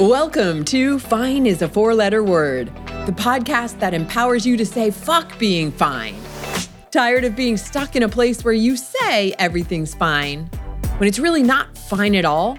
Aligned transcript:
Welcome 0.00 0.64
to 0.64 0.98
Fine 0.98 1.44
is 1.44 1.60
a 1.60 1.68
Four 1.68 1.94
Letter 1.94 2.24
Word, 2.24 2.68
the 3.04 3.12
podcast 3.12 3.80
that 3.80 3.92
empowers 3.92 4.46
you 4.46 4.56
to 4.56 4.64
say 4.64 4.90
fuck 4.90 5.38
being 5.38 5.70
fine. 5.70 6.16
Tired 6.90 7.24
of 7.24 7.36
being 7.36 7.58
stuck 7.58 7.94
in 7.96 8.02
a 8.02 8.08
place 8.08 8.42
where 8.42 8.54
you 8.54 8.78
say 8.78 9.34
everything's 9.38 9.94
fine 9.94 10.46
when 10.96 11.06
it's 11.06 11.18
really 11.18 11.42
not 11.42 11.76
fine 11.76 12.14
at 12.14 12.24
all? 12.24 12.58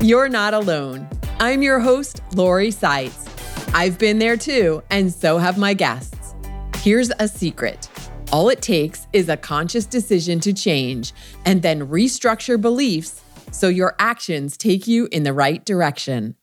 You're 0.00 0.30
not 0.30 0.54
alone. 0.54 1.06
I'm 1.40 1.60
your 1.60 1.78
host, 1.78 2.22
Lori 2.34 2.70
Saitz. 2.70 3.28
I've 3.74 3.98
been 3.98 4.18
there 4.18 4.38
too, 4.38 4.82
and 4.88 5.12
so 5.12 5.36
have 5.36 5.58
my 5.58 5.74
guests. 5.74 6.34
Here's 6.76 7.12
a 7.18 7.28
secret 7.28 7.90
all 8.32 8.48
it 8.48 8.62
takes 8.62 9.06
is 9.12 9.28
a 9.28 9.36
conscious 9.36 9.84
decision 9.84 10.40
to 10.40 10.54
change 10.54 11.12
and 11.44 11.60
then 11.60 11.88
restructure 11.88 12.58
beliefs 12.58 13.20
so 13.50 13.68
your 13.68 13.94
actions 13.98 14.56
take 14.56 14.86
you 14.86 15.06
in 15.12 15.24
the 15.24 15.34
right 15.34 15.62
direction. 15.66 16.34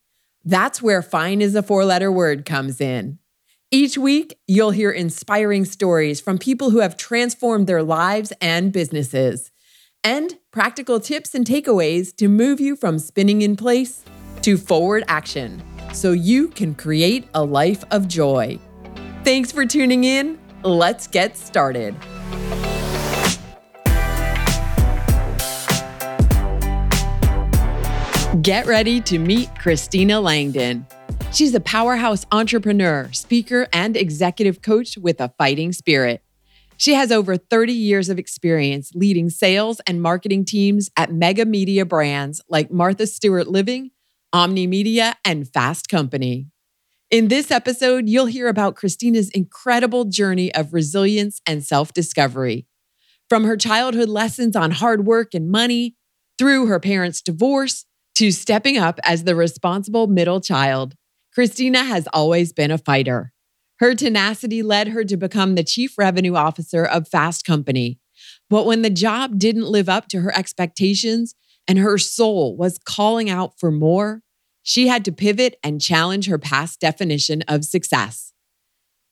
That's 0.46 0.82
where 0.82 1.02
fine 1.02 1.42
is 1.42 1.56
a 1.56 1.64
four 1.64 1.86
letter 1.86 2.12
word 2.12 2.46
comes 2.46 2.80
in. 2.80 3.20
Each 3.72 3.98
week, 3.98 4.40
you'll 4.48 4.72
hear 4.72 4.90
inspiring 4.90 5.64
stories 5.66 6.20
from 6.20 6.38
people 6.38 6.72
who 6.72 6.80
have 6.80 6.98
transformed 6.98 7.68
their 7.68 7.84
lives 7.84 8.34
and 8.42 8.72
businesses, 8.72 9.52
and 10.04 10.40
practical 10.52 11.00
tips 11.00 11.36
and 11.36 11.46
takeaways 11.46 12.16
to 12.16 12.28
move 12.28 12.60
you 12.60 12.76
from 12.76 12.98
spinning 12.98 13.44
in 13.44 13.56
place 13.56 14.04
to 14.42 14.58
forward 14.58 15.04
action 15.08 15.62
so 15.94 16.12
you 16.12 16.48
can 16.48 16.74
create 16.74 17.28
a 17.34 17.44
life 17.44 17.84
of 17.92 18.08
joy. 18.08 18.58
Thanks 19.24 19.52
for 19.52 19.66
tuning 19.66 20.04
in. 20.04 20.40
Let's 20.64 21.08
get 21.08 21.38
started. 21.38 21.96
Get 28.44 28.68
ready 28.68 29.02
to 29.02 29.18
meet 29.18 29.50
Christina 29.58 30.22
Langdon. 30.22 30.86
She's 31.34 31.56
a 31.56 31.60
powerhouse 31.60 32.28
entrepreneur, 32.32 33.12
speaker, 33.12 33.68
and 33.74 33.98
executive 33.98 34.62
coach 34.62 35.00
with 35.00 35.20
a 35.20 35.34
fighting 35.40 35.72
spirit. 35.72 36.24
She 36.78 36.94
has 36.94 37.12
over 37.12 37.38
30 37.38 37.74
years 37.74 38.08
of 38.08 38.20
experience 38.20 38.92
leading 38.94 39.32
sales 39.32 39.82
and 39.88 40.00
marketing 40.00 40.46
teams 40.46 40.92
at 40.96 41.12
mega 41.12 41.44
media 41.44 41.86
brands 41.86 42.40
like 42.48 42.72
Martha 42.72 43.08
Stewart 43.08 43.48
Living, 43.48 43.90
Omnimedia, 44.34 45.16
and 45.26 45.52
Fast 45.52 45.90
Company. 45.90 46.48
In 47.10 47.30
this 47.30 47.50
episode, 47.50 48.08
you'll 48.08 48.28
hear 48.28 48.48
about 48.48 48.76
Christina's 48.76 49.32
incredible 49.32 50.06
journey 50.06 50.54
of 50.54 50.72
resilience 50.72 51.42
and 51.48 51.64
self 51.64 51.94
discovery. 51.94 52.68
From 53.28 53.44
her 53.46 53.58
childhood 53.58 54.08
lessons 54.08 54.56
on 54.56 54.70
hard 54.70 55.08
work 55.08 55.34
and 55.34 55.50
money, 55.50 55.96
through 56.38 56.68
her 56.68 56.80
parents' 56.80 57.22
divorce, 57.22 57.86
to 58.20 58.32
stepping 58.32 58.78
up 58.78 59.00
as 59.04 59.24
the 59.24 59.34
responsible 59.34 60.06
middle 60.08 60.42
child, 60.42 60.94
Christina 61.34 61.86
has 61.86 62.06
always 62.12 62.52
been 62.52 62.70
a 62.70 62.78
fighter. 62.78 63.32
Her 63.78 63.96
tenacity 63.96 64.62
led 64.62 64.90
her 64.90 65.06
to 65.06 65.16
become 65.16 65.56
the 65.56 65.64
chief 65.64 65.98
revenue 65.98 66.36
officer 66.36 66.84
of 66.84 67.08
Fast 67.08 67.46
Company. 67.46 67.98
But 68.50 68.66
when 68.66 68.82
the 68.82 68.90
job 68.90 69.40
didn't 69.40 69.70
live 69.70 69.88
up 69.88 70.10
to 70.10 70.20
her 70.20 70.38
expectations 70.38 71.34
and 71.66 71.80
her 71.80 71.98
soul 71.98 72.58
was 72.58 72.78
calling 72.78 73.30
out 73.30 73.54
for 73.58 73.72
more, 73.72 74.22
she 74.64 74.90
had 74.90 75.06
to 75.06 75.14
pivot 75.14 75.56
and 75.64 75.80
challenge 75.80 76.28
her 76.28 76.38
past 76.38 76.82
definition 76.82 77.42
of 77.48 77.64
success. 77.64 78.34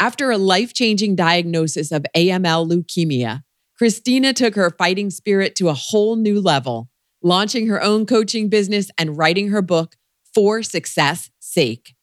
After 0.02 0.32
a 0.32 0.38
life 0.38 0.74
changing 0.74 1.16
diagnosis 1.16 1.94
of 1.94 2.06
AML 2.14 2.70
leukemia, 2.70 3.44
Christina 3.78 4.34
took 4.34 4.56
her 4.56 4.70
fighting 4.70 5.10
spirit 5.12 5.56
to 5.56 5.70
a 5.70 5.74
whole 5.74 6.18
new 6.18 6.42
level, 6.42 6.90
launching 7.28 7.68
her 7.68 7.84
own 7.84 8.06
coaching 8.06 8.48
business 8.48 8.90
and 8.98 9.18
writing 9.18 9.50
her 9.50 9.62
book, 9.62 9.98
For 10.34 10.64
Success 10.64 11.30
Sake. 11.40 11.94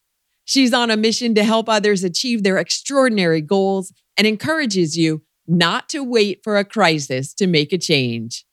She's 0.44 0.75
on 0.75 0.91
a 0.91 0.97
mission 0.97 1.34
to 1.34 1.44
help 1.44 1.69
others 1.69 2.05
achieve 2.05 2.42
their 2.42 2.58
extraordinary 2.58 3.41
goals 3.41 3.92
and 4.18 4.27
encourages 4.27 4.98
you 4.98 5.23
not 5.46 5.89
to 5.89 6.05
wait 6.05 6.40
for 6.45 6.58
a 6.58 6.64
crisis 6.64 7.33
to 7.34 7.46
make 7.46 7.73
a 7.73 7.79
change. 7.79 8.45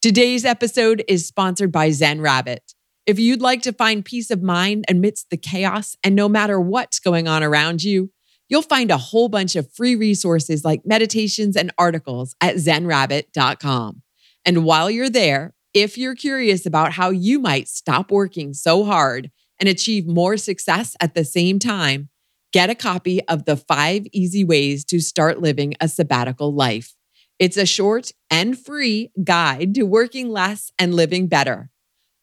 Today's 0.00 0.44
episode 0.44 1.04
is 1.08 1.26
sponsored 1.26 1.72
by 1.72 1.90
Zen 1.90 2.20
Rabbit. 2.20 2.72
If 3.04 3.18
you'd 3.18 3.42
like 3.42 3.62
to 3.62 3.72
find 3.72 4.04
peace 4.04 4.30
of 4.30 4.42
mind 4.42 4.84
amidst 4.88 5.30
the 5.30 5.36
chaos 5.36 5.96
and 6.04 6.14
no 6.14 6.28
matter 6.28 6.60
what's 6.60 7.00
going 7.00 7.26
on 7.26 7.42
around 7.42 7.82
you, 7.82 8.12
you'll 8.48 8.62
find 8.62 8.92
a 8.92 8.96
whole 8.96 9.28
bunch 9.28 9.56
of 9.56 9.72
free 9.72 9.96
resources 9.96 10.64
like 10.64 10.82
meditations 10.84 11.56
and 11.56 11.72
articles 11.78 12.36
at 12.40 12.56
zenrabbit.com. 12.56 14.02
And 14.44 14.64
while 14.64 14.90
you're 14.90 15.10
there, 15.10 15.54
if 15.74 15.96
you're 15.96 16.14
curious 16.14 16.66
about 16.66 16.92
how 16.92 17.10
you 17.10 17.38
might 17.38 17.68
stop 17.68 18.10
working 18.10 18.52
so 18.52 18.84
hard 18.84 19.30
and 19.58 19.68
achieve 19.68 20.06
more 20.06 20.36
success 20.36 20.94
at 21.00 21.14
the 21.14 21.24
same 21.24 21.58
time, 21.58 22.10
get 22.52 22.68
a 22.68 22.74
copy 22.74 23.26
of 23.28 23.44
the 23.44 23.56
five 23.56 24.04
easy 24.12 24.44
ways 24.44 24.84
to 24.86 25.00
start 25.00 25.40
living 25.40 25.74
a 25.80 25.88
sabbatical 25.88 26.54
life. 26.54 26.94
It's 27.38 27.56
a 27.56 27.64
short 27.66 28.10
and 28.30 28.58
free 28.58 29.10
guide 29.24 29.74
to 29.76 29.84
working 29.84 30.28
less 30.28 30.70
and 30.78 30.94
living 30.94 31.26
better. 31.26 31.70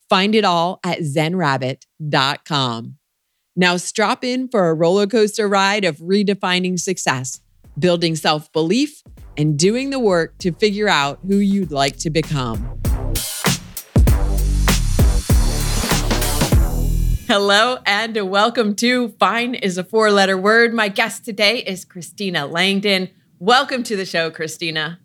Find 0.10 0.36
it 0.36 0.46
all 0.46 0.80
at 0.84 1.00
zenrabbit.com. 1.00 2.96
Now 3.56 3.78
strap 3.78 4.24
in 4.24 4.48
for 4.48 4.70
a 4.70 4.74
roller 4.74 5.08
coaster 5.08 5.48
ride 5.48 5.86
of 5.86 5.98
redefining 5.98 6.80
success, 6.80 7.42
building 7.78 8.16
self 8.16 8.52
belief, 8.54 9.02
and 9.38 9.58
doing 9.58 9.90
the 9.90 10.00
work 10.00 10.38
to 10.40 10.52
figure 10.52 10.88
out 10.88 11.20
who 11.28 11.38
you'd 11.38 11.72
like 11.72 11.98
to 11.98 12.10
become. 12.10 12.80
Hello 17.32 17.78
and 17.86 18.18
welcome 18.28 18.74
to 18.78 19.10
Fine 19.20 19.54
is 19.54 19.78
a 19.78 19.84
four 19.84 20.10
letter 20.10 20.36
word. 20.36 20.74
My 20.74 20.88
guest 20.88 21.24
today 21.24 21.60
is 21.60 21.86
Christina 21.86 22.48
Langdon. 22.48 23.08
Welcome 23.38 23.84
to 23.84 23.96
the 23.96 24.04
show, 24.04 24.32
Christina. 24.32 25.00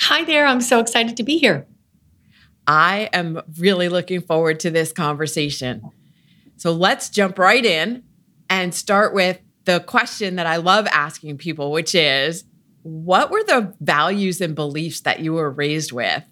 Hi 0.00 0.24
there. 0.24 0.44
I'm 0.44 0.60
so 0.60 0.78
excited 0.78 1.16
to 1.16 1.22
be 1.22 1.38
here. 1.38 1.66
I 2.66 3.08
am 3.14 3.40
really 3.56 3.88
looking 3.88 4.20
forward 4.20 4.60
to 4.60 4.70
this 4.70 4.92
conversation. 4.92 5.88
So 6.58 6.70
let's 6.72 7.08
jump 7.08 7.38
right 7.38 7.64
in 7.64 8.02
and 8.50 8.74
start 8.74 9.14
with 9.14 9.40
the 9.64 9.80
question 9.80 10.36
that 10.36 10.46
I 10.46 10.56
love 10.56 10.86
asking 10.88 11.38
people, 11.38 11.72
which 11.72 11.94
is 11.94 12.44
what 12.82 13.30
were 13.30 13.42
the 13.44 13.74
values 13.80 14.42
and 14.42 14.54
beliefs 14.54 15.00
that 15.00 15.20
you 15.20 15.32
were 15.32 15.50
raised 15.50 15.92
with 15.92 16.24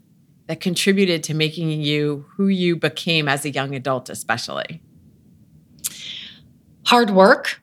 that 0.46 0.60
contributed 0.60 1.24
to 1.24 1.32
making 1.32 1.70
you 1.70 2.26
who 2.36 2.48
you 2.48 2.76
became 2.76 3.28
as 3.28 3.46
a 3.46 3.50
young 3.50 3.74
adult, 3.74 4.10
especially? 4.10 4.82
Hard 6.86 7.10
work 7.10 7.60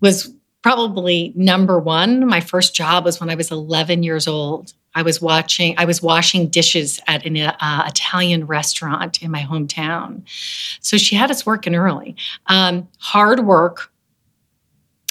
was 0.00 0.32
probably 0.62 1.32
number 1.36 1.78
one. 1.78 2.26
My 2.26 2.40
first 2.40 2.74
job 2.74 3.04
was 3.04 3.20
when 3.20 3.30
I 3.30 3.34
was 3.34 3.50
11 3.50 4.02
years 4.02 4.26
old. 4.26 4.72
I 4.94 5.02
was 5.02 5.20
watching, 5.20 5.74
I 5.76 5.84
was 5.84 6.00
washing 6.00 6.48
dishes 6.48 6.98
at 7.06 7.26
an 7.26 7.36
uh, 7.36 7.84
Italian 7.86 8.46
restaurant 8.46 9.22
in 9.22 9.30
my 9.30 9.42
hometown. 9.42 10.22
So 10.80 10.96
she 10.96 11.14
had 11.14 11.30
us 11.30 11.44
working 11.44 11.74
early. 11.74 12.16
Um, 12.46 12.88
hard 12.98 13.40
work. 13.40 13.92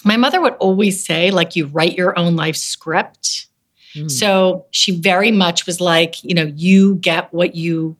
My 0.04 0.18
mother 0.18 0.42
would 0.42 0.56
always 0.56 1.06
say, 1.06 1.30
like, 1.30 1.56
you 1.56 1.68
write 1.68 1.96
your 1.96 2.18
own 2.18 2.36
life 2.36 2.56
script. 2.56 3.48
Mm. 3.94 4.10
So 4.10 4.66
she 4.72 5.00
very 5.00 5.32
much 5.32 5.68
was 5.68 5.80
like, 5.80 6.24
you 6.24 6.34
know, 6.34 6.52
you 6.56 6.96
get 6.96 7.32
what 7.32 7.56
you 7.56 7.96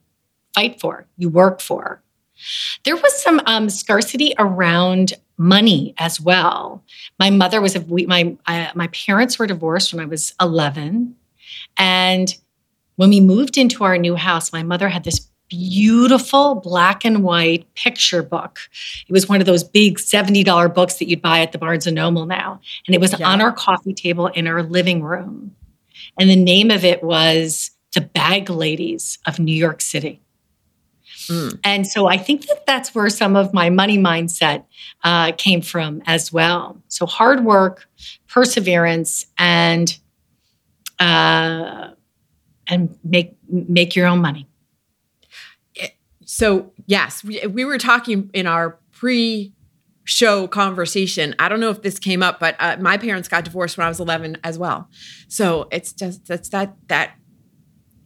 fight 0.54 0.80
for, 0.80 1.06
you 1.16 1.28
work 1.28 1.60
for. 1.60 2.02
There 2.84 2.96
was 2.96 3.22
some 3.22 3.40
um, 3.46 3.68
scarcity 3.70 4.34
around 4.38 5.14
money 5.38 5.94
as 5.98 6.20
well. 6.20 6.82
My 7.18 7.30
mother 7.30 7.60
was 7.60 7.76
a 7.76 7.84
my 8.06 8.36
uh, 8.46 8.68
my 8.74 8.88
parents 8.88 9.38
were 9.38 9.46
divorced 9.46 9.92
when 9.92 10.02
I 10.02 10.06
was 10.06 10.34
11 10.40 11.14
and 11.76 12.34
when 12.96 13.10
we 13.10 13.20
moved 13.20 13.56
into 13.56 13.84
our 13.84 13.98
new 13.98 14.16
house, 14.16 14.52
my 14.52 14.62
mother 14.62 14.88
had 14.88 15.04
this 15.04 15.28
beautiful 15.48 16.56
black 16.56 17.04
and 17.04 17.22
white 17.22 17.72
picture 17.74 18.22
book. 18.22 18.58
It 19.06 19.12
was 19.12 19.28
one 19.28 19.40
of 19.40 19.46
those 19.46 19.62
big 19.62 19.98
$70 19.98 20.74
books 20.74 20.94
that 20.94 21.08
you'd 21.08 21.22
buy 21.22 21.40
at 21.40 21.52
the 21.52 21.58
Barnes 21.58 21.86
and 21.86 21.94
Noble 21.94 22.26
now. 22.26 22.60
And 22.86 22.94
it 22.94 23.00
was 23.00 23.18
yeah. 23.18 23.28
on 23.28 23.40
our 23.40 23.52
coffee 23.52 23.94
table 23.94 24.26
in 24.28 24.46
our 24.46 24.62
living 24.62 25.02
room. 25.02 25.54
And 26.18 26.28
the 26.28 26.36
name 26.36 26.70
of 26.70 26.84
it 26.84 27.02
was 27.02 27.70
The 27.94 28.00
Bag 28.00 28.50
Ladies 28.50 29.18
of 29.26 29.38
New 29.38 29.54
York 29.54 29.80
City. 29.80 30.20
Mm. 31.28 31.58
And 31.64 31.86
so 31.86 32.06
I 32.06 32.16
think 32.16 32.46
that 32.46 32.66
that's 32.66 32.94
where 32.94 33.08
some 33.08 33.36
of 33.36 33.52
my 33.52 33.70
money 33.70 33.98
mindset 33.98 34.64
uh, 35.04 35.32
came 35.32 35.60
from 35.60 36.02
as 36.06 36.32
well. 36.32 36.80
So 36.88 37.06
hard 37.06 37.44
work, 37.44 37.88
perseverance, 38.28 39.26
and 39.38 39.96
uh, 40.98 41.90
and 42.68 42.98
make 43.04 43.36
make 43.48 43.94
your 43.96 44.06
own 44.06 44.20
money. 44.20 44.48
So 46.24 46.72
yes, 46.86 47.22
we, 47.22 47.46
we 47.46 47.64
were 47.64 47.78
talking 47.78 48.30
in 48.34 48.46
our 48.46 48.78
pre 48.92 49.52
show 50.04 50.46
conversation. 50.46 51.34
I 51.38 51.48
don't 51.48 51.60
know 51.60 51.70
if 51.70 51.82
this 51.82 51.98
came 51.98 52.22
up, 52.22 52.40
but 52.40 52.56
uh, 52.58 52.76
my 52.80 52.96
parents 52.96 53.28
got 53.28 53.44
divorced 53.44 53.76
when 53.76 53.86
I 53.86 53.88
was 53.88 54.00
11 54.00 54.38
as 54.44 54.58
well. 54.58 54.88
So 55.28 55.68
it's 55.70 55.92
just 55.92 56.26
that's 56.26 56.48
that 56.50 56.76
that 56.88 57.12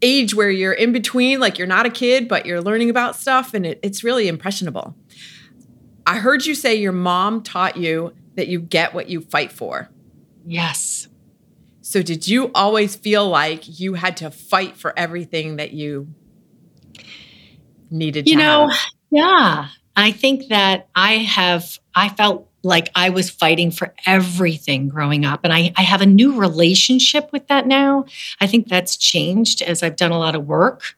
age 0.03 0.35
where 0.35 0.51
you're 0.51 0.73
in 0.73 0.93
between, 0.93 1.41
like 1.41 1.59
you're 1.59 1.67
not 1.67 1.87
a 1.87 1.91
kid, 1.91 2.29
but 2.29 2.47
you're 2.47 2.61
learning 2.61 2.91
about 2.91 3.17
stuff, 3.17 3.55
and 3.55 3.67
it, 3.67 3.81
it's 3.83 4.03
really 4.05 4.29
impressionable. 4.29 4.95
I 6.07 6.19
heard 6.19 6.47
you 6.47 6.55
say 6.55 6.75
your 6.75 6.93
mom 6.93 7.43
taught 7.43 7.77
you 7.77 8.15
that 8.35 8.49
you 8.49 8.61
get 8.61 8.95
what 8.95 9.09
you 9.09 9.21
fight 9.21 9.53
for. 9.53 9.89
Yes. 10.47 11.09
So 11.83 12.03
did 12.03 12.27
you 12.27 12.51
always 12.55 12.97
feel 12.97 13.29
like 13.29 13.81
you 13.81 13.95
had 13.95 14.17
to 14.19 14.31
fight 14.31 14.77
for 14.77 14.97
everything 14.99 15.57
that 15.57 15.73
you 15.73 16.09
needed 17.91 18.29
you 18.29 18.37
know, 18.37 18.69
have? 18.69 18.81
yeah. 19.11 19.69
I 19.97 20.13
think 20.13 20.49
that 20.49 20.89
I 20.95 21.15
have 21.19 21.79
I 21.95 22.09
felt 22.09 22.50
like 22.63 22.91
I 22.95 23.11
was 23.11 23.31
fighting 23.31 23.71
for 23.71 23.95
everything 24.07 24.89
growing 24.89 25.25
up. 25.25 25.41
And 25.45 25.53
I, 25.53 25.73
I 25.77 25.83
have 25.83 26.03
a 26.03 26.07
new 26.07 26.39
relationship 26.39 27.31
with 27.33 27.47
that 27.49 27.67
now. 27.67 28.05
I 28.41 28.47
think 28.47 28.69
that's 28.69 28.97
changed 28.97 29.63
as 29.63 29.83
I've 29.83 29.97
done 29.97 30.13
a 30.13 30.19
lot 30.19 30.35
of 30.35 30.47
work. 30.47 30.97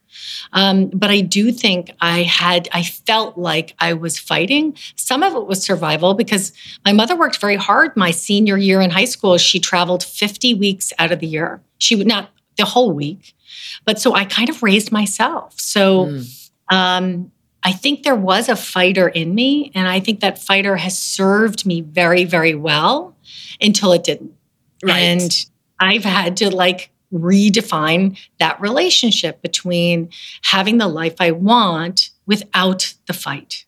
Um, 0.51 0.87
but 0.87 1.09
I 1.09 1.21
do 1.21 1.51
think 1.51 1.91
I 1.99 2.23
had, 2.23 2.69
I 2.71 2.83
felt 2.83 3.37
like 3.37 3.75
I 3.79 3.93
was 3.93 4.19
fighting. 4.19 4.77
Some 4.95 5.23
of 5.23 5.33
it 5.33 5.47
was 5.47 5.63
survival 5.63 6.13
because 6.13 6.53
my 6.85 6.91
mother 6.91 7.15
worked 7.15 7.39
very 7.39 7.55
hard 7.55 7.95
my 7.95 8.11
senior 8.11 8.57
year 8.57 8.81
in 8.81 8.91
high 8.91 9.05
school. 9.05 9.37
She 9.37 9.59
traveled 9.59 10.03
50 10.03 10.53
weeks 10.53 10.93
out 10.99 11.11
of 11.11 11.19
the 11.19 11.27
year. 11.27 11.61
She 11.79 11.95
would 11.95 12.07
not 12.07 12.29
the 12.57 12.65
whole 12.65 12.91
week. 12.91 13.35
But 13.85 13.99
so 13.99 14.13
I 14.13 14.25
kind 14.25 14.49
of 14.49 14.61
raised 14.61 14.91
myself. 14.91 15.59
So, 15.59 16.05
mm. 16.05 16.49
um, 16.69 17.31
I 17.63 17.71
think 17.71 18.03
there 18.03 18.15
was 18.15 18.49
a 18.49 18.55
fighter 18.55 19.07
in 19.07 19.33
me, 19.33 19.71
and 19.73 19.87
I 19.87 19.99
think 19.99 20.19
that 20.19 20.37
fighter 20.37 20.75
has 20.75 20.97
served 20.97 21.65
me 21.65 21.81
very, 21.81 22.25
very 22.25 22.55
well 22.55 23.15
until 23.61 23.93
it 23.93 24.03
didn't. 24.03 24.33
Right. 24.83 24.97
And 24.97 25.45
I've 25.79 26.03
had 26.03 26.37
to 26.37 26.53
like 26.53 26.91
redefine 27.13 28.17
that 28.39 28.59
relationship 28.59 29.41
between 29.41 30.09
having 30.41 30.77
the 30.77 30.87
life 30.87 31.15
I 31.19 31.31
want 31.31 32.09
without 32.25 32.93
the 33.07 33.13
fight. 33.13 33.65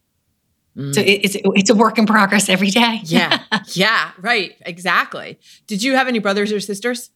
Mm. 0.75 0.93
So 0.93 1.01
it's 1.05 1.37
it's 1.41 1.69
a 1.69 1.75
work 1.75 1.97
in 1.97 2.05
progress 2.05 2.49
every 2.49 2.69
day. 2.69 3.01
yeah. 3.03 3.43
Yeah, 3.69 4.11
right. 4.19 4.55
Exactly. 4.65 5.39
Did 5.67 5.81
you 5.81 5.95
have 5.95 6.07
any 6.07 6.19
brothers 6.19 6.51
or 6.51 6.59
sisters? 6.59 7.09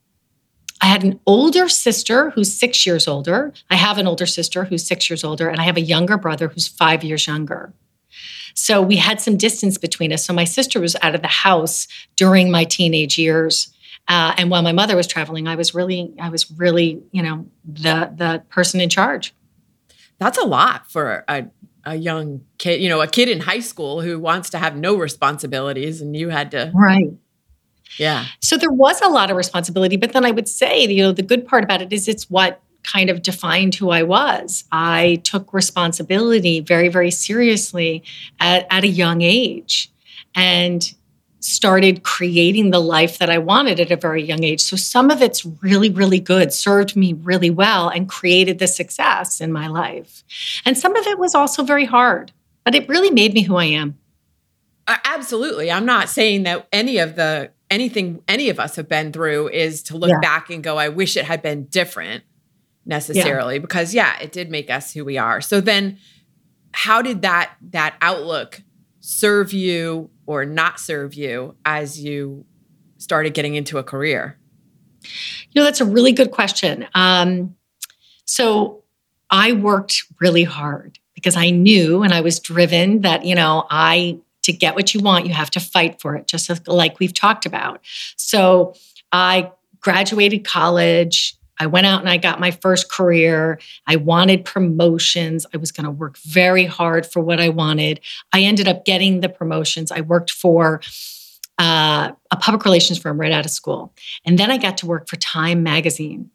I 0.82 0.86
had 0.86 1.04
an 1.04 1.20
older 1.26 1.68
sister 1.68 2.30
who's 2.32 2.54
six 2.54 2.86
years 2.86 3.08
older. 3.08 3.54
I 3.70 3.76
have 3.76 3.98
an 3.98 4.08
older 4.08 4.26
sister 4.26 4.64
who's 4.64 4.86
six 4.86 5.10
years 5.10 5.24
older, 5.24 5.50
and 5.50 5.60
I 5.60 5.64
have 5.64 5.78
a 5.78 5.82
younger 5.82 6.18
brother 6.18 6.48
who's 6.48 6.68
five 6.68 7.04
years 7.04 7.28
younger. 7.28 7.74
So 8.54 8.82
we 8.82 8.98
had 8.98 9.22
some 9.22 9.38
distance 9.38 9.78
between 9.78 10.12
us. 10.12 10.26
So 10.26 10.34
my 10.34 10.44
sister 10.44 10.80
was 10.80 10.96
out 11.02 11.16
of 11.16 11.22
the 11.22 11.28
house 11.28 11.88
during 12.16 12.52
my 12.52 12.64
teenage 12.64 13.18
years. 13.18 13.74
Uh, 14.08 14.34
and 14.38 14.50
while 14.50 14.64
my 14.64 14.72
mother 14.72 14.96
was 14.96 15.08
traveling, 15.08 15.48
I 15.48 15.56
was 15.56 15.76
really, 15.76 16.14
I 16.20 16.30
was 16.30 16.50
really, 16.52 17.02
you 17.12 17.22
know, 17.22 17.46
the 17.66 18.12
the 18.16 18.44
person 18.50 18.82
in 18.82 18.90
charge. 18.90 19.34
That's 20.18 20.38
a 20.38 20.46
lot 20.46 20.92
for 20.92 21.24
a, 21.28 21.48
a 21.86 21.96
young 21.96 22.42
kid, 22.58 22.82
you 22.82 22.90
know, 22.90 23.02
a 23.02 23.08
kid 23.08 23.30
in 23.30 23.42
high 23.42 23.62
school 23.62 24.02
who 24.02 24.20
wants 24.20 24.50
to 24.50 24.58
have 24.58 24.76
no 24.76 24.98
responsibilities, 24.98 26.02
and 26.02 26.16
you 26.16 26.30
had 26.30 26.52
to 26.52 26.72
right 26.74 27.14
yeah. 27.98 28.26
So 28.42 28.58
there 28.58 28.72
was 28.72 29.02
a 29.02 29.10
lot 29.10 29.32
of 29.32 29.38
responsibility, 29.38 29.98
but 29.98 30.14
then 30.14 30.26
I 30.26 30.32
would 30.32 30.48
say, 30.48 30.86
you 30.86 31.04
know, 31.04 31.12
the 31.12 31.24
good 31.24 31.48
part 31.48 31.64
about 31.64 31.82
it 31.82 31.92
is 31.92 32.08
it's 32.08 32.30
what 32.30 32.62
kind 32.84 33.10
of 33.10 33.22
defined 33.22 33.76
who 33.76 33.90
I 33.90 34.04
was. 34.04 34.64
I 34.72 35.22
took 35.24 35.54
responsibility 35.54 36.60
very, 36.60 36.88
very 36.88 37.12
seriously 37.12 38.04
at, 38.40 38.66
at 38.70 38.84
a 38.84 38.88
young 38.88 39.22
age 39.22 39.92
and 40.36 40.94
started 41.42 42.04
creating 42.04 42.72
the 42.72 42.80
life 42.80 43.18
that 43.18 43.30
I 43.30 43.38
wanted 43.38 43.80
at 43.80 43.92
a 43.92 43.96
very 43.96 44.24
young 44.24 44.44
age. 44.44 44.62
So 44.62 44.76
some 44.76 45.10
of 45.10 45.22
it's 45.22 45.46
really, 45.62 45.90
really 45.90 46.20
good, 46.20 46.54
served 46.54 46.96
me 46.96 47.14
really 47.14 47.50
well, 47.50 47.88
and 47.90 48.10
created 48.10 48.60
the 48.60 48.68
success 48.68 49.40
in 49.40 49.52
my 49.52 49.68
life. 49.68 50.24
And 50.66 50.78
some 50.78 50.96
of 50.96 51.08
it 51.08 51.18
was 51.18 51.36
also 51.36 51.64
very 51.64 51.86
hard, 51.86 52.34
but 52.66 52.76
it 52.76 52.90
really 52.90 53.12
made 53.12 53.34
me 53.34 53.44
who 53.44 53.56
I 53.56 53.66
am. 53.66 53.98
Absolutely. 54.88 55.72
I'm 55.72 55.86
not 55.86 56.10
saying 56.10 56.44
that 56.44 56.68
any 56.74 56.98
of 56.98 57.16
the 57.16 57.52
anything 57.70 58.24
any 58.28 58.50
of 58.50 58.60
us 58.60 58.76
have 58.76 58.88
been 58.88 59.12
through 59.12 59.50
is 59.50 59.84
to 59.84 59.98
look 59.98 60.10
yeah. 60.10 60.20
back 60.22 60.50
and 60.50 60.64
go, 60.64 60.78
I 60.78 60.90
wish 60.90 61.16
it 61.18 61.26
had 61.26 61.42
been 61.42 61.66
different 61.66 62.24
necessarily 62.86 63.56
yeah. 63.56 63.62
because 63.62 63.94
yeah, 63.94 64.20
it 64.20 64.32
did 64.32 64.50
make 64.50 64.70
us 64.70 64.94
who 64.94 65.06
we 65.06 65.18
are. 65.18 65.42
So 65.42 65.62
then 65.62 65.98
how 66.72 67.02
did 67.02 67.22
that 67.22 67.52
that 67.72 67.96
outlook 68.02 68.62
serve 69.00 69.54
you 69.54 70.10
or 70.26 70.46
not 70.46 70.80
serve 70.80 71.14
you 71.14 71.56
as 71.66 72.00
you 72.00 72.46
started 72.98 73.34
getting 73.34 73.56
into 73.56 73.78
a 73.78 73.84
career? 73.84 74.38
You 75.52 75.62
know, 75.62 75.64
that's 75.64 75.82
a 75.82 75.86
really 75.86 76.12
good 76.12 76.32
question. 76.32 76.88
Um, 76.94 77.56
so 78.26 78.84
I 79.30 79.54
worked 79.54 80.04
really 80.20 80.44
hard 80.44 81.00
because 81.16 81.36
I 81.36 81.50
knew 81.50 82.04
and 82.04 82.14
I 82.14 82.22
was 82.22 82.40
driven 82.40 83.02
that, 83.02 83.26
you 83.26 83.36
know, 83.36 83.66
I 83.70 84.20
to 84.50 84.58
get 84.58 84.76
what 84.76 84.94
you 84.94 85.00
want, 85.00 85.28
you 85.28 85.34
have 85.34 85.52
to 85.52 85.60
fight 85.60 86.02
for 86.02 86.16
it, 86.16 86.28
just 86.28 86.68
like 86.68 87.00
we've 87.00 87.14
talked 87.14 87.46
about. 87.46 87.82
So 88.18 88.74
I 89.12 89.52
graduated 89.80 90.44
college. 90.44 91.36
I 91.60 91.68
went 91.68 91.86
out 91.86 92.00
and 92.00 92.10
I 92.10 92.18
got 92.18 92.40
my 92.40 92.52
first 92.52 92.90
career. 92.90 93.60
I 93.86 93.98
wanted 93.98 94.46
promotions. 94.46 95.46
I 95.54 95.58
was 95.58 95.72
going 95.72 95.86
to 95.86 95.92
work 95.92 96.18
very 96.18 96.66
hard 96.66 97.06
for 97.06 97.22
what 97.22 97.40
I 97.40 97.50
wanted. 97.50 98.00
I 98.34 98.42
ended 98.42 98.68
up 98.68 98.86
getting 98.86 99.20
the 99.20 99.30
promotions. 99.30 99.92
I 99.92 100.02
worked 100.02 100.32
for 100.32 100.82
uh, 101.60 102.12
a 102.32 102.36
public 102.38 102.64
relations 102.64 102.98
firm 102.98 103.20
right 103.20 103.32
out 103.32 103.46
of 103.46 103.52
school. 103.52 103.94
And 104.26 104.40
then 104.40 104.50
I 104.50 104.58
got 104.58 104.78
to 104.78 104.88
work 104.88 105.10
for 105.10 105.18
Time 105.18 105.62
Magazine. 105.62 106.32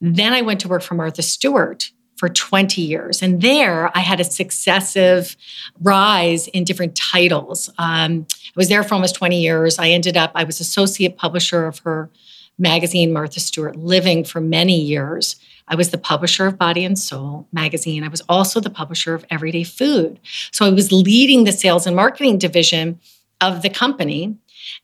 Then 0.00 0.34
I 0.34 0.42
went 0.42 0.60
to 0.60 0.68
work 0.68 0.82
for 0.82 0.94
Martha 0.94 1.22
Stewart 1.22 1.90
for 2.18 2.28
20 2.28 2.82
years. 2.82 3.22
And 3.22 3.40
there 3.40 3.96
I 3.96 4.00
had 4.00 4.20
a 4.20 4.24
successive 4.24 5.36
rise 5.80 6.48
in 6.48 6.64
different 6.64 6.96
titles. 6.96 7.70
Um, 7.78 8.26
I 8.30 8.52
was 8.56 8.68
there 8.68 8.82
for 8.82 8.94
almost 8.94 9.14
20 9.14 9.40
years. 9.40 9.78
I 9.78 9.90
ended 9.90 10.16
up, 10.16 10.32
I 10.34 10.44
was 10.44 10.60
associate 10.60 11.16
publisher 11.16 11.66
of 11.66 11.78
her 11.80 12.10
magazine, 12.58 13.12
Martha 13.12 13.38
Stewart 13.38 13.76
Living, 13.76 14.24
for 14.24 14.40
many 14.40 14.80
years. 14.80 15.36
I 15.68 15.76
was 15.76 15.90
the 15.90 15.98
publisher 15.98 16.46
of 16.46 16.58
Body 16.58 16.84
and 16.84 16.98
Soul 16.98 17.46
magazine. 17.52 18.02
I 18.02 18.08
was 18.08 18.22
also 18.28 18.58
the 18.58 18.70
publisher 18.70 19.14
of 19.14 19.24
Everyday 19.30 19.64
Food. 19.64 20.18
So 20.50 20.66
I 20.66 20.70
was 20.70 20.90
leading 20.90 21.44
the 21.44 21.52
sales 21.52 21.86
and 21.86 21.94
marketing 21.94 22.38
division 22.38 22.98
of 23.40 23.62
the 23.62 23.70
company. 23.70 24.36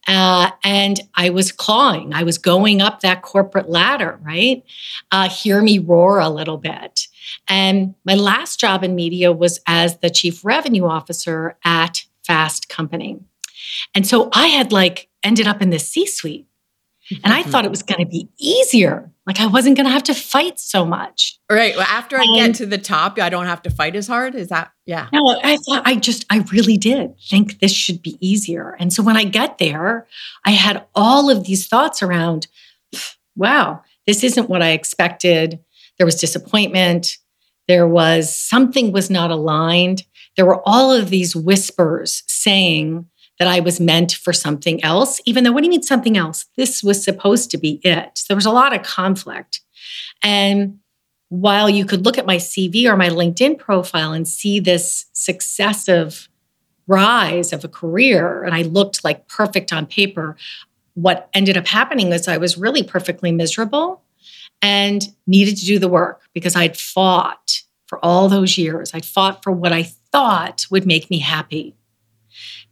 Uh, 0.07 0.51
and 0.63 1.01
I 1.15 1.31
was 1.31 1.51
clawing. 1.51 2.15
I 2.15 2.23
was 2.23 2.39
going 2.39 2.81
up 2.81 3.01
that 3.01 3.23
corporate 3.23 3.69
ladder, 3.69 4.21
right? 4.23 4.63
Uh, 5.11 5.29
hear 5.29 5.61
me 5.63 5.79
roar 5.79 6.21
a 6.21 6.29
little 6.29 6.59
bit. 6.59 7.09
And 7.49 7.95
my 8.05 8.15
last 8.15 8.59
job 8.59 8.83
in 8.85 8.95
media 8.95 9.33
was 9.33 9.61
as 9.67 9.99
the 9.99 10.11
chief 10.11 10.45
revenue 10.45 10.87
officer 10.87 11.57
at 11.65 12.05
Fast 12.27 12.69
Company. 12.69 13.21
And 13.95 14.07
so 14.07 14.31
I 14.33 14.49
had 14.49 14.73
like 14.73 15.09
ended 15.23 15.47
up 15.47 15.63
in 15.63 15.71
the 15.71 15.79
C 15.79 16.07
suite. 16.07 16.47
And 17.23 17.35
I 17.35 17.43
mm-hmm. 17.43 17.51
thought 17.51 17.67
it 17.67 17.71
was 17.71 17.83
going 17.83 18.03
to 18.03 18.11
be 18.11 18.31
easier. 18.39 19.11
Like 19.27 19.39
I 19.39 19.47
wasn't 19.47 19.77
going 19.77 19.85
to 19.85 19.93
have 19.93 20.05
to 20.05 20.15
fight 20.15 20.59
so 20.59 20.87
much. 20.87 21.39
Right. 21.51 21.77
Well, 21.77 21.87
after 21.87 22.19
I 22.19 22.25
get 22.35 22.55
to 22.57 22.67
the 22.67 22.79
top, 22.79 23.19
I 23.19 23.29
don't 23.29 23.45
have 23.45 23.61
to 23.63 23.71
fight 23.71 23.95
as 23.95 24.07
hard. 24.07 24.35
Is 24.35 24.49
that, 24.49 24.73
yeah. 24.87 25.09
No, 25.13 25.39
I 25.45 25.59
thought 25.59 25.83
I 25.85 25.97
just, 25.97 26.25
I 26.31 26.39
really 26.51 26.79
did 26.79 27.15
think 27.29 27.61
this 27.61 27.73
should 27.73 28.01
be 28.01 28.17
easier. 28.27 28.75
And 28.81 28.91
so 28.91 29.03
when 29.03 29.19
I 29.19 29.25
get 29.25 29.59
there, 29.59 30.07
I 30.47 30.53
had 30.53 30.87
all 30.95 31.29
of 31.29 31.45
these 31.45 31.67
thoughts 31.67 32.03
around, 32.03 32.47
wow, 33.37 33.83
this 34.07 34.25
isn't 34.25 34.49
what 34.49 34.63
I 34.63 34.71
expected. 34.71 35.59
There 35.99 36.07
was 36.07 36.15
disappointment. 36.15 37.19
There 37.69 37.89
was 37.89 38.35
something 38.35 38.93
was 38.93 39.11
not 39.11 39.31
aligned. 39.31 40.05
There 40.37 40.47
were 40.47 40.63
all 40.67 40.93
of 40.93 41.11
these 41.11 41.35
whispers 41.35 42.23
saying 42.27 43.07
that 43.39 43.49
I 43.49 43.61
was 43.61 43.81
meant 43.81 44.13
for 44.13 44.33
something 44.33 44.83
else, 44.85 45.21
even 45.25 45.45
though, 45.45 45.53
what 45.53 45.61
do 45.61 45.67
you 45.67 45.71
mean 45.71 45.83
something 45.83 46.17
else? 46.17 46.47
This 46.57 46.83
was 46.83 47.03
supposed 47.03 47.51
to 47.51 47.59
be 47.59 47.81
it. 47.83 48.23
There 48.29 48.37
was 48.37 48.47
a 48.47 48.53
lot 48.53 48.75
of 48.75 48.83
conflict. 48.83 49.61
And 50.23 50.79
while 51.31 51.69
you 51.69 51.85
could 51.85 52.05
look 52.05 52.17
at 52.17 52.27
my 52.27 52.37
CV 52.37 52.85
or 52.85 52.97
my 52.97 53.09
LinkedIn 53.09 53.59
profile 53.59 54.13
and 54.13 54.29
see 54.29 54.61
this 54.61 55.07
successive 55.13 56.29
rise 56.87 57.53
of 57.53 57.65
a 57.65 57.69
career, 57.69 58.45
and 58.45 58.55
I 58.55 58.63
looked 58.63 59.03
like 59.03 59.27
perfect 59.27 59.73
on 59.73 59.87
paper, 59.87 60.37
what 60.95 61.29
ended 61.35 61.57
up 61.57 61.67
happening 61.67 62.11
was 62.11 62.29
I 62.29 62.37
was 62.37 62.57
really 62.57 62.85
perfectly 62.85 63.33
miserable 63.33 64.04
and 64.65 65.07
needed 65.27 65.59
to 65.59 65.67
do 65.67 65.79
the 65.79 65.89
work 65.89 66.23
because 66.33 66.57
I'd 66.57 66.75
fought 66.75 67.61
for 67.87 68.03
all 68.03 68.31
those 68.31 68.57
years. 68.57 68.93
I'd 68.95 69.05
fought 69.05 69.43
for 69.43 69.53
what 69.53 69.75
I 69.75 69.83
thought 69.83 70.67
would 70.71 70.87
make 70.87 71.11
me 71.11 71.19
happy 71.19 71.77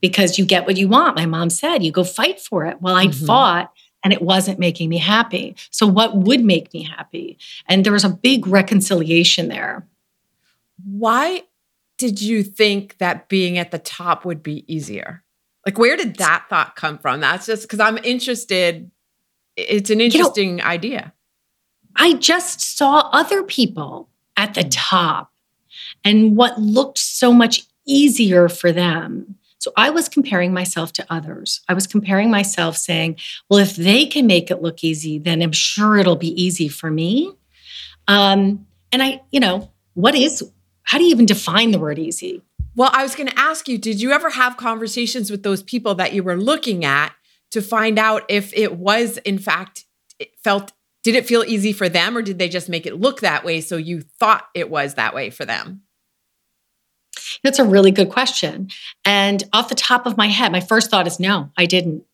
because 0.01 0.39
you 0.39 0.47
get 0.47 0.65
what 0.65 0.79
you 0.79 0.89
want. 0.89 1.17
My 1.17 1.27
mom 1.27 1.51
said, 1.51 1.83
you 1.83 1.93
go 1.93 2.03
fight 2.03 2.41
for 2.41 2.65
it. 2.65 2.81
Well, 2.81 2.95
I'd 2.95 3.11
mm-hmm. 3.11 3.27
fought 3.27 3.75
and 4.03 4.11
it 4.11 4.23
wasn't 4.23 4.59
making 4.59 4.89
me 4.89 4.97
happy. 4.97 5.55
So, 5.71 5.87
what 5.87 6.17
would 6.17 6.43
make 6.43 6.73
me 6.73 6.83
happy? 6.83 7.37
And 7.69 7.85
there 7.85 7.93
was 7.93 8.05
a 8.05 8.09
big 8.09 8.47
reconciliation 8.47 9.49
there. 9.49 9.87
Why 10.83 11.43
did 11.99 12.23
you 12.23 12.43
think 12.43 12.97
that 12.99 13.29
being 13.29 13.59
at 13.59 13.71
the 13.71 13.79
top 13.79 14.25
would 14.25 14.43
be 14.43 14.65
easier? 14.67 15.23
Like, 15.67 15.77
where 15.77 15.99
did 15.99 16.17
that 16.17 16.47
thought 16.49 16.75
come 16.75 16.97
from? 16.97 17.21
That's 17.21 17.45
just 17.45 17.63
because 17.63 17.81
I'm 17.81 17.99
interested. 17.99 18.91
It's 19.57 19.91
an 19.91 20.01
interesting 20.01 20.49
you 20.49 20.57
know, 20.57 20.65
idea. 20.65 21.13
I 21.97 22.15
just 22.15 22.61
saw 22.61 23.11
other 23.13 23.43
people 23.43 24.09
at 24.37 24.55
the 24.55 24.65
top 24.65 25.33
and 26.05 26.37
what 26.37 26.61
looked 26.61 26.99
so 26.99 27.33
much 27.33 27.67
easier 27.87 28.49
for 28.49 28.73
them. 28.73 29.37
So 29.59 29.73
I 29.77 29.91
was 29.91 30.09
comparing 30.09 30.53
myself 30.53 30.93
to 30.95 31.07
others. 31.09 31.61
I 31.69 31.75
was 31.75 31.87
comparing 31.87 32.31
myself 32.31 32.77
saying, 32.77 33.17
well, 33.49 33.61
if 33.61 33.77
they 33.77 34.07
can 34.07 34.27
make 34.27 34.51
it 34.51 34.61
look 34.61 34.83
easy, 34.83 35.19
then 35.19 35.41
I'm 35.41 35.53
sure 35.53 35.97
it'll 35.97 36.17
be 36.17 36.43
easy 36.43 36.69
for 36.69 36.91
me. 36.91 37.33
Um, 38.09 38.67
and 38.91 39.03
I, 39.03 39.23
you 39.31 39.39
know, 39.39 39.71
what 39.95 40.15
is, 40.17 40.43
how 40.83 40.99
do 40.99 41.05
you 41.05 41.11
even 41.11 41.27
define 41.27 41.71
the 41.71 41.79
word 41.79 41.99
easy? 41.99 42.43
Well, 42.75 42.91
I 42.93 43.03
was 43.03 43.15
going 43.15 43.29
to 43.29 43.39
ask 43.39 43.69
you, 43.69 43.79
did 43.79 44.01
you 44.01 44.11
ever 44.13 44.31
have 44.31 44.57
conversations 44.57 45.31
with 45.31 45.43
those 45.43 45.63
people 45.63 45.95
that 45.97 46.13
you 46.13 46.23
were 46.23 46.37
looking 46.37 46.85
at 46.85 47.13
to 47.51 47.63
find 47.63 47.99
out 47.99 48.25
if 48.29 48.53
it 48.55 48.77
was, 48.77 49.19
in 49.19 49.39
fact, 49.39 49.85
it 50.19 50.31
felt, 50.43 50.73
did 51.03 51.15
it 51.15 51.27
feel 51.27 51.45
easy 51.47 51.73
for 51.73 51.89
them 51.89 52.17
or 52.17 52.23
did 52.23 52.39
they 52.39 52.49
just 52.49 52.69
make 52.69 52.87
it 52.87 53.01
look 53.01 53.21
that 53.21 53.45
way? 53.45 53.61
So 53.61 53.77
you 53.77 54.01
thought 54.01 54.49
it 54.55 54.71
was 54.71 54.95
that 54.95 55.15
way 55.15 55.31
for 55.31 55.45
them? 55.45 55.83
That's 57.43 57.59
a 57.59 57.65
really 57.65 57.91
good 57.91 58.11
question. 58.11 58.69
And 59.05 59.43
off 59.53 59.69
the 59.69 59.75
top 59.75 60.07
of 60.07 60.17
my 60.17 60.29
head, 60.29 60.53
my 60.53 60.61
first 60.61 60.91
thought 60.91 61.07
is 61.07 61.19
no, 61.19 61.51
I 61.57 61.67
didn't. 61.67 62.05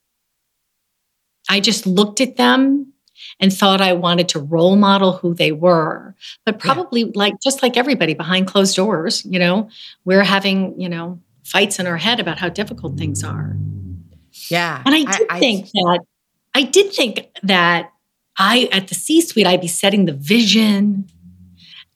I 1.48 1.60
just 1.60 1.86
looked 1.86 2.20
at 2.20 2.36
them 2.36 2.92
and 3.40 3.52
thought 3.52 3.80
I 3.80 3.92
wanted 3.94 4.28
to 4.30 4.40
role 4.40 4.76
model 4.76 5.12
who 5.12 5.34
they 5.34 5.52
were. 5.52 6.14
But 6.44 6.58
probably 6.58 7.02
yeah. 7.02 7.12
like 7.14 7.34
just 7.42 7.62
like 7.62 7.76
everybody 7.76 8.14
behind 8.14 8.46
closed 8.46 8.76
doors, 8.76 9.24
you 9.24 9.38
know, 9.38 9.70
we're 10.04 10.24
having, 10.24 10.78
you 10.80 10.88
know, 10.88 11.20
fights 11.44 11.78
in 11.78 11.86
our 11.86 11.96
head 11.96 12.20
about 12.20 12.38
how 12.38 12.48
difficult 12.48 12.98
things 12.98 13.24
are. 13.24 13.56
Yeah. 14.50 14.82
And 14.84 14.94
I 14.94 15.04
did 15.04 15.26
I, 15.30 15.38
think 15.38 15.66
I, 15.66 15.68
that 15.74 16.00
I 16.54 16.62
did 16.62 16.92
think 16.92 17.28
that 17.42 17.92
I 18.38 18.68
at 18.72 18.88
the 18.88 18.94
C-suite 18.94 19.46
I'd 19.46 19.60
be 19.60 19.68
setting 19.68 20.04
the 20.04 20.12
vision 20.12 21.08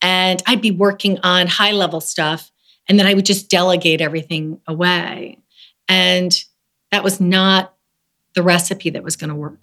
and 0.00 0.42
I'd 0.46 0.60
be 0.60 0.70
working 0.70 1.18
on 1.22 1.46
high 1.46 1.72
level 1.72 2.00
stuff 2.00 2.50
and 2.88 2.98
then 2.98 3.06
I 3.06 3.14
would 3.14 3.26
just 3.26 3.48
delegate 3.48 4.00
everything 4.00 4.60
away. 4.66 5.38
And 5.88 6.36
that 6.90 7.04
was 7.04 7.20
not 7.20 7.74
the 8.34 8.42
recipe 8.42 8.90
that 8.90 9.04
was 9.04 9.16
going 9.16 9.30
to 9.30 9.36
work 9.36 9.60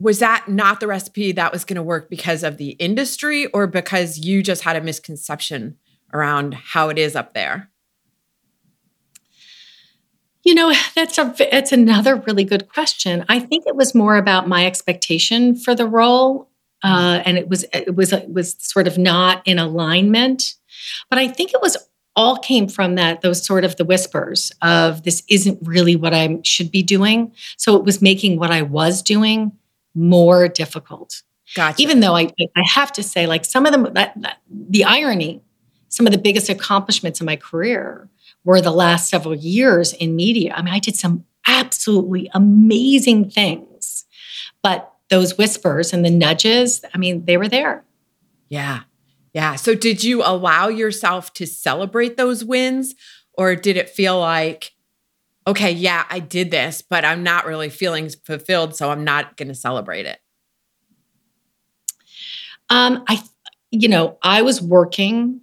was 0.00 0.20
that 0.20 0.48
not 0.48 0.80
the 0.80 0.86
recipe 0.86 1.32
that 1.32 1.52
was 1.52 1.64
going 1.64 1.76
to 1.76 1.82
work 1.82 2.08
because 2.08 2.42
of 2.42 2.56
the 2.56 2.70
industry 2.72 3.46
or 3.46 3.66
because 3.66 4.18
you 4.18 4.42
just 4.42 4.62
had 4.62 4.76
a 4.76 4.80
misconception 4.80 5.76
around 6.12 6.54
how 6.54 6.88
it 6.88 6.98
is 6.98 7.16
up 7.16 7.34
there? 7.34 7.70
You 10.48 10.54
know, 10.54 10.72
that's 10.94 11.18
a 11.18 11.34
that's 11.50 11.72
another 11.72 12.16
really 12.16 12.44
good 12.44 12.70
question. 12.70 13.22
I 13.28 13.38
think 13.38 13.64
it 13.66 13.76
was 13.76 13.94
more 13.94 14.16
about 14.16 14.48
my 14.48 14.64
expectation 14.64 15.54
for 15.54 15.74
the 15.74 15.86
role, 15.86 16.48
uh, 16.82 17.20
and 17.26 17.36
it 17.36 17.50
was 17.50 17.66
it 17.74 17.94
was 17.94 18.14
it 18.14 18.32
was 18.32 18.56
sort 18.58 18.86
of 18.86 18.96
not 18.96 19.46
in 19.46 19.58
alignment. 19.58 20.54
But 21.10 21.18
I 21.18 21.28
think 21.28 21.52
it 21.52 21.60
was 21.60 21.76
all 22.16 22.38
came 22.38 22.66
from 22.66 22.94
that 22.94 23.20
those 23.20 23.44
sort 23.44 23.62
of 23.62 23.76
the 23.76 23.84
whispers 23.84 24.50
of 24.62 25.02
this 25.02 25.22
isn't 25.28 25.58
really 25.60 25.96
what 25.96 26.14
I 26.14 26.38
should 26.44 26.70
be 26.70 26.82
doing. 26.82 27.30
So 27.58 27.76
it 27.76 27.84
was 27.84 28.00
making 28.00 28.38
what 28.38 28.50
I 28.50 28.62
was 28.62 29.02
doing 29.02 29.52
more 29.94 30.48
difficult. 30.48 31.24
Gotcha. 31.54 31.82
Even 31.82 32.00
though 32.00 32.16
I, 32.16 32.30
I 32.56 32.62
have 32.72 32.90
to 32.92 33.02
say, 33.02 33.26
like 33.26 33.44
some 33.44 33.66
of 33.66 33.72
them, 33.72 33.92
that, 33.92 34.14
that, 34.22 34.38
the 34.48 34.84
irony, 34.84 35.42
some 35.90 36.06
of 36.06 36.12
the 36.12 36.18
biggest 36.18 36.48
accomplishments 36.48 37.20
in 37.20 37.26
my 37.26 37.36
career 37.36 38.08
were 38.48 38.62
the 38.62 38.70
last 38.70 39.10
several 39.10 39.34
years 39.34 39.92
in 39.92 40.16
media. 40.16 40.54
I 40.56 40.62
mean, 40.62 40.72
I 40.72 40.78
did 40.78 40.96
some 40.96 41.26
absolutely 41.46 42.30
amazing 42.32 43.28
things, 43.28 44.06
but 44.62 44.90
those 45.10 45.36
whispers 45.36 45.92
and 45.92 46.02
the 46.02 46.08
nudges, 46.08 46.82
I 46.94 46.96
mean, 46.96 47.26
they 47.26 47.36
were 47.36 47.48
there. 47.48 47.84
Yeah. 48.48 48.84
Yeah. 49.34 49.56
So 49.56 49.74
did 49.74 50.02
you 50.02 50.22
allow 50.24 50.68
yourself 50.68 51.34
to 51.34 51.46
celebrate 51.46 52.16
those 52.16 52.42
wins 52.42 52.94
or 53.34 53.54
did 53.54 53.76
it 53.76 53.90
feel 53.90 54.18
like, 54.18 54.72
okay, 55.46 55.70
yeah, 55.70 56.06
I 56.08 56.18
did 56.18 56.50
this, 56.50 56.80
but 56.80 57.04
I'm 57.04 57.22
not 57.22 57.44
really 57.44 57.68
feeling 57.68 58.08
fulfilled, 58.08 58.74
so 58.74 58.90
I'm 58.90 59.04
not 59.04 59.36
going 59.36 59.48
to 59.48 59.54
celebrate 59.54 60.06
it? 60.06 60.20
Um, 62.70 63.04
I, 63.06 63.22
you 63.70 63.88
know, 63.88 64.16
I 64.22 64.40
was 64.40 64.62
working 64.62 65.42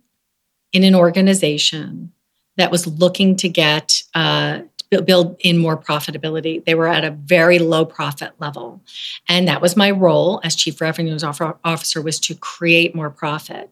in 0.74 0.84
an 0.84 0.96
organization 0.96 2.12
that 2.58 2.72
was 2.72 2.88
looking 2.88 3.36
to 3.38 3.50
get 3.50 4.04
uh, 4.14 4.62
build 5.06 5.36
in 5.40 5.58
more 5.58 5.78
profitability. 5.78 6.64
They 6.64 6.76
were 6.76 6.88
at 6.88 7.04
a 7.04 7.12
very 7.12 7.60
low 7.60 7.86
profit 7.86 8.32
level, 8.40 8.82
and 9.28 9.48
that 9.48 9.62
was 9.62 9.76
my 9.76 9.92
role 9.92 10.40
as 10.44 10.56
chief 10.56 10.82
revenue 10.82 11.18
officer 11.64 12.02
was 12.02 12.20
to 12.22 12.36
create 12.36 12.96
more 12.96 13.10
profit. 13.10 13.70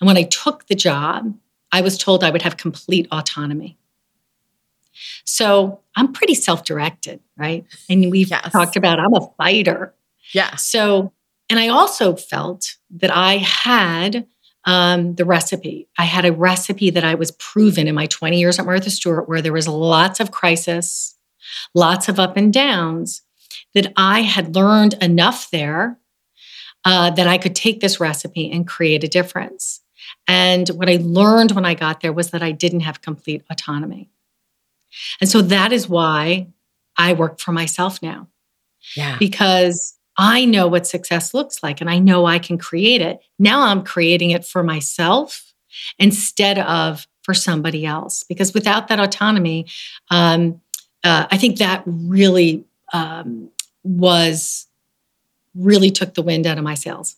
And 0.00 0.06
when 0.06 0.16
I 0.16 0.24
took 0.24 0.66
the 0.66 0.74
job, 0.74 1.34
I 1.72 1.80
was 1.80 1.98
told 1.98 2.22
I 2.22 2.30
would 2.30 2.42
have 2.42 2.56
complete 2.56 3.08
autonomy. 3.10 3.78
So 5.24 5.80
I'm 5.94 6.12
pretty 6.12 6.34
self 6.34 6.64
directed, 6.64 7.20
right? 7.36 7.64
And 7.88 8.10
we've 8.10 8.30
yes. 8.30 8.52
talked 8.52 8.76
about 8.76 8.98
I'm 8.98 9.14
a 9.14 9.28
fighter. 9.36 9.94
Yeah. 10.32 10.56
So, 10.56 11.12
and 11.50 11.58
I 11.60 11.68
also 11.68 12.16
felt 12.16 12.76
that 12.90 13.14
I 13.14 13.36
had 13.36 14.26
um, 14.66 15.14
the 15.14 15.24
recipe. 15.24 15.88
I 15.96 16.04
had 16.04 16.24
a 16.24 16.32
recipe 16.32 16.90
that 16.90 17.04
I 17.04 17.14
was 17.14 17.30
proven 17.30 17.86
in 17.86 17.94
my 17.94 18.06
20 18.06 18.38
years 18.38 18.58
at 18.58 18.66
Martha 18.66 18.90
Stewart, 18.90 19.28
where 19.28 19.40
there 19.40 19.52
was 19.52 19.68
lots 19.68 20.20
of 20.20 20.32
crisis, 20.32 21.14
lots 21.74 22.08
of 22.08 22.18
up 22.18 22.36
and 22.36 22.52
downs, 22.52 23.22
that 23.74 23.92
I 23.96 24.22
had 24.22 24.54
learned 24.54 24.94
enough 24.94 25.50
there 25.50 25.98
uh, 26.84 27.10
that 27.10 27.26
I 27.26 27.38
could 27.38 27.54
take 27.54 27.80
this 27.80 28.00
recipe 28.00 28.50
and 28.50 28.66
create 28.66 29.04
a 29.04 29.08
difference. 29.08 29.80
And 30.26 30.68
what 30.70 30.88
I 30.88 30.98
learned 31.00 31.52
when 31.52 31.64
I 31.64 31.74
got 31.74 32.00
there 32.00 32.12
was 32.12 32.30
that 32.30 32.42
I 32.42 32.52
didn't 32.52 32.80
have 32.80 33.00
complete 33.00 33.44
autonomy. 33.48 34.10
And 35.20 35.30
so 35.30 35.42
that 35.42 35.72
is 35.72 35.88
why 35.88 36.48
I 36.96 37.12
work 37.12 37.38
for 37.38 37.52
myself 37.52 38.02
now. 38.02 38.28
Yeah. 38.96 39.16
Because 39.18 39.95
I 40.18 40.44
know 40.44 40.66
what 40.66 40.86
success 40.86 41.34
looks 41.34 41.62
like 41.62 41.80
and 41.80 41.90
I 41.90 41.98
know 41.98 42.26
I 42.26 42.38
can 42.38 42.58
create 42.58 43.00
it. 43.00 43.20
Now 43.38 43.62
I'm 43.62 43.82
creating 43.82 44.30
it 44.30 44.44
for 44.44 44.62
myself 44.62 45.52
instead 45.98 46.58
of 46.58 47.06
for 47.22 47.34
somebody 47.34 47.84
else. 47.84 48.22
Because 48.22 48.54
without 48.54 48.88
that 48.88 49.00
autonomy, 49.00 49.66
um, 50.10 50.60
uh, 51.04 51.26
I 51.30 51.36
think 51.36 51.58
that 51.58 51.82
really 51.86 52.64
um, 52.92 53.50
was 53.82 54.66
really 55.54 55.90
took 55.90 56.14
the 56.14 56.22
wind 56.22 56.46
out 56.46 56.58
of 56.58 56.64
my 56.64 56.74
sails. 56.74 57.16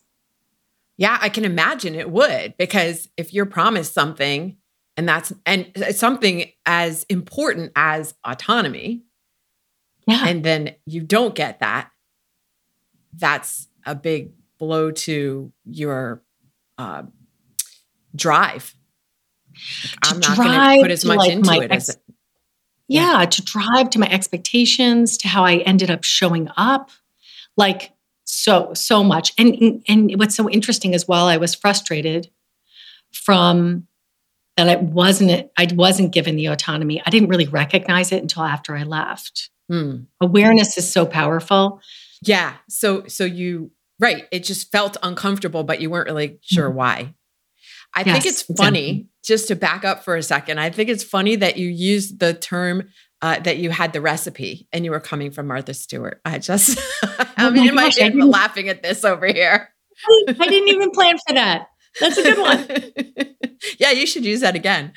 Yeah, 0.97 1.17
I 1.21 1.29
can 1.29 1.45
imagine 1.45 1.95
it 1.95 2.09
would 2.09 2.57
because 2.57 3.07
if 3.15 3.33
you're 3.33 3.45
promised 3.45 3.93
something 3.93 4.57
and 4.99 5.07
that's 5.07 5.31
and 5.45 5.71
something 5.91 6.51
as 6.65 7.03
important 7.03 7.71
as 7.73 8.13
autonomy 8.25 9.03
yeah 10.05 10.25
and 10.27 10.43
then 10.43 10.75
you 10.85 11.01
don't 11.01 11.35
get 11.35 11.61
that 11.61 11.89
that's 13.13 13.67
a 13.85 13.95
big 13.95 14.31
blow 14.57 14.91
to 14.91 15.51
your 15.65 16.21
uh, 16.77 17.03
drive 18.15 18.75
to 19.53 19.97
i'm 20.03 20.19
not 20.19 20.37
going 20.37 20.77
to 20.77 20.81
put 20.83 20.91
as 20.91 21.05
much 21.05 21.17
like 21.17 21.31
into 21.31 21.51
it 21.61 21.71
ex- 21.71 21.89
as 21.89 21.97
yeah, 22.87 23.19
yeah 23.19 23.25
to 23.25 23.43
drive 23.43 23.89
to 23.89 23.99
my 23.99 24.07
expectations 24.09 25.17
to 25.17 25.27
how 25.27 25.43
i 25.43 25.57
ended 25.57 25.91
up 25.91 26.03
showing 26.03 26.49
up 26.57 26.91
like 27.57 27.91
so 28.23 28.73
so 28.73 29.03
much 29.03 29.33
and 29.37 29.83
and 29.87 30.11
what's 30.17 30.35
so 30.35 30.49
interesting 30.49 30.93
is 30.93 31.07
while 31.07 31.25
i 31.25 31.37
was 31.37 31.55
frustrated 31.55 32.29
from 33.11 33.87
that 34.59 34.67
I 34.67 34.75
wasn't 34.75 35.49
I 35.57 35.67
wasn't 35.73 36.11
given 36.11 36.35
the 36.35 36.47
autonomy. 36.47 37.01
I 37.05 37.09
didn't 37.09 37.29
really 37.29 37.47
recognize 37.47 38.11
it 38.11 38.21
until 38.21 38.43
after 38.43 38.75
I 38.75 38.83
left. 38.83 39.49
Hmm. 39.69 40.01
Awareness 40.19 40.77
is 40.77 40.91
so 40.91 41.05
powerful. 41.05 41.81
Yeah. 42.21 42.55
So 42.67 43.05
so 43.07 43.25
you 43.25 43.71
right, 43.99 44.25
it 44.31 44.43
just 44.43 44.71
felt 44.71 44.97
uncomfortable 45.03 45.63
but 45.63 45.81
you 45.81 45.89
weren't 45.89 46.07
really 46.07 46.39
sure 46.41 46.69
mm-hmm. 46.69 46.77
why. 46.77 47.15
I 47.95 48.03
yes, 48.05 48.13
think 48.13 48.25
it's 48.25 48.43
funny 48.43 48.89
exactly. 48.89 49.09
just 49.25 49.47
to 49.47 49.55
back 49.55 49.83
up 49.83 50.03
for 50.03 50.15
a 50.15 50.23
second. 50.23 50.59
I 50.59 50.69
think 50.69 50.89
it's 50.89 51.03
funny 51.03 51.35
that 51.37 51.57
you 51.57 51.67
used 51.67 52.19
the 52.19 52.33
term 52.33 52.89
uh, 53.21 53.39
that 53.39 53.57
you 53.57 53.69
had 53.69 53.93
the 53.93 54.01
recipe 54.01 54.67
and 54.71 54.85
you 54.85 54.91
were 54.91 54.99
coming 54.99 55.31
from 55.31 55.47
Martha 55.47 55.73
Stewart. 55.73 56.21
I 56.23 56.39
just, 56.39 56.79
I 57.03 57.27
oh 57.39 57.51
mean, 57.51 57.73
my 57.75 57.85
gosh, 57.85 58.01
I'm 58.01 58.19
laughing 58.19 58.69
at 58.69 58.83
this 58.83 59.03
over 59.03 59.27
here. 59.27 59.69
I 60.27 60.33
didn't 60.47 60.69
even 60.69 60.91
plan 60.91 61.17
for 61.27 61.33
that. 61.33 61.67
That's 61.99 62.17
a 62.17 62.23
good 62.23 62.37
one. 62.37 63.35
yeah, 63.79 63.91
you 63.91 64.05
should 64.05 64.23
use 64.23 64.41
that 64.41 64.55
again. 64.55 64.93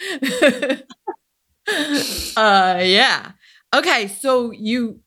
uh, 2.36 2.80
yeah. 2.84 3.32
Okay, 3.74 4.08
so 4.08 4.52
you, 4.52 5.00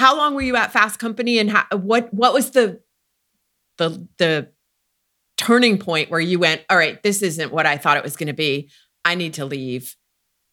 how 0.00 0.16
long 0.16 0.34
were 0.34 0.40
you 0.40 0.56
at 0.56 0.72
Fast 0.72 0.98
Company, 0.98 1.38
and 1.38 1.50
how, 1.50 1.66
what 1.76 2.12
what 2.14 2.32
was 2.32 2.52
the 2.52 2.80
the 3.76 4.08
the 4.16 4.48
turning 5.36 5.76
point 5.76 6.10
where 6.10 6.20
you 6.20 6.38
went, 6.38 6.62
all 6.70 6.78
right, 6.78 7.02
this 7.02 7.20
isn't 7.20 7.52
what 7.52 7.66
I 7.66 7.76
thought 7.76 7.98
it 7.98 8.02
was 8.02 8.16
going 8.16 8.28
to 8.28 8.32
be. 8.32 8.70
I 9.04 9.14
need 9.14 9.34
to 9.34 9.44
leave 9.44 9.94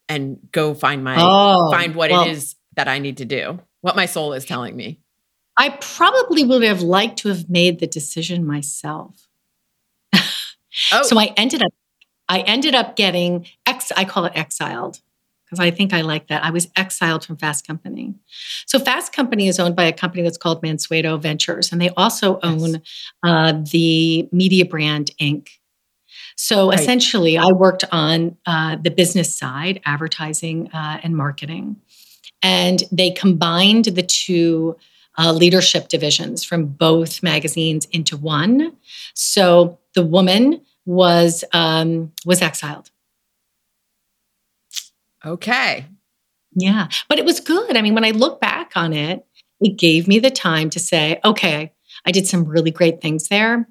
and 0.09 0.37
go 0.51 0.73
find 0.73 1.01
my 1.01 1.15
oh, 1.17 1.71
find 1.71 1.95
what 1.95 2.11
well, 2.11 2.23
it 2.23 2.31
is 2.31 2.57
that 2.75 2.89
I 2.89 2.99
need 2.99 3.17
to 3.17 3.25
do. 3.25 3.61
What 3.79 3.95
my 3.95 4.05
soul 4.05 4.33
is 4.33 4.43
telling 4.43 4.75
me. 4.75 4.99
I 5.55 5.69
probably 5.69 6.43
would 6.43 6.63
have 6.63 6.81
liked 6.81 7.19
to 7.19 7.29
have 7.29 7.49
made 7.49 7.79
the 7.79 7.87
decision 7.87 8.45
myself. 8.45 9.27
Oh. 10.91 11.01
So 11.01 11.17
I 11.17 11.33
ended 11.35 11.63
up 11.63 11.71
I 12.29 12.41
ended 12.41 12.75
up 12.75 12.95
getting 12.95 13.47
ex, 13.65 13.91
I 13.97 14.05
call 14.05 14.25
it 14.25 14.33
exiled 14.35 15.01
because 15.47 15.59
I 15.59 15.71
think 15.71 15.93
I 15.93 16.01
like 16.01 16.27
that. 16.27 16.43
I 16.43 16.49
was 16.49 16.67
exiled 16.75 17.25
from 17.25 17.37
Fast 17.37 17.65
Company. 17.65 18.13
So 18.65 18.79
Fast 18.79 19.13
Company 19.13 19.47
is 19.47 19.59
owned 19.59 19.75
by 19.75 19.85
a 19.85 19.93
company 19.93 20.23
that's 20.23 20.37
called 20.37 20.61
Mansueto 20.61 21.19
Ventures, 21.21 21.71
and 21.71 21.81
they 21.81 21.89
also 21.91 22.39
own 22.43 22.81
uh, 23.23 23.53
the 23.71 24.27
Mediabrand 24.33 25.15
Inc. 25.21 25.47
So 26.35 26.69
right. 26.69 26.79
essentially, 26.79 27.37
I 27.37 27.47
worked 27.47 27.85
on 27.91 28.37
uh, 28.45 28.75
the 28.81 28.91
business 28.91 29.35
side, 29.35 29.81
advertising 29.85 30.69
uh, 30.73 30.99
and 31.01 31.15
marketing, 31.15 31.77
and 32.43 32.83
they 32.91 33.11
combined 33.11 33.85
the 33.85 34.03
two. 34.03 34.77
Uh, 35.19 35.33
leadership 35.33 35.87
divisions 35.87 36.43
from 36.43 36.67
both 36.67 37.23
magazines 37.23 37.87
into 37.91 38.15
one. 38.15 38.71
So 39.15 39.79
the 39.95 40.05
woman 40.05 40.61
was 40.85 41.43
um, 41.53 42.11
was 42.23 42.43
exiled. 42.43 42.91
Okay. 45.27 45.85
Yeah, 46.55 46.87
but 47.07 47.19
it 47.19 47.25
was 47.25 47.39
good. 47.39 47.77
I 47.77 47.81
mean, 47.81 47.93
when 47.93 48.05
I 48.05 48.11
look 48.11 48.39
back 48.41 48.71
on 48.75 48.93
it, 48.93 49.25
it 49.59 49.77
gave 49.77 50.07
me 50.07 50.19
the 50.19 50.31
time 50.31 50.69
to 50.71 50.79
say, 50.79 51.19
okay, 51.23 51.73
I 52.05 52.11
did 52.11 52.27
some 52.27 52.45
really 52.45 52.71
great 52.71 53.01
things 53.01 53.27
there. 53.27 53.67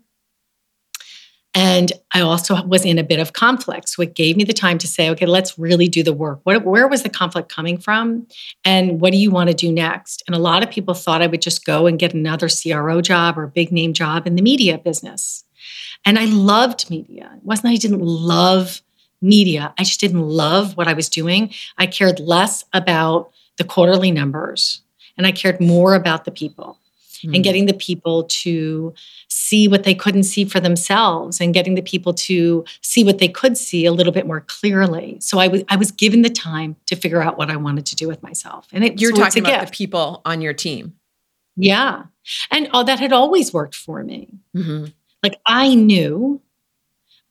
And 1.55 1.91
I 2.13 2.21
also 2.21 2.63
was 2.65 2.85
in 2.85 2.99
a 2.99 3.03
bit 3.03 3.19
of 3.19 3.33
conflict. 3.33 3.89
So 3.89 4.03
it 4.03 4.15
gave 4.15 4.37
me 4.37 4.45
the 4.45 4.53
time 4.53 4.77
to 4.77 4.87
say, 4.87 5.09
okay, 5.11 5.25
let's 5.25 5.59
really 5.59 5.89
do 5.89 6.03
the 6.03 6.13
work. 6.13 6.41
What, 6.43 6.67
where 6.67 6.87
was 6.87 7.03
the 7.03 7.09
conflict 7.09 7.49
coming 7.49 7.79
from? 7.79 8.27
And 8.63 9.01
what 9.01 9.13
do 9.13 9.17
you 9.17 9.31
want 9.31 9.49
to 9.49 9.57
do 9.57 9.73
next? 9.73 10.23
And 10.27 10.37
a 10.37 10.39
lot 10.39 10.63
of 10.63 10.71
people 10.71 10.93
thought 10.93 11.23
I 11.23 11.27
would 11.27 11.41
just 11.41 11.65
go 11.65 11.87
and 11.87 11.99
get 11.99 12.13
another 12.13 12.49
CRO 12.51 13.01
job 13.01 13.39
or 13.39 13.45
a 13.45 13.49
big 13.49 13.73
name 13.73 13.95
job 13.95 14.27
in 14.27 14.37
the 14.37 14.43
media 14.43 14.77
business. 14.77 15.45
And 16.05 16.19
I 16.19 16.27
loved 16.27 16.91
media. 16.91 17.33
It 17.35 17.43
wasn't 17.43 17.73
I 17.73 17.77
didn't 17.77 18.03
love 18.03 18.83
media. 19.27 19.75
I 19.79 19.85
just 19.85 20.01
didn't 20.01 20.23
love 20.23 20.77
what 20.77 20.89
I 20.89 20.93
was 20.93 21.09
doing. 21.09 21.53
I 21.79 21.87
cared 21.87 22.21
less 22.21 22.65
about 22.73 23.33
the 23.59 23.65
quarterly 23.65 24.11
numbers 24.11 24.83
and 25.17 25.27
I 25.27 25.33
cared 25.33 25.61
more 25.61 25.95
about 25.95 26.25
the 26.25 26.31
people 26.31 26.79
mm. 27.25 27.35
and 27.35 27.45
getting 27.45 27.67
the 27.67 27.75
people 27.75 28.25
to 28.25 28.95
see 29.29 29.69
what 29.69 29.85
they 29.85 29.95
couldn't 29.95 30.25
see 30.25 30.45
for 30.45 30.61
themselves 30.61 31.41
and 31.41 31.55
getting 31.55 31.75
the 31.75 31.83
people 31.83 32.13
to 32.15 32.65
see 32.81 33.05
what 33.05 33.19
they 33.19 33.29
could 33.29 33.57
see 33.57 33.87
a 33.87 33.93
little 33.93 34.13
bit 34.13 34.27
more 34.27 34.43
clearly. 34.43 35.19
So 35.21 35.39
I 35.39 35.49
was 35.49 35.63
I 35.69 35.77
was 35.77 35.91
given 35.91 36.23
the 36.23 36.31
time 36.31 36.77
to 36.87 36.97
figure 36.97 37.23
out 37.23 37.39
what 37.39 37.51
I 37.51 37.57
wanted 37.57 37.87
to 37.87 37.97
do 37.97 38.09
with 38.09 38.23
myself. 38.23 38.67
And 38.73 38.85
it, 38.85 39.01
you're 39.01 39.15
so 39.15 39.23
talking 39.23 39.45
about 39.45 39.61
gift. 39.61 39.73
the 39.73 39.77
people 39.77 40.23
on 40.25 40.41
your 40.41 40.53
team. 40.53 40.95
Yeah. 41.57 42.05
And 42.51 42.69
all 42.73 42.85
that 42.85 43.01
had 43.01 43.13
always 43.13 43.53
worked 43.53 43.75
for 43.75 44.03
me. 44.03 44.29
Mm-hmm. 44.55 44.87
Like 45.23 45.41
I 45.47 45.75
knew 45.75 46.41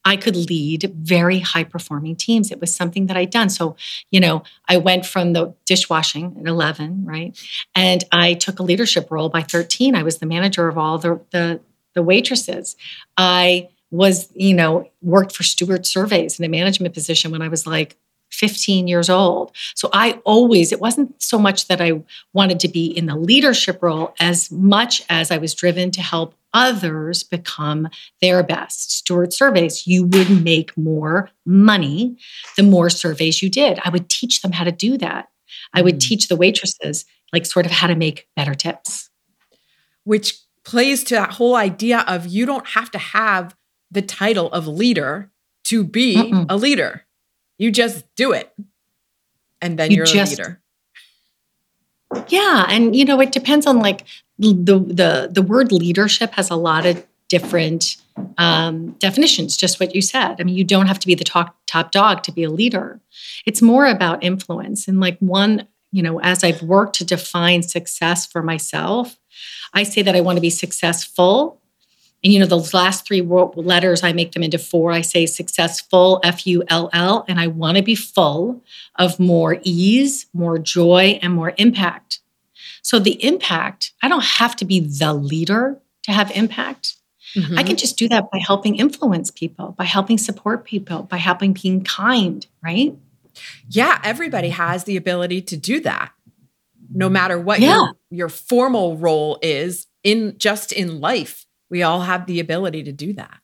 I 0.06 0.16
could 0.16 0.36
lead 0.36 0.94
very 0.96 1.40
high 1.40 1.64
performing 1.64 2.16
teams. 2.16 2.52
It 2.52 2.62
was 2.62 2.74
something 2.74 3.08
that 3.08 3.18
I'd 3.18 3.32
done. 3.32 3.50
So, 3.50 3.76
you 4.12 4.20
know, 4.20 4.44
I 4.70 4.78
went 4.78 5.06
from 5.06 5.34
the 5.34 5.56
dishwashing 5.66 6.38
at 6.40 6.48
11, 6.48 7.06
right? 7.06 7.38
And 7.74 8.04
I 8.12 8.36
took 8.36 8.60
a 8.60 8.64
leadership 8.64 9.10
role 9.10 9.30
by 9.30 9.42
13. 9.42 9.96
I 9.96 10.04
was 10.04 10.20
the 10.20 10.28
manager 10.28 10.68
of 10.68 10.78
all 10.78 11.00
the, 11.00 11.20
the, 11.32 11.60
the 11.96 12.04
waitresses. 12.04 12.76
I 13.18 13.70
was, 13.90 14.30
you 14.36 14.54
know, 14.54 14.90
worked 15.02 15.36
for 15.36 15.44
Stewart 15.44 15.86
Surveys 15.86 16.40
in 16.40 16.46
a 16.46 16.50
management 16.50 16.94
position 16.94 17.32
when 17.32 17.42
I 17.42 17.48
was 17.48 17.66
like 17.66 17.98
15 18.32 18.88
years 18.88 19.10
old. 19.10 19.56
So 19.76 19.90
I 19.94 20.20
always, 20.26 20.72
it 20.72 20.80
wasn't 20.80 21.22
so 21.22 21.40
much 21.40 21.68
that 21.68 21.82
I 21.82 22.04
wanted 22.34 22.60
to 22.62 22.68
be 22.68 22.86
in 22.86 23.06
the 23.06 23.16
leadership 23.16 23.82
role 23.82 24.14
as 24.20 24.52
much 24.52 25.04
as 25.10 25.32
I 25.32 25.38
was 25.38 25.54
driven 25.54 25.92
to 25.92 26.02
help 26.02 26.36
others 26.56 27.22
become 27.22 27.88
their 28.22 28.42
best. 28.42 28.92
Stewart 28.92 29.34
surveys, 29.34 29.86
you 29.86 30.06
would 30.06 30.44
make 30.44 30.76
more 30.78 31.30
money 31.46 32.18
the 32.58 32.64
more 32.64 32.90
surveys 32.90 33.44
you 33.44 33.50
did. 33.50 33.80
I 33.84 33.90
would 33.90 34.10
teach 34.10 34.42
them 34.42 34.54
how 34.54 34.64
to 34.64 34.72
do 34.72 34.98
that. 34.98 35.28
I 35.74 35.84
would 35.84 35.98
mm. 35.98 36.00
teach 36.00 36.30
the 36.30 36.36
waitresses, 36.36 37.06
like, 37.32 37.46
sort 37.46 37.66
of 37.66 37.72
how 37.74 37.88
to 37.88 37.96
make 37.96 38.28
better 38.36 38.56
tips. 38.56 39.10
Which 40.06 40.40
plays 40.64 41.04
to 41.06 41.16
that 41.16 41.34
whole 41.34 41.56
idea 41.56 42.06
of 42.08 42.26
you 42.26 42.46
don't 42.46 42.68
have 42.70 42.90
to 42.92 42.98
have 42.98 43.56
the 43.92 44.02
title 44.02 44.52
of 44.52 44.68
leader 44.68 45.32
to 45.66 45.84
be 45.84 46.16
Mm-mm. 46.16 46.46
a 46.50 46.56
leader. 46.56 47.06
You 47.58 47.72
just 47.72 48.04
do 48.16 48.32
it. 48.32 48.54
And 49.62 49.78
then 49.78 49.92
you 49.92 50.04
are 50.04 50.06
a 50.06 50.24
leader. 50.26 50.62
Yeah. 52.28 52.66
And 52.70 52.96
you 52.96 53.06
know, 53.06 53.20
it 53.22 53.32
depends 53.32 53.66
on 53.66 53.80
like 53.80 54.04
the 54.38 54.54
the 54.54 55.30
the 55.32 55.42
word 55.42 55.72
leadership 55.72 56.34
has 56.34 56.50
a 56.50 56.56
lot 56.56 56.86
of 56.86 57.06
different 57.30 57.98
um, 58.38 58.92
definitions 59.00 59.58
just 59.58 59.80
what 59.80 59.96
you 59.96 60.02
said 60.02 60.36
i 60.40 60.44
mean 60.44 60.56
you 60.56 60.64
don't 60.64 60.88
have 60.88 61.00
to 61.00 61.08
be 61.08 61.16
the 61.16 61.24
top 61.24 61.58
top 61.68 61.92
dog 61.92 62.24
to 62.24 62.32
be 62.32 62.44
a 62.44 62.50
leader 62.50 63.00
it's 63.46 63.62
more 63.62 63.86
about 63.86 64.24
influence 64.24 64.88
and 64.88 65.00
like 65.00 65.18
one 65.20 65.68
you 65.92 66.02
know 66.02 66.20
as 66.22 66.44
i've 66.44 66.62
worked 66.62 66.96
to 66.96 67.06
define 67.06 67.62
success 67.62 68.26
for 68.26 68.42
myself 68.42 69.18
i 69.74 69.84
say 69.84 70.02
that 70.02 70.16
i 70.16 70.22
want 70.22 70.38
to 70.38 70.42
be 70.42 70.50
successful 70.50 71.60
and 72.26 72.34
you 72.34 72.40
know, 72.40 72.48
those 72.48 72.74
last 72.74 73.06
three 73.06 73.22
letters, 73.22 74.04
I 74.04 74.12
make 74.12 74.32
them 74.32 74.42
into 74.42 74.58
four. 74.58 74.92
I 74.92 75.02
say 75.02 75.28
successful, 75.28 76.20
F 76.24 76.48
U 76.48 76.64
L 76.70 76.90
L, 76.92 77.24
and 77.28 77.40
I 77.40 77.46
want 77.46 77.78
to 77.78 77.84
be 77.84 77.94
full 77.94 78.64
of 78.96 79.20
more 79.20 79.60
ease, 79.62 80.26
more 80.34 80.58
joy, 80.58 81.20
and 81.22 81.34
more 81.34 81.54
impact. 81.58 82.22
So 82.82 82.98
the 82.98 83.24
impact, 83.24 83.94
I 84.02 84.08
don't 84.08 84.24
have 84.24 84.56
to 84.56 84.66
be 84.66 84.80
the 84.80 85.14
leader 85.14 85.80
to 86.04 86.12
have 86.12 86.32
impact. 86.32 86.96
Mm-hmm. 87.36 87.60
I 87.60 87.64
can 87.64 87.78
just 87.78 87.96
do 87.96 88.10
that 88.10 88.32
by 88.32 88.40
helping 88.40 88.76
influence 88.76 89.30
people, 89.30 89.76
by 89.78 89.84
helping 89.84 90.18
support 90.18 90.66
people, 90.66 91.04
by 91.04 91.18
helping 91.18 91.54
being 91.54 91.84
kind, 91.84 92.46
right? 92.64 92.96
Yeah, 93.70 94.02
everybody 94.04 94.50
has 94.50 94.86
the 94.86 94.98
ability 94.98 95.44
to 95.44 95.58
do 95.58 95.80
that. 95.82 96.12
No 96.92 97.08
matter 97.08 97.40
what 97.40 97.60
yeah. 97.60 97.76
your, 97.76 97.94
your 98.10 98.30
formal 98.30 98.98
role 98.98 99.38
is 99.44 99.86
in 100.04 100.40
just 100.40 100.72
in 100.72 101.00
life 101.00 101.45
we 101.70 101.84
all 101.84 102.02
have 102.02 102.26
the 102.26 102.40
ability 102.40 102.84
to 102.84 102.92
do 102.92 103.14
that. 103.14 103.40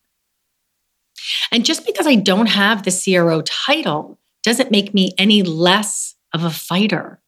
And 1.52 1.66
just 1.66 1.86
because 1.86 2.08
I 2.08 2.16
don't 2.16 2.48
have 2.48 2.84
the 2.84 2.92
CRO 2.92 3.42
title 3.42 4.18
doesn't 4.44 4.72
make 4.72 4.94
me 4.94 5.14
any 5.18 5.44
less 5.44 6.16
of 6.34 6.44
a 6.44 6.50
fighter. 6.50 7.22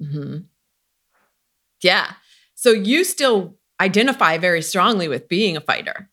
Mm-hmm. 0.00 0.38
Yeah. 1.82 2.12
So 2.54 2.70
you 2.70 3.04
still 3.04 3.56
identify 3.80 4.38
very 4.38 4.62
strongly 4.62 5.08
with 5.08 5.28
being 5.28 5.56
a 5.56 5.60
fighter. 5.60 6.10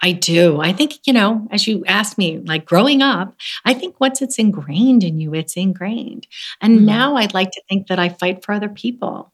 I 0.00 0.12
do. 0.12 0.60
I 0.60 0.72
think, 0.72 1.00
you 1.06 1.12
know, 1.12 1.48
as 1.50 1.66
you 1.66 1.84
asked 1.86 2.18
me, 2.18 2.38
like 2.38 2.64
growing 2.64 3.02
up, 3.02 3.34
I 3.64 3.74
think 3.74 3.98
once 3.98 4.22
it's 4.22 4.38
ingrained 4.38 5.02
in 5.02 5.18
you, 5.18 5.34
it's 5.34 5.56
ingrained. 5.56 6.28
And 6.60 6.76
mm-hmm. 6.76 6.86
now 6.86 7.16
I'd 7.16 7.34
like 7.34 7.50
to 7.50 7.62
think 7.68 7.88
that 7.88 7.98
I 7.98 8.08
fight 8.08 8.44
for 8.44 8.52
other 8.52 8.68
people. 8.68 9.32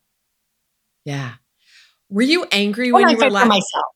Yeah. 1.04 1.34
Were 2.14 2.22
you 2.22 2.46
angry 2.52 2.92
oh, 2.92 2.94
when, 2.94 3.06
when 3.06 3.16
you 3.16 3.24
were 3.24 3.30
left? 3.30 3.48
myself? 3.48 3.86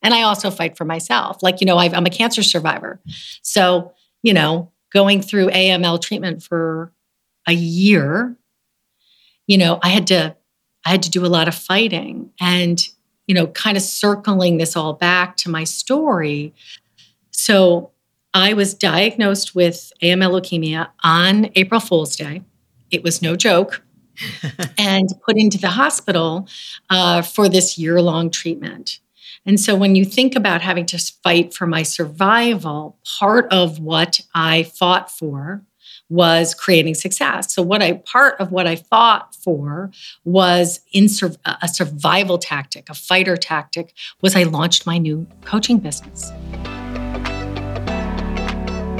And 0.00 0.14
I 0.14 0.22
also 0.22 0.48
fight 0.50 0.76
for 0.76 0.84
myself. 0.84 1.42
Like, 1.42 1.60
you 1.60 1.66
know, 1.66 1.76
i 1.76 1.86
am 1.86 2.06
a 2.06 2.10
cancer 2.10 2.44
survivor. 2.44 3.00
So, 3.42 3.92
you 4.22 4.32
know, 4.32 4.70
going 4.92 5.20
through 5.22 5.50
AML 5.50 6.00
treatment 6.00 6.40
for 6.40 6.92
a 7.48 7.52
year, 7.52 8.36
you 9.48 9.58
know, 9.58 9.80
I 9.82 9.88
had 9.88 10.06
to, 10.06 10.36
I 10.86 10.90
had 10.90 11.02
to 11.02 11.10
do 11.10 11.26
a 11.26 11.26
lot 11.26 11.48
of 11.48 11.54
fighting 11.56 12.30
and, 12.40 12.80
you 13.26 13.34
know, 13.34 13.48
kind 13.48 13.76
of 13.76 13.82
circling 13.82 14.58
this 14.58 14.76
all 14.76 14.92
back 14.92 15.36
to 15.38 15.50
my 15.50 15.64
story. 15.64 16.54
So 17.32 17.90
I 18.32 18.52
was 18.52 18.72
diagnosed 18.72 19.56
with 19.56 19.92
AML 20.00 20.40
leukemia 20.40 20.90
on 21.02 21.50
April 21.56 21.80
Fool's 21.80 22.14
Day. 22.14 22.42
It 22.92 23.02
was 23.02 23.20
no 23.20 23.34
joke. 23.34 23.82
And 24.78 25.08
put 25.24 25.36
into 25.36 25.58
the 25.58 25.70
hospital 25.70 26.48
uh, 26.90 27.22
for 27.22 27.48
this 27.48 27.78
year 27.78 28.00
long 28.00 28.30
treatment. 28.30 29.00
And 29.46 29.58
so 29.58 29.74
when 29.74 29.94
you 29.94 30.04
think 30.04 30.36
about 30.36 30.60
having 30.60 30.86
to 30.86 30.98
fight 30.98 31.54
for 31.54 31.66
my 31.66 31.82
survival, 31.82 32.98
part 33.18 33.50
of 33.52 33.78
what 33.78 34.20
I 34.34 34.64
fought 34.64 35.10
for 35.10 35.62
was 36.10 36.54
creating 36.54 36.94
success. 36.94 37.54
So 37.54 37.62
what 37.62 37.82
I 37.82 37.94
part 37.94 38.40
of 38.40 38.50
what 38.50 38.66
I 38.66 38.76
fought 38.76 39.34
for 39.34 39.90
was 40.24 40.80
in 40.92 41.08
sur- 41.08 41.36
a 41.44 41.68
survival 41.68 42.38
tactic, 42.38 42.88
a 42.88 42.94
fighter 42.94 43.36
tactic 43.36 43.94
was 44.22 44.34
I 44.34 44.44
launched 44.44 44.86
my 44.86 44.98
new 44.98 45.26
coaching 45.44 45.78
business. 45.78 46.30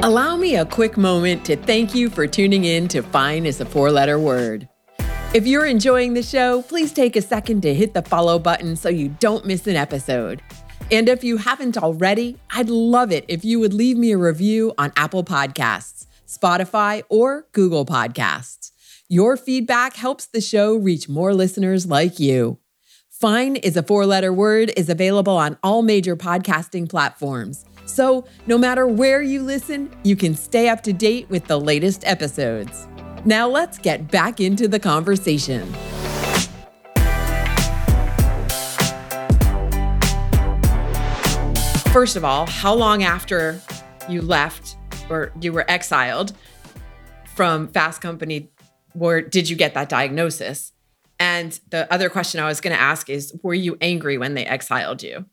Allow 0.01 0.37
me 0.37 0.55
a 0.55 0.65
quick 0.65 0.97
moment 0.97 1.45
to 1.47 1.57
thank 1.57 1.95
you 1.95 2.09
for 2.09 2.27
tuning 2.27 2.65
in 2.65 2.89
to 2.89 3.03
Fine 3.03 3.47
is 3.47 3.61
a 3.61 3.65
four 3.65 3.91
letter 3.91 4.19
word. 4.19 4.69
If 5.35 5.47
you're 5.47 5.67
enjoying 5.67 6.15
the 6.15 6.23
show, 6.23 6.63
please 6.63 6.91
take 6.91 7.15
a 7.15 7.21
second 7.21 7.61
to 7.61 7.75
hit 7.75 7.93
the 7.93 8.01
follow 8.01 8.39
button 8.39 8.77
so 8.77 8.89
you 8.89 9.09
don't 9.21 9.45
miss 9.45 9.67
an 9.67 9.77
episode. 9.77 10.41
And 10.91 11.07
if 11.07 11.23
you 11.23 11.37
haven't 11.37 11.77
already, 11.77 12.39
I'd 12.51 12.71
love 12.71 13.13
it 13.13 13.27
if 13.29 13.45
you 13.45 13.61
would 13.61 13.75
leave 13.75 13.99
me 13.99 14.13
a 14.13 14.17
review 14.17 14.73
on 14.79 14.91
Apple 14.97 15.23
Podcasts, 15.23 16.07
Spotify, 16.27 17.03
or 17.11 17.47
Google 17.53 17.85
Podcasts. 17.85 18.71
Your 19.11 19.37
feedback 19.37 19.97
helps 19.97 20.25
the 20.25 20.41
show 20.41 20.75
reach 20.75 21.11
more 21.11 21.35
listeners 21.35 21.87
like 21.87 22.19
you. 22.19 22.59
Fine 23.11 23.57
is 23.57 23.77
a 23.77 23.83
four 23.83 24.07
letter 24.07 24.33
word 24.33 24.73
is 24.79 24.89
available 24.89 25.37
on 25.37 25.59
all 25.63 25.83
major 25.83 26.17
podcasting 26.17 26.89
platforms 26.89 27.67
So, 27.85 28.25
no 28.47 28.57
matter 28.57 28.87
where 28.87 29.23
you 29.23 29.43
listen, 29.43 29.91
you 30.05 30.17
can 30.17 30.35
stay 30.35 30.71
up 30.71 30.83
to 30.85 30.93
date 30.95 31.29
with 31.29 31.47
the 31.47 31.61
latest 31.61 32.03
episodes. 32.07 32.87
Now, 33.29 33.47
let's 33.47 33.77
get 33.77 34.11
back 34.11 34.41
into 34.41 34.69
the 34.69 34.81
conversation. 34.81 35.71
First 41.93 42.17
of 42.17 42.25
all, 42.25 42.47
how 42.47 42.73
long 42.73 43.03
after 43.03 43.61
you 44.09 44.23
left 44.23 44.79
or 45.11 45.31
you 45.43 45.53
were 45.53 45.71
exiled 45.71 46.33
from 47.35 47.69
Fast 47.69 48.01
Company 48.01 48.49
where 48.95 49.21
did 49.21 49.51
you 49.51 49.57
get 49.57 49.75
that 49.75 49.91
diagnosis? 49.91 50.73
And 51.21 51.61
the 51.69 51.93
other 51.93 52.09
question 52.09 52.41
I 52.41 52.47
was 52.47 52.63
going 52.63 52.75
to 52.75 52.81
ask 52.81 53.11
is 53.11 53.39
were 53.43 53.53
you 53.53 53.77
angry 53.83 54.17
when 54.17 54.33
they 54.33 54.47
exiled 54.47 55.03
you? 55.03 55.27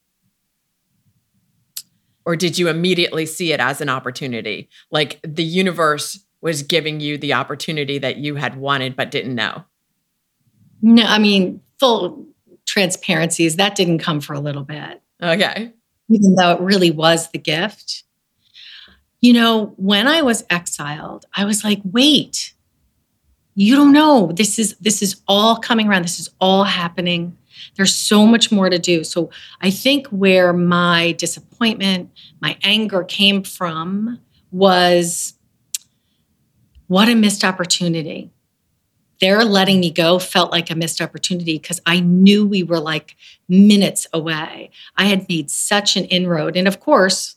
Or 2.25 2.35
did 2.35 2.57
you 2.57 2.67
immediately 2.67 3.25
see 3.25 3.53
it 3.53 3.61
as 3.61 3.79
an 3.79 3.87
opportunity? 3.87 4.67
Like 4.91 5.21
the 5.23 5.45
universe 5.45 6.24
was 6.45 6.61
giving 6.61 6.99
you 6.99 7.17
the 7.17 7.33
opportunity 7.33 7.97
that 7.97 8.17
you 8.17 8.35
had 8.35 8.55
wanted 8.55 8.95
but 8.95 9.09
didn't 9.09 9.33
know? 9.33 9.63
No, 10.79 11.01
I 11.03 11.17
mean, 11.17 11.59
full 11.79 12.27
transparency 12.67 13.45
is 13.45 13.55
that 13.55 13.73
didn't 13.73 13.97
come 13.97 14.21
for 14.21 14.33
a 14.33 14.39
little 14.39 14.61
bit. 14.61 15.01
Okay. 15.23 15.73
Even 16.07 16.35
though 16.35 16.51
it 16.51 16.61
really 16.61 16.91
was 16.91 17.31
the 17.31 17.39
gift. 17.39 18.03
You 19.21 19.33
know, 19.33 19.73
when 19.77 20.07
I 20.07 20.21
was 20.21 20.45
exiled, 20.51 21.25
I 21.35 21.45
was 21.45 21.63
like, 21.63 21.81
wait, 21.83 22.53
you 23.55 23.75
don't 23.75 23.91
know. 23.91 24.31
This 24.31 24.59
is 24.59 24.75
this 24.75 25.01
is 25.01 25.19
all 25.27 25.55
coming 25.55 25.87
around. 25.87 26.03
This 26.03 26.19
is 26.19 26.29
all 26.39 26.63
happening. 26.63 27.35
There's 27.75 27.95
so 27.95 28.27
much 28.27 28.51
more 28.51 28.69
to 28.69 28.77
do. 28.77 29.03
So 29.03 29.31
I 29.61 29.71
think 29.71 30.05
where 30.09 30.53
my 30.53 31.13
disappointment, 31.13 32.11
my 32.39 32.55
anger 32.61 33.03
came 33.03 33.41
from 33.41 34.19
was 34.51 35.33
what 36.87 37.09
a 37.09 37.15
missed 37.15 37.43
opportunity. 37.43 38.31
Their 39.21 39.43
letting 39.43 39.79
me 39.79 39.91
go 39.91 40.19
felt 40.19 40.51
like 40.51 40.69
a 40.69 40.75
missed 40.75 41.01
opportunity 41.01 41.57
because 41.57 41.81
I 41.85 42.01
knew 42.01 42.45
we 42.45 42.63
were 42.63 42.79
like 42.79 43.15
minutes 43.47 44.07
away. 44.11 44.71
I 44.97 45.05
had 45.05 45.27
made 45.29 45.49
such 45.49 45.95
an 45.95 46.03
inroad. 46.05 46.57
And 46.57 46.67
of 46.67 46.79
course, 46.79 47.35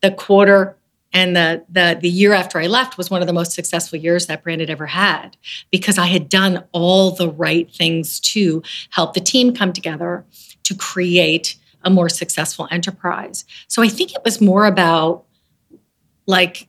the 0.00 0.12
quarter 0.12 0.76
and 1.12 1.36
the, 1.36 1.64
the 1.68 1.98
the 2.00 2.08
year 2.08 2.32
after 2.32 2.58
I 2.58 2.66
left 2.66 2.96
was 2.96 3.10
one 3.10 3.20
of 3.20 3.26
the 3.26 3.32
most 3.32 3.52
successful 3.52 3.98
years 3.98 4.26
that 4.26 4.42
brand 4.42 4.60
had 4.60 4.70
ever 4.70 4.86
had 4.86 5.36
because 5.70 5.98
I 5.98 6.06
had 6.06 6.28
done 6.28 6.64
all 6.72 7.10
the 7.10 7.28
right 7.28 7.70
things 7.70 8.18
to 8.20 8.62
help 8.90 9.14
the 9.14 9.20
team 9.20 9.54
come 9.54 9.72
together 9.72 10.24
to 10.64 10.74
create 10.74 11.56
a 11.84 11.90
more 11.90 12.08
successful 12.08 12.68
enterprise. 12.70 13.44
So 13.68 13.82
I 13.82 13.88
think 13.88 14.14
it 14.14 14.22
was 14.24 14.40
more 14.40 14.66
about 14.66 15.24
like 16.26 16.68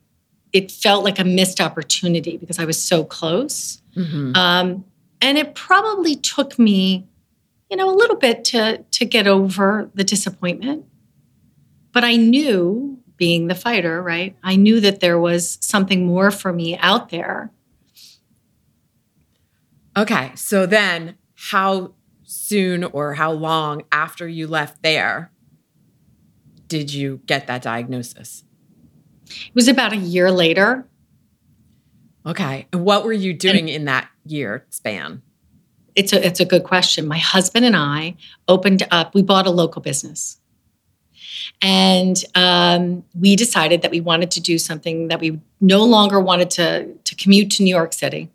it 0.54 0.72
felt 0.72 1.04
like 1.04 1.20
a 1.20 1.24
missed 1.24 1.60
opportunity 1.60 2.38
because 2.38 2.60
I 2.60 2.66
was 2.66 2.82
so 2.82 3.04
close. 3.04 3.82
Mm-hmm. 3.98 4.36
Um, 4.36 4.86
and 5.20 5.38
it 5.38 5.56
probably 5.56 6.16
took 6.16 6.60
me, 6.60 7.08
you 7.70 7.76
know, 7.76 7.90
a 7.90 7.96
little 7.96 8.18
bit 8.18 8.46
to 8.46 8.78
to 8.78 9.06
get 9.06 9.28
over 9.28 9.90
the 9.96 10.04
disappointment. 10.04 10.86
But 11.92 12.04
I 12.04 12.16
knew 12.16 13.00
being 13.18 13.48
the 13.48 13.56
fighter, 13.56 14.02
right? 14.02 14.36
I 14.44 14.56
knew 14.56 14.80
that 14.80 15.00
there 15.00 15.20
was 15.20 15.58
something 15.62 16.06
more 16.06 16.32
for 16.32 16.54
me 16.54 16.78
out 16.78 17.10
there. 17.10 17.52
Okay. 19.96 20.32
So 20.36 20.66
then, 20.66 21.16
how 21.36 21.94
soon 22.24 22.84
or 22.84 23.14
how 23.14 23.32
long 23.32 23.84
after 23.92 24.28
you 24.28 24.48
left 24.48 24.82
there 24.82 25.32
did 26.68 26.92
you 26.92 27.22
get 27.26 27.48
that 27.48 27.62
diagnosis? 27.62 28.44
It 29.48 29.56
was 29.56 29.68
about 29.68 29.94
a 29.94 29.98
year 29.98 30.32
later. 30.32 30.86
Okay. 32.26 32.68
And 32.72 32.86
what 32.86 33.04
were 33.04 33.14
you 33.14 33.34
doing 33.34 33.58
and 33.58 33.70
in 33.70 33.86
that 33.86 34.10
year 34.26 34.66
span? 34.70 35.22
It's 35.96 36.14
a 36.14 36.26
it's 36.26 36.40
a 36.40 36.46
good 36.46 36.64
question. 36.64 37.08
My 37.08 37.18
husband 37.18 37.66
and 37.66 37.76
I 37.76 38.16
opened 38.48 38.88
up, 38.92 39.14
we 39.14 39.22
bought 39.22 39.46
a 39.46 39.52
local 39.52 39.82
business. 39.82 40.40
And 41.62 42.24
um, 42.36 43.04
we 43.14 43.36
decided 43.36 43.82
that 43.82 43.92
we 43.92 44.02
wanted 44.02 44.32
to 44.32 44.42
do 44.42 44.58
something 44.58 45.08
that 45.10 45.20
we 45.20 45.40
no 45.62 45.84
longer 45.84 46.20
wanted 46.20 46.50
to, 46.52 46.94
to 46.94 47.16
commute 47.16 47.52
to 47.52 47.64
New 47.64 47.74
York 47.74 47.94
City, 47.94 48.30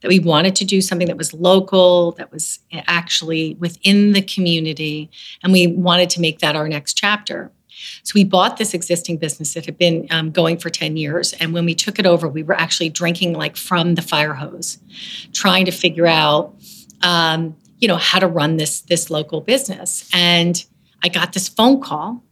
that 0.00 0.08
we 0.08 0.18
wanted 0.18 0.56
to 0.56 0.64
do 0.64 0.80
something 0.80 1.08
that 1.08 1.16
was 1.16 1.32
local, 1.32 2.12
that 2.12 2.32
was 2.32 2.60
actually 2.72 3.54
within 3.54 4.12
the 4.12 4.22
community. 4.22 5.10
And 5.42 5.52
we 5.52 5.66
wanted 5.66 6.10
to 6.10 6.20
make 6.20 6.40
that 6.40 6.56
our 6.56 6.68
next 6.68 6.94
chapter. 6.94 7.50
So 8.06 8.12
we 8.14 8.22
bought 8.22 8.56
this 8.56 8.72
existing 8.72 9.16
business 9.16 9.54
that 9.54 9.66
had 9.66 9.76
been 9.76 10.06
um, 10.12 10.30
going 10.30 10.58
for 10.58 10.70
10 10.70 10.96
years. 10.96 11.32
And 11.32 11.52
when 11.52 11.64
we 11.64 11.74
took 11.74 11.98
it 11.98 12.06
over, 12.06 12.28
we 12.28 12.44
were 12.44 12.54
actually 12.54 12.88
drinking 12.88 13.32
like 13.32 13.56
from 13.56 13.96
the 13.96 14.02
fire 14.02 14.34
hose, 14.34 14.78
trying 15.32 15.64
to 15.64 15.72
figure 15.72 16.06
out, 16.06 16.54
um, 17.02 17.56
you 17.80 17.88
know, 17.88 17.96
how 17.96 18.20
to 18.20 18.28
run 18.28 18.58
this, 18.58 18.82
this 18.82 19.10
local 19.10 19.40
business. 19.40 20.08
And 20.12 20.64
I 21.02 21.08
got 21.08 21.32
this 21.32 21.48
phone 21.48 21.80
call 21.80 22.22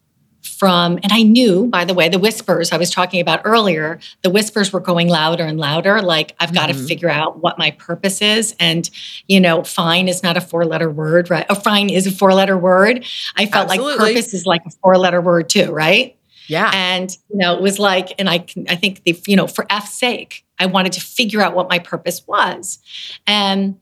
from, 0.44 0.98
and 1.02 1.11
I 1.11 1.22
knew, 1.22 1.66
by 1.66 1.85
the 1.85 1.94
way, 1.94 2.09
the 2.09 2.18
whispers 2.18 2.70
I 2.70 2.76
was 2.76 2.90
talking 2.90 3.20
about 3.20 3.40
earlier, 3.44 3.98
the 4.22 4.30
whispers 4.30 4.72
were 4.72 4.80
going 4.80 5.09
louder 5.09 5.44
and 5.44 5.59
louder. 5.59 6.02
Like, 6.02 6.37
I've 6.38 6.52
got 6.52 6.68
mm-hmm. 6.68 6.80
to 6.80 6.87
figure 6.87 7.09
out 7.09 7.42
what 7.42 7.59
my 7.59 7.72
purpose 7.72 8.22
is. 8.22 8.54
And, 8.61 8.88
you 9.26 9.40
know, 9.40 9.64
fine 9.64 10.07
is 10.07 10.22
not 10.22 10.37
a 10.37 10.40
four 10.40 10.64
letter 10.64 10.90
word, 10.90 11.30
right? 11.30 11.46
Oh, 11.48 11.54
fine 11.54 11.90
is 11.90 12.07
a 12.07 12.12
four 12.12 12.35
letter 12.35 12.57
word. 12.57 13.04
I 13.37 13.46
felt 13.46 13.70
Absolutely. 13.70 13.92
like 13.92 14.14
purpose 14.14 14.35
is 14.35 14.46
like 14.46 14.62
a 14.66 14.70
four 14.83 14.96
letter 14.98 15.20
word 15.20 15.48
too, 15.48 15.72
right? 15.72 16.16
Yeah. 16.46 16.70
And, 16.74 17.11
you 17.30 17.38
know, 17.38 17.57
it 17.57 17.62
was 17.62 17.78
like, 17.78 18.14
and 18.18 18.28
I, 18.28 18.44
I 18.68 18.76
think, 18.76 19.02
the, 19.04 19.18
you 19.26 19.37
know, 19.37 19.46
for 19.46 19.66
F's 19.70 19.94
sake, 19.94 20.44
I 20.59 20.66
wanted 20.66 20.92
to 20.92 21.00
figure 21.00 21.40
out 21.40 21.54
what 21.54 21.68
my 21.68 21.78
purpose 21.78 22.26
was. 22.26 22.78
And, 23.26 23.78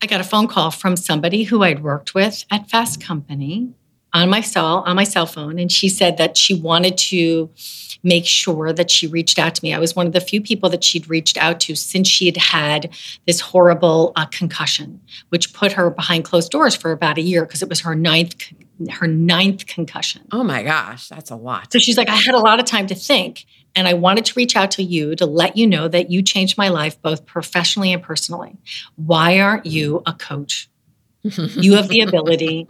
I 0.00 0.06
got 0.06 0.20
a 0.20 0.24
phone 0.24 0.46
call 0.46 0.70
from 0.70 0.96
somebody 0.96 1.42
who 1.42 1.64
I'd 1.64 1.82
worked 1.82 2.14
with 2.14 2.44
at 2.52 2.70
Fast 2.70 3.00
Company 3.00 3.74
on 4.12 4.30
my 4.30 4.40
cell 4.40 4.82
on 4.86 4.96
my 4.96 5.04
cell 5.04 5.26
phone 5.26 5.58
and 5.58 5.70
she 5.70 5.88
said 5.88 6.16
that 6.16 6.36
she 6.36 6.54
wanted 6.54 6.96
to 6.96 7.50
make 8.02 8.26
sure 8.26 8.72
that 8.72 8.90
she 8.90 9.06
reached 9.06 9.38
out 9.38 9.54
to 9.56 9.64
me. 9.64 9.74
I 9.74 9.78
was 9.78 9.96
one 9.96 10.06
of 10.06 10.12
the 10.12 10.20
few 10.20 10.40
people 10.40 10.70
that 10.70 10.84
she'd 10.84 11.08
reached 11.08 11.36
out 11.36 11.60
to 11.60 11.74
since 11.74 12.06
she 12.08 12.26
had 12.26 12.36
had 12.36 12.94
this 13.26 13.40
horrible 13.40 14.12
uh, 14.16 14.26
concussion 14.26 15.00
which 15.30 15.52
put 15.52 15.72
her 15.72 15.90
behind 15.90 16.24
closed 16.24 16.50
doors 16.50 16.76
for 16.76 16.92
about 16.92 17.18
a 17.18 17.22
year 17.22 17.44
because 17.44 17.62
it 17.62 17.68
was 17.68 17.80
her 17.80 17.94
ninth 17.94 18.52
her 18.90 19.08
ninth 19.08 19.66
concussion. 19.66 20.22
Oh 20.30 20.44
my 20.44 20.62
gosh 20.62 21.08
that's 21.08 21.30
a 21.30 21.36
lot. 21.36 21.72
So 21.72 21.78
she's 21.78 21.98
like 21.98 22.08
i 22.08 22.16
had 22.16 22.34
a 22.34 22.38
lot 22.38 22.60
of 22.60 22.66
time 22.66 22.86
to 22.86 22.94
think 22.94 23.44
and 23.74 23.88
i 23.88 23.94
wanted 23.94 24.24
to 24.26 24.34
reach 24.36 24.56
out 24.56 24.70
to 24.72 24.82
you 24.82 25.14
to 25.16 25.26
let 25.26 25.56
you 25.56 25.66
know 25.66 25.88
that 25.88 26.10
you 26.10 26.22
changed 26.22 26.56
my 26.56 26.68
life 26.68 27.00
both 27.02 27.26
professionally 27.26 27.92
and 27.92 28.02
personally. 28.02 28.56
Why 28.96 29.40
aren't 29.40 29.66
you 29.66 30.02
a 30.06 30.12
coach? 30.12 30.70
You 31.22 31.74
have 31.74 31.88
the 31.88 32.00
ability 32.08 32.68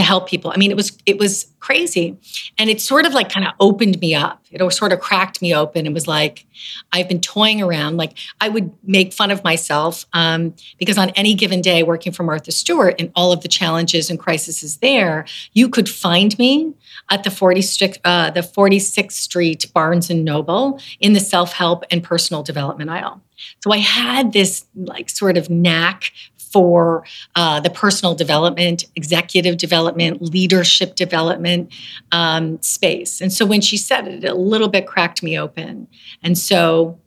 to 0.00 0.06
help 0.06 0.28
people. 0.28 0.50
I 0.52 0.56
mean, 0.56 0.70
it 0.70 0.76
was 0.76 0.98
it 1.06 1.18
was 1.18 1.46
crazy, 1.60 2.18
and 2.58 2.70
it 2.70 2.80
sort 2.80 3.06
of 3.06 3.12
like 3.12 3.30
kind 3.30 3.46
of 3.46 3.52
opened 3.60 4.00
me 4.00 4.14
up. 4.14 4.42
It 4.50 4.72
sort 4.72 4.92
of 4.92 5.00
cracked 5.00 5.40
me 5.40 5.54
open. 5.54 5.86
It 5.86 5.92
was 5.92 6.08
like 6.08 6.46
I've 6.92 7.08
been 7.08 7.20
toying 7.20 7.62
around. 7.62 7.96
Like 7.96 8.16
I 8.40 8.48
would 8.48 8.72
make 8.82 9.12
fun 9.12 9.30
of 9.30 9.44
myself 9.44 10.06
um, 10.12 10.54
because 10.78 10.98
on 10.98 11.10
any 11.10 11.34
given 11.34 11.60
day, 11.60 11.82
working 11.82 12.12
for 12.12 12.22
Martha 12.22 12.52
Stewart 12.52 12.94
and 12.98 13.12
all 13.14 13.32
of 13.32 13.42
the 13.42 13.48
challenges 13.48 14.10
and 14.10 14.18
crises 14.18 14.78
there, 14.78 15.26
you 15.52 15.68
could 15.68 15.88
find 15.88 16.38
me 16.38 16.74
at 17.10 17.24
the 17.24 17.30
40 17.30 17.60
uh, 18.04 18.30
the 18.30 18.40
46th 18.40 19.12
Street 19.12 19.66
Barnes 19.74 20.10
and 20.10 20.24
Noble 20.24 20.80
in 20.98 21.12
the 21.12 21.20
self 21.20 21.52
help 21.52 21.84
and 21.90 22.02
personal 22.02 22.42
development 22.42 22.90
aisle. 22.90 23.20
So 23.62 23.72
I 23.72 23.78
had 23.78 24.32
this 24.32 24.66
like 24.74 25.08
sort 25.08 25.36
of 25.36 25.48
knack 25.48 26.12
for 26.52 27.04
uh, 27.36 27.60
the 27.60 27.70
personal 27.70 28.14
development, 28.14 28.84
executive 28.96 29.56
development, 29.56 30.20
leadership 30.20 30.96
development 30.96 31.72
um, 32.12 32.60
space. 32.62 33.20
And 33.20 33.32
so 33.32 33.46
when 33.46 33.60
she 33.60 33.76
said 33.76 34.08
it, 34.08 34.24
it 34.24 34.30
a 34.30 34.34
little 34.34 34.68
bit 34.68 34.86
cracked 34.86 35.22
me 35.22 35.38
open. 35.38 35.88
And 36.22 36.36
so 36.36 36.98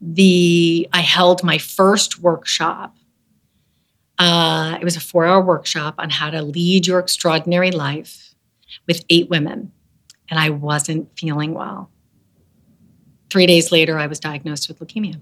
the 0.00 0.88
I 0.92 1.00
held 1.00 1.42
my 1.42 1.58
first 1.58 2.20
workshop. 2.20 2.96
Uh, 4.18 4.76
it 4.80 4.84
was 4.84 4.96
a 4.96 5.00
four-hour 5.00 5.40
workshop 5.40 5.94
on 5.98 6.10
how 6.10 6.30
to 6.30 6.42
lead 6.42 6.86
your 6.86 6.98
extraordinary 6.98 7.70
life 7.70 8.34
with 8.86 9.04
eight 9.10 9.30
women, 9.30 9.70
and 10.28 10.40
I 10.40 10.50
wasn't 10.50 11.16
feeling 11.16 11.54
well. 11.54 11.90
Three 13.30 13.46
days 13.46 13.70
later, 13.70 13.98
I 13.98 14.06
was 14.08 14.18
diagnosed 14.18 14.68
with 14.68 14.80
leukemia. 14.80 15.20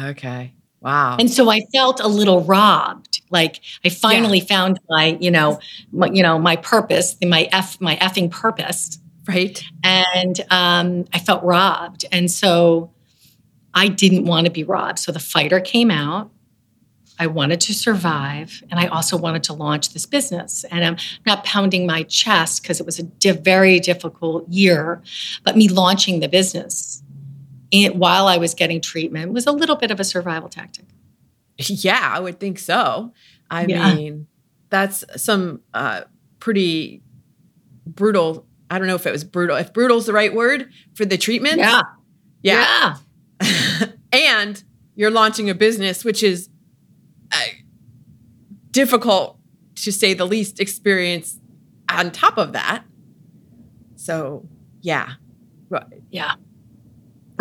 Okay. 0.00 0.54
Wow. 0.82 1.16
And 1.18 1.30
so 1.30 1.50
I 1.50 1.60
felt 1.72 2.00
a 2.00 2.08
little 2.08 2.42
robbed. 2.42 3.22
Like 3.30 3.60
I 3.84 3.88
finally 3.88 4.38
yeah. 4.38 4.44
found 4.44 4.80
my, 4.88 5.16
you 5.20 5.30
know, 5.30 5.60
my, 5.92 6.08
you 6.08 6.22
know, 6.22 6.38
my 6.38 6.56
purpose, 6.56 7.16
my 7.22 7.48
f 7.52 7.80
my 7.80 7.96
effing 7.96 8.30
purpose. 8.30 8.98
Right. 9.28 9.62
And 9.84 10.40
um, 10.50 11.04
I 11.12 11.20
felt 11.20 11.44
robbed. 11.44 12.04
And 12.10 12.30
so 12.30 12.90
I 13.72 13.88
didn't 13.88 14.24
want 14.24 14.46
to 14.46 14.50
be 14.50 14.64
robbed. 14.64 14.98
So 14.98 15.12
the 15.12 15.20
fighter 15.20 15.60
came 15.60 15.90
out 15.90 16.32
I 17.18 17.26
wanted 17.26 17.60
to 17.60 17.74
survive, 17.74 18.64
and 18.70 18.80
I 18.80 18.86
also 18.86 19.16
wanted 19.16 19.44
to 19.44 19.52
launch 19.52 19.92
this 19.92 20.06
business. 20.06 20.64
And 20.72 20.84
I'm 20.84 20.96
not 21.24 21.44
pounding 21.44 21.86
my 21.86 22.02
chest 22.04 22.62
because 22.62 22.80
it 22.80 22.86
was 22.86 22.98
a 22.98 23.04
di- 23.04 23.30
very 23.30 23.78
difficult 23.78 24.48
year, 24.48 25.00
but 25.44 25.56
me 25.56 25.68
launching 25.68 26.18
the 26.18 26.28
business 26.28 27.02
in, 27.72 27.98
while 27.98 28.28
I 28.28 28.36
was 28.36 28.54
getting 28.54 28.80
treatment 28.80 29.32
was 29.32 29.46
a 29.46 29.52
little 29.52 29.76
bit 29.76 29.90
of 29.90 29.98
a 29.98 30.04
survival 30.04 30.48
tactic. 30.48 30.84
Yeah, 31.58 32.12
I 32.14 32.20
would 32.20 32.38
think 32.38 32.58
so. 32.58 33.12
I 33.50 33.66
yeah. 33.66 33.94
mean, 33.94 34.26
that's 34.70 35.04
some 35.16 35.60
uh, 35.74 36.02
pretty 36.38 37.02
brutal. 37.86 38.46
I 38.70 38.78
don't 38.78 38.86
know 38.86 38.94
if 38.94 39.06
it 39.06 39.10
was 39.10 39.24
brutal. 39.24 39.56
If 39.56 39.72
brutal 39.72 39.98
is 39.98 40.06
the 40.06 40.12
right 40.12 40.32
word 40.32 40.70
for 40.94 41.04
the 41.04 41.18
treatment. 41.18 41.58
Yeah. 41.58 41.82
Yeah. 42.42 42.96
yeah. 43.40 43.86
and 44.12 44.62
you're 44.94 45.10
launching 45.10 45.50
a 45.50 45.54
business, 45.54 46.04
which 46.04 46.22
is 46.22 46.48
uh, 47.32 47.38
difficult 48.70 49.38
to 49.76 49.92
say 49.92 50.14
the 50.14 50.26
least 50.26 50.60
experience 50.60 51.38
on 51.88 52.10
top 52.10 52.38
of 52.38 52.52
that. 52.52 52.84
So, 53.96 54.46
yeah. 54.80 55.14
Yeah. 56.10 56.34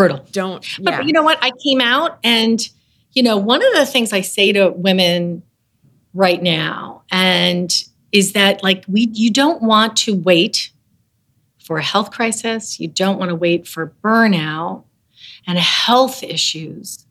Brutal. 0.08 0.26
Don't. 0.32 0.80
Yeah. 0.80 0.98
But 0.98 1.06
you 1.06 1.14
know 1.14 1.24
what? 1.24 1.38
I 1.42 1.52
came 1.64 1.82
out 1.82 2.20
and, 2.24 2.68
you 3.14 3.24
know, 3.24 3.38
one 3.38 3.64
of 3.64 3.74
the 3.74 3.86
things 3.86 4.14
I 4.14 4.22
say 4.22 4.52
to 4.54 4.70
women 4.70 5.44
right 6.14 6.42
now 6.42 7.04
and 7.12 7.72
is 8.12 8.34
that 8.34 8.64
like 8.64 8.84
we 8.88 9.10
you 9.14 9.32
don't 9.32 9.62
want 9.62 9.96
to 9.98 10.16
wait 10.16 10.72
for 11.64 11.78
a 11.78 11.84
health 11.84 12.12
crisis, 12.12 12.80
you 12.80 12.88
don't 12.88 13.18
want 13.18 13.30
to 13.30 13.36
wait 13.36 13.68
for 13.68 13.94
burnout 14.04 14.84
and 15.48 15.58
health 15.58 16.24
issues 16.24 17.06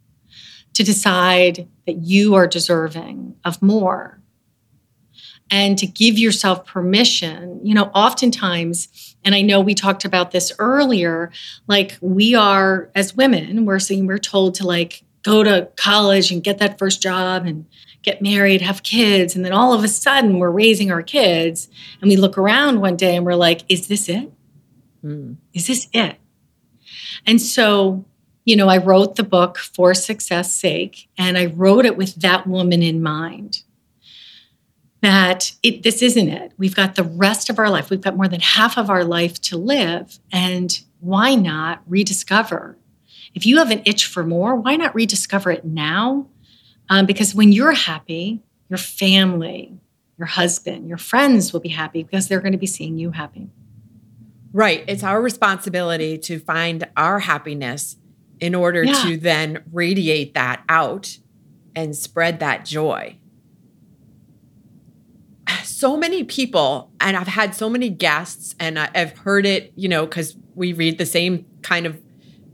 to 0.75 0.83
decide 0.83 1.69
that 1.87 1.99
you 2.03 2.35
are 2.35 2.47
deserving 2.47 3.37
of 3.45 3.61
more 3.63 4.21
and 5.51 5.79
to 5.79 5.87
give 5.87 6.19
yourself 6.19 6.67
permission. 6.67 7.61
You 7.65 7.75
know, 7.75 7.91
oftentimes, 7.95 9.10
and 9.25 9.35
I 9.35 9.43
know 9.43 9.61
we 9.61 9.75
talked 9.75 10.05
about 10.05 10.31
this 10.31 10.53
earlier, 10.59 11.31
like 11.67 11.99
we 12.01 12.35
are 12.35 12.91
as 12.95 13.15
women, 13.17 13.65
we're 13.65 13.79
saying 13.79 14.07
we're 14.07 14.19
told 14.19 14.55
to 14.57 14.67
like 14.67 15.03
go 15.23 15.43
to 15.43 15.69
college 15.77 16.31
and 16.31 16.43
get 16.43 16.59
that 16.59 16.79
first 16.79 17.03
job 17.03 17.45
and 17.45 17.67
get 18.03 18.23
married, 18.23 18.63
have 18.63 18.83
kids, 18.83 19.37
and 19.37 19.45
then 19.45 19.53
all 19.53 19.75
of 19.75 19.85
a 19.85 19.89
sudden 19.89 20.39
we're 20.39 20.51
raising 20.51 20.91
our 20.91 21.03
kids 21.03 21.69
and 22.01 22.09
we 22.09 22.17
look 22.17 22.39
around 22.39 22.81
one 22.81 22.97
day 22.97 23.17
and 23.17 23.27
we're 23.27 23.35
like, 23.35 23.63
is 23.69 23.89
this 23.89 24.09
it? 24.09 24.33
Mm. 25.05 25.37
Is 25.53 25.67
this 25.67 25.89
it? 25.93 26.17
And 27.27 27.41
so, 27.41 28.05
you 28.45 28.57
know, 28.57 28.69
I 28.69 28.79
wrote 28.79 29.17
the 29.17 29.23
book 29.23 29.59
for 29.59 29.95
success 29.95 30.55
sake, 30.55 31.09
and 31.19 31.37
I 31.37 31.47
wrote 31.47 31.85
it 31.85 31.97
with 31.97 32.15
that 32.17 32.47
woman 32.47 32.83
in 32.83 33.03
mind. 33.03 33.63
That 35.03 35.53
it, 35.63 35.83
this 35.83 36.03
isn't 36.03 36.29
it. 36.29 36.53
We've 36.59 36.77
got 36.77 36.95
the 36.95 37.05
rest 37.05 37.49
of 37.49 37.59
our 37.59 37.71
life. 37.71 37.89
We've 37.89 38.01
got 38.01 38.17
more 38.17 38.29
than 38.29 38.41
half 38.41 38.77
of 38.77 38.91
our 38.91 39.05
life 39.05 39.41
to 39.43 39.57
live. 39.57 40.19
And 40.31 40.79
why 41.01 41.35
not 41.35 41.83
rediscover? 41.87 42.77
If 43.35 43.47
you 43.47 43.59
have 43.59 43.71
an 43.71 43.83
itch 43.87 44.07
for 44.07 44.25
more, 44.25 44.57
why 44.57 44.77
not 44.77 44.95
rediscover 44.95 45.51
it 45.51 45.65
now 45.65 46.27
um, 46.91 47.07
because 47.07 47.35
when 47.35 47.53
you're 47.53 47.73
happy, 47.73 48.43
your 48.69 48.77
family, 48.77 49.79
your 50.19 50.27
husband, 50.27 50.89
your 50.89 50.99
friends 50.99 51.53
will 51.53 51.61
be 51.61 51.69
happy 51.69 52.03
because 52.03 52.29
they're 52.29 52.41
going 52.41 52.53
to 52.53 52.59
be 52.59 52.67
seeing 52.67 52.99
you 52.99 53.13
happy. 53.13 53.49
Right. 54.53 54.85
It's 54.89 55.05
our 55.05 55.23
responsibility 55.23 56.19
to 56.19 56.41
find 56.41 56.87
our 56.97 57.21
happiness 57.21 57.97
in 58.41 58.57
order 58.57 58.83
yeah. 58.83 58.95
to 59.05 59.17
then 59.17 59.63
radiate 59.73 60.35
that 60.35 60.65
out 60.69 61.19
and 61.77 61.95
spread 61.95 62.41
that 62.41 62.65
joy. 62.65 63.17
So 65.65 65.97
many 65.97 66.25
people, 66.25 66.91
and 67.01 67.17
I've 67.17 67.27
had 67.27 67.55
so 67.55 67.71
many 67.71 67.89
guests, 67.89 68.55
and 68.61 68.79
I've 68.79 69.17
heard 69.19 69.47
it, 69.47 69.73
you 69.77 69.89
know, 69.89 70.07
because 70.07 70.37
we 70.55 70.73
read 70.73 70.99
the 70.99 71.07
same 71.07 71.47
kind 71.63 71.87
of 71.87 72.01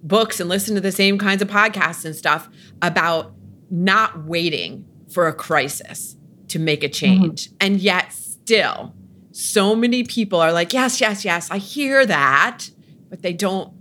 books 0.02 0.38
and 0.40 0.48
listen 0.48 0.74
to 0.74 0.80
the 0.80 0.92
same 0.92 1.18
kinds 1.18 1.42
of 1.42 1.48
podcasts 1.48 2.04
and 2.04 2.14
stuff 2.14 2.48
about 2.82 3.32
not 3.70 4.24
waiting 4.24 4.86
for 5.12 5.26
a 5.26 5.32
crisis 5.32 6.16
to 6.48 6.58
make 6.58 6.84
a 6.84 6.88
change. 6.88 7.46
Mm-hmm. 7.46 7.56
And 7.60 7.80
yet, 7.80 8.12
still, 8.12 8.94
so 9.32 9.74
many 9.74 10.04
people 10.04 10.40
are 10.40 10.52
like, 10.52 10.72
yes, 10.72 11.00
yes, 11.00 11.24
yes, 11.24 11.50
I 11.50 11.58
hear 11.58 12.06
that, 12.06 12.70
but 13.08 13.22
they 13.22 13.32
don't 13.32 13.72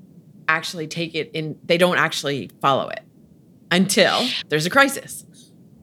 actually 0.47 0.87
take 0.87 1.15
it 1.15 1.31
in, 1.33 1.57
they 1.63 1.77
don't 1.77 1.97
actually 1.97 2.49
follow 2.61 2.89
it 2.89 3.01
until 3.71 4.27
there's 4.49 4.65
a 4.65 4.69
crisis. 4.69 5.24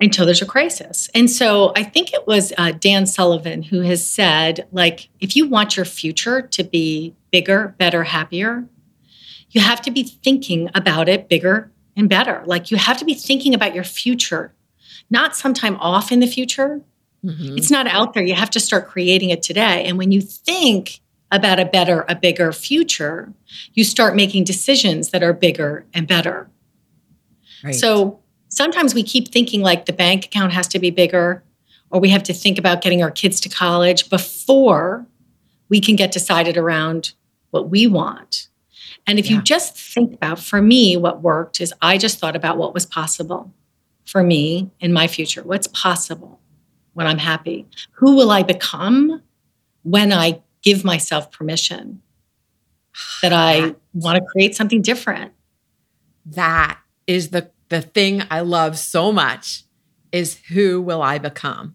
Until 0.02 0.26
there's 0.26 0.42
a 0.42 0.46
crisis. 0.46 1.08
And 1.14 1.30
so 1.30 1.72
I 1.76 1.84
think 1.84 2.12
it 2.12 2.26
was 2.26 2.52
uh, 2.58 2.72
Dan 2.72 3.06
Sullivan 3.06 3.62
who 3.62 3.80
has 3.80 4.04
said, 4.06 4.66
like, 4.72 5.08
if 5.20 5.36
you 5.36 5.48
want 5.48 5.76
your 5.76 5.86
future 5.86 6.42
to 6.42 6.64
be 6.64 7.14
bigger, 7.30 7.74
better, 7.78 8.04
happier, 8.04 8.66
you 9.50 9.60
have 9.60 9.80
to 9.82 9.90
be 9.90 10.02
thinking 10.02 10.68
about 10.74 11.08
it 11.08 11.28
bigger, 11.28 11.72
and 11.96 12.08
better. 12.08 12.42
Like 12.46 12.70
you 12.70 12.76
have 12.76 12.96
to 12.98 13.04
be 13.04 13.14
thinking 13.14 13.54
about 13.54 13.74
your 13.74 13.84
future, 13.84 14.54
not 15.10 15.36
sometime 15.36 15.76
off 15.76 16.12
in 16.12 16.20
the 16.20 16.26
future. 16.26 16.80
Mm-hmm. 17.24 17.56
It's 17.56 17.70
not 17.70 17.86
out 17.86 18.14
there. 18.14 18.22
You 18.22 18.34
have 18.34 18.50
to 18.50 18.60
start 18.60 18.88
creating 18.88 19.30
it 19.30 19.42
today. 19.42 19.84
And 19.84 19.98
when 19.98 20.10
you 20.10 20.20
think 20.20 21.00
about 21.30 21.60
a 21.60 21.64
better, 21.64 22.04
a 22.08 22.14
bigger 22.14 22.52
future, 22.52 23.32
you 23.74 23.84
start 23.84 24.16
making 24.16 24.44
decisions 24.44 25.10
that 25.10 25.22
are 25.22 25.32
bigger 25.32 25.86
and 25.94 26.06
better. 26.06 26.48
Right. 27.64 27.74
So 27.74 28.20
sometimes 28.52 28.94
we 28.94 29.02
keep 29.02 29.28
thinking 29.28 29.62
like 29.62 29.86
the 29.86 29.92
bank 29.92 30.26
account 30.26 30.52
has 30.52 30.68
to 30.68 30.78
be 30.78 30.90
bigger, 30.90 31.42
or 31.90 32.00
we 32.00 32.10
have 32.10 32.22
to 32.24 32.34
think 32.34 32.58
about 32.58 32.82
getting 32.82 33.02
our 33.02 33.10
kids 33.10 33.40
to 33.40 33.48
college 33.48 34.10
before 34.10 35.06
we 35.68 35.80
can 35.80 35.96
get 35.96 36.12
decided 36.12 36.56
around 36.56 37.14
what 37.50 37.70
we 37.70 37.86
want. 37.86 38.48
And 39.06 39.18
if 39.18 39.28
yeah. 39.28 39.36
you 39.36 39.42
just 39.42 39.76
think 39.76 40.14
about, 40.14 40.38
for 40.38 40.60
me, 40.60 40.96
what 40.96 41.22
worked 41.22 41.60
is 41.60 41.72
I 41.80 41.98
just 41.98 42.18
thought 42.18 42.36
about 42.36 42.58
what 42.58 42.74
was 42.74 42.86
possible 42.86 43.52
for 44.04 44.22
me 44.22 44.70
in 44.80 44.92
my 44.92 45.06
future. 45.08 45.42
What's 45.42 45.66
possible 45.68 46.38
when 46.92 47.06
I'm 47.06 47.18
happy? 47.18 47.66
Who 47.92 48.14
will 48.16 48.30
I 48.30 48.42
become 48.42 49.22
when 49.82 50.12
I 50.12 50.42
give 50.62 50.84
myself 50.84 51.30
permission 51.30 52.02
that 53.22 53.32
I 53.32 53.74
want 53.94 54.18
to 54.18 54.24
create 54.30 54.54
something 54.54 54.82
different? 54.82 55.32
That 56.26 56.78
is 57.06 57.30
the 57.30 57.50
the 57.72 57.80
thing 57.80 58.22
I 58.30 58.40
love 58.40 58.78
so 58.78 59.10
much 59.10 59.64
is 60.12 60.38
who 60.50 60.82
will 60.82 61.00
I 61.00 61.16
become? 61.16 61.74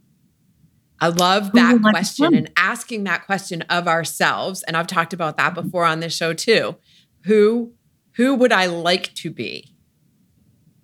I 1.01 1.07
love 1.07 1.53
that 1.53 1.81
question 1.81 2.35
and 2.35 2.51
asking 2.55 3.05
that 3.05 3.25
question 3.25 3.63
of 3.63 3.87
ourselves. 3.87 4.61
And 4.61 4.77
I've 4.77 4.85
talked 4.85 5.13
about 5.13 5.37
that 5.37 5.55
before 5.55 5.85
on 5.85 5.99
this 5.99 6.15
show 6.15 6.33
too 6.33 6.75
who 7.23 7.73
who 8.13 8.35
would 8.35 8.51
I 8.51 8.67
like 8.67 9.13
to 9.15 9.31
be? 9.31 9.75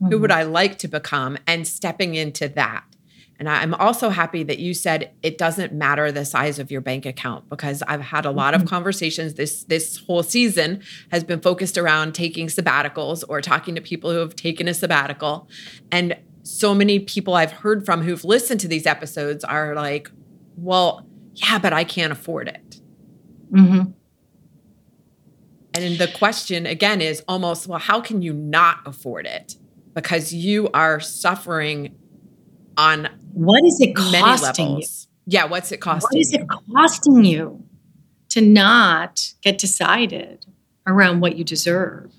Who 0.09 0.17
would 0.19 0.31
mm-hmm. 0.31 0.39
I 0.39 0.43
like 0.43 0.79
to 0.79 0.87
become? 0.87 1.37
And 1.45 1.67
stepping 1.67 2.15
into 2.15 2.49
that. 2.49 2.83
And 3.39 3.49
I'm 3.49 3.73
also 3.73 4.09
happy 4.09 4.43
that 4.43 4.59
you 4.59 4.73
said 4.73 5.11
it 5.21 5.37
doesn't 5.37 5.73
matter 5.73 6.11
the 6.11 6.23
size 6.23 6.59
of 6.59 6.71
your 6.71 6.81
bank 6.81 7.05
account 7.05 7.49
because 7.49 7.81
I've 7.83 8.01
had 8.01 8.25
a 8.25 8.31
lot 8.31 8.53
mm-hmm. 8.53 8.63
of 8.63 8.69
conversations 8.69 9.33
this 9.33 9.63
this 9.63 9.97
whole 9.97 10.23
season 10.23 10.81
has 11.11 11.23
been 11.23 11.41
focused 11.41 11.77
around 11.77 12.13
taking 12.13 12.47
sabbaticals 12.47 13.23
or 13.27 13.41
talking 13.41 13.75
to 13.75 13.81
people 13.81 14.11
who 14.11 14.19
have 14.19 14.35
taken 14.35 14.67
a 14.67 14.73
sabbatical. 14.73 15.49
And 15.91 16.15
so 16.43 16.75
many 16.75 16.99
people 16.99 17.33
I've 17.33 17.51
heard 17.51 17.85
from 17.85 18.01
who've 18.01 18.23
listened 18.23 18.59
to 18.61 18.67
these 18.67 18.85
episodes 18.85 19.43
are 19.43 19.73
like, 19.73 20.11
"Well, 20.55 21.07
yeah, 21.33 21.57
but 21.57 21.73
I 21.73 21.83
can't 21.83 22.11
afford 22.11 22.47
it." 22.49 22.81
Mm-hmm. 23.51 23.91
And 25.75 25.97
the 25.97 26.07
question 26.07 26.65
again 26.65 27.01
is 27.01 27.23
almost, 27.27 27.67
well, 27.67 27.79
how 27.79 27.99
can 27.99 28.21
you 28.21 28.33
not 28.33 28.79
afford 28.85 29.25
it? 29.25 29.55
Because 29.95 30.33
you 30.33 30.69
are 30.73 30.99
suffering 30.99 31.95
on 32.77 33.09
what 33.33 33.63
is 33.65 33.79
it 33.81 33.95
costing 33.95 34.77
you? 34.77 34.87
Yeah, 35.25 35.45
what's 35.45 35.71
it 35.71 35.81
costing? 35.81 36.17
What 36.17 36.21
is 36.21 36.33
it 36.33 36.47
costing 36.71 37.23
you 37.23 37.63
to 38.29 38.41
not 38.41 39.33
get 39.41 39.57
decided 39.57 40.45
around 40.85 41.21
what 41.21 41.37
you 41.37 41.43
deserve? 41.43 42.11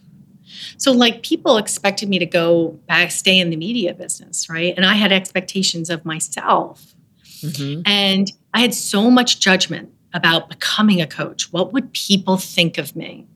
So, 0.77 0.92
like, 0.92 1.22
people 1.22 1.57
expected 1.57 2.09
me 2.09 2.18
to 2.18 2.27
go 2.27 2.81
back, 2.87 3.11
stay 3.11 3.38
in 3.38 3.50
the 3.50 3.57
media 3.57 3.94
business, 3.94 4.48
right? 4.48 4.74
And 4.77 4.87
I 4.87 4.94
had 4.94 5.12
expectations 5.12 5.90
of 5.90 6.05
myself. 6.05 6.94
Mm-hmm. 7.40 7.83
And 7.87 8.33
I 8.53 8.61
had 8.61 8.74
so 8.74 9.11
much 9.11 9.40
judgment 9.40 9.90
about 10.12 10.48
becoming 10.48 11.00
a 11.00 11.07
coach. 11.07 11.53
What 11.53 11.72
would 11.72 11.92
people 11.92 12.37
think 12.37 12.79
of 12.79 12.94
me? 12.94 13.27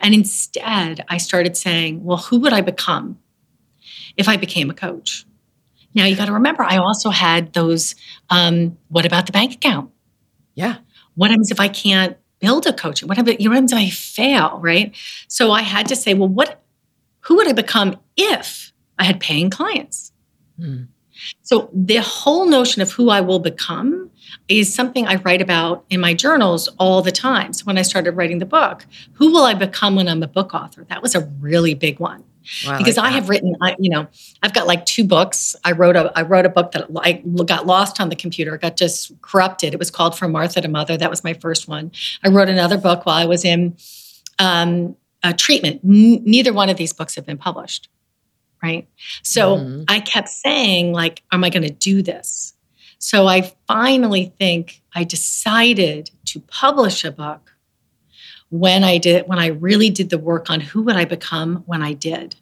And 0.00 0.14
instead, 0.14 1.04
I 1.08 1.18
started 1.18 1.56
saying, 1.56 2.04
well, 2.04 2.18
who 2.18 2.38
would 2.40 2.52
I 2.52 2.60
become 2.60 3.18
if 4.16 4.28
I 4.28 4.36
became 4.36 4.70
a 4.70 4.74
coach? 4.74 5.24
Now, 5.94 6.04
you 6.06 6.16
got 6.16 6.26
to 6.26 6.32
remember, 6.32 6.64
I 6.64 6.76
also 6.76 7.10
had 7.10 7.52
those 7.52 7.94
um, 8.30 8.76
what 8.88 9.06
about 9.06 9.26
the 9.26 9.32
bank 9.32 9.54
account? 9.54 9.90
Yeah. 10.54 10.78
What 11.14 11.30
happens 11.30 11.50
if 11.50 11.60
I 11.60 11.68
can't 11.68 12.16
build 12.40 12.66
a 12.66 12.72
coach? 12.72 13.02
What 13.02 13.16
happens, 13.16 13.36
what 13.38 13.54
happens 13.54 13.72
if 13.72 13.78
I 13.78 13.90
fail, 13.90 14.58
right? 14.60 14.94
So 15.28 15.52
I 15.52 15.62
had 15.62 15.86
to 15.88 15.96
say, 15.96 16.14
well, 16.14 16.28
what, 16.28 16.62
who 17.20 17.36
would 17.36 17.48
I 17.48 17.52
become 17.52 17.98
if 18.16 18.72
I 18.98 19.04
had 19.04 19.20
paying 19.20 19.50
clients? 19.50 20.12
Hmm. 20.58 20.84
So 21.42 21.70
the 21.72 21.98
whole 21.98 22.46
notion 22.46 22.82
of 22.82 22.90
who 22.90 23.08
I 23.08 23.20
will 23.20 23.38
become 23.38 24.10
is 24.48 24.74
something 24.74 25.06
I 25.06 25.16
write 25.16 25.40
about 25.40 25.84
in 25.88 26.00
my 26.00 26.12
journals 26.12 26.68
all 26.78 27.02
the 27.02 27.12
time. 27.12 27.52
So 27.52 27.64
when 27.64 27.78
I 27.78 27.82
started 27.82 28.12
writing 28.12 28.38
the 28.38 28.46
book, 28.46 28.84
who 29.12 29.32
will 29.32 29.44
I 29.44 29.54
become 29.54 29.94
when 29.94 30.08
I'm 30.08 30.22
a 30.22 30.28
book 30.28 30.54
author? 30.54 30.84
That 30.88 31.02
was 31.02 31.14
a 31.14 31.20
really 31.40 31.74
big 31.74 32.00
one. 32.00 32.24
Because 32.78 32.98
I, 32.98 33.02
like 33.02 33.12
I 33.12 33.14
have 33.14 33.28
written, 33.28 33.56
I, 33.60 33.74
you 33.78 33.90
know, 33.90 34.06
I've 34.42 34.52
got 34.52 34.66
like 34.66 34.84
two 34.84 35.04
books. 35.04 35.56
I 35.64 35.72
wrote 35.72 35.96
a, 35.96 36.12
I 36.16 36.22
wrote 36.22 36.44
a 36.44 36.48
book 36.48 36.72
that 36.72 36.86
I 37.00 37.22
got 37.44 37.66
lost 37.66 38.00
on 38.00 38.10
the 38.10 38.16
computer, 38.16 38.56
got 38.58 38.76
just 38.76 39.12
corrupted. 39.22 39.72
It 39.72 39.78
was 39.78 39.90
called 39.90 40.16
From 40.16 40.32
Martha 40.32 40.60
to 40.60 40.68
Mother. 40.68 40.96
That 40.96 41.10
was 41.10 41.24
my 41.24 41.34
first 41.34 41.68
one. 41.68 41.90
I 42.22 42.28
wrote 42.28 42.48
another 42.48 42.76
book 42.76 43.06
while 43.06 43.16
I 43.16 43.24
was 43.24 43.44
in 43.44 43.76
um, 44.38 44.96
treatment. 45.36 45.80
N- 45.84 46.22
neither 46.24 46.52
one 46.52 46.68
of 46.68 46.76
these 46.76 46.92
books 46.92 47.14
have 47.14 47.24
been 47.24 47.38
published, 47.38 47.88
right? 48.62 48.86
So 49.22 49.56
mm-hmm. 49.56 49.84
I 49.88 50.00
kept 50.00 50.28
saying, 50.28 50.92
like, 50.92 51.22
am 51.32 51.44
I 51.44 51.50
going 51.50 51.62
to 51.62 51.72
do 51.72 52.02
this? 52.02 52.54
So 52.98 53.26
I 53.26 53.52
finally 53.66 54.32
think 54.38 54.82
I 54.94 55.04
decided 55.04 56.10
to 56.26 56.40
publish 56.40 57.04
a 57.04 57.10
book 57.10 57.53
when 58.54 58.84
I 58.84 58.98
did 58.98 59.26
when 59.26 59.40
I 59.40 59.48
really 59.48 59.90
did 59.90 60.10
the 60.10 60.18
work 60.18 60.48
on 60.48 60.60
who 60.60 60.84
would 60.84 60.94
I 60.94 61.06
become 61.06 61.64
when 61.66 61.82
I 61.82 61.92
did. 61.92 62.36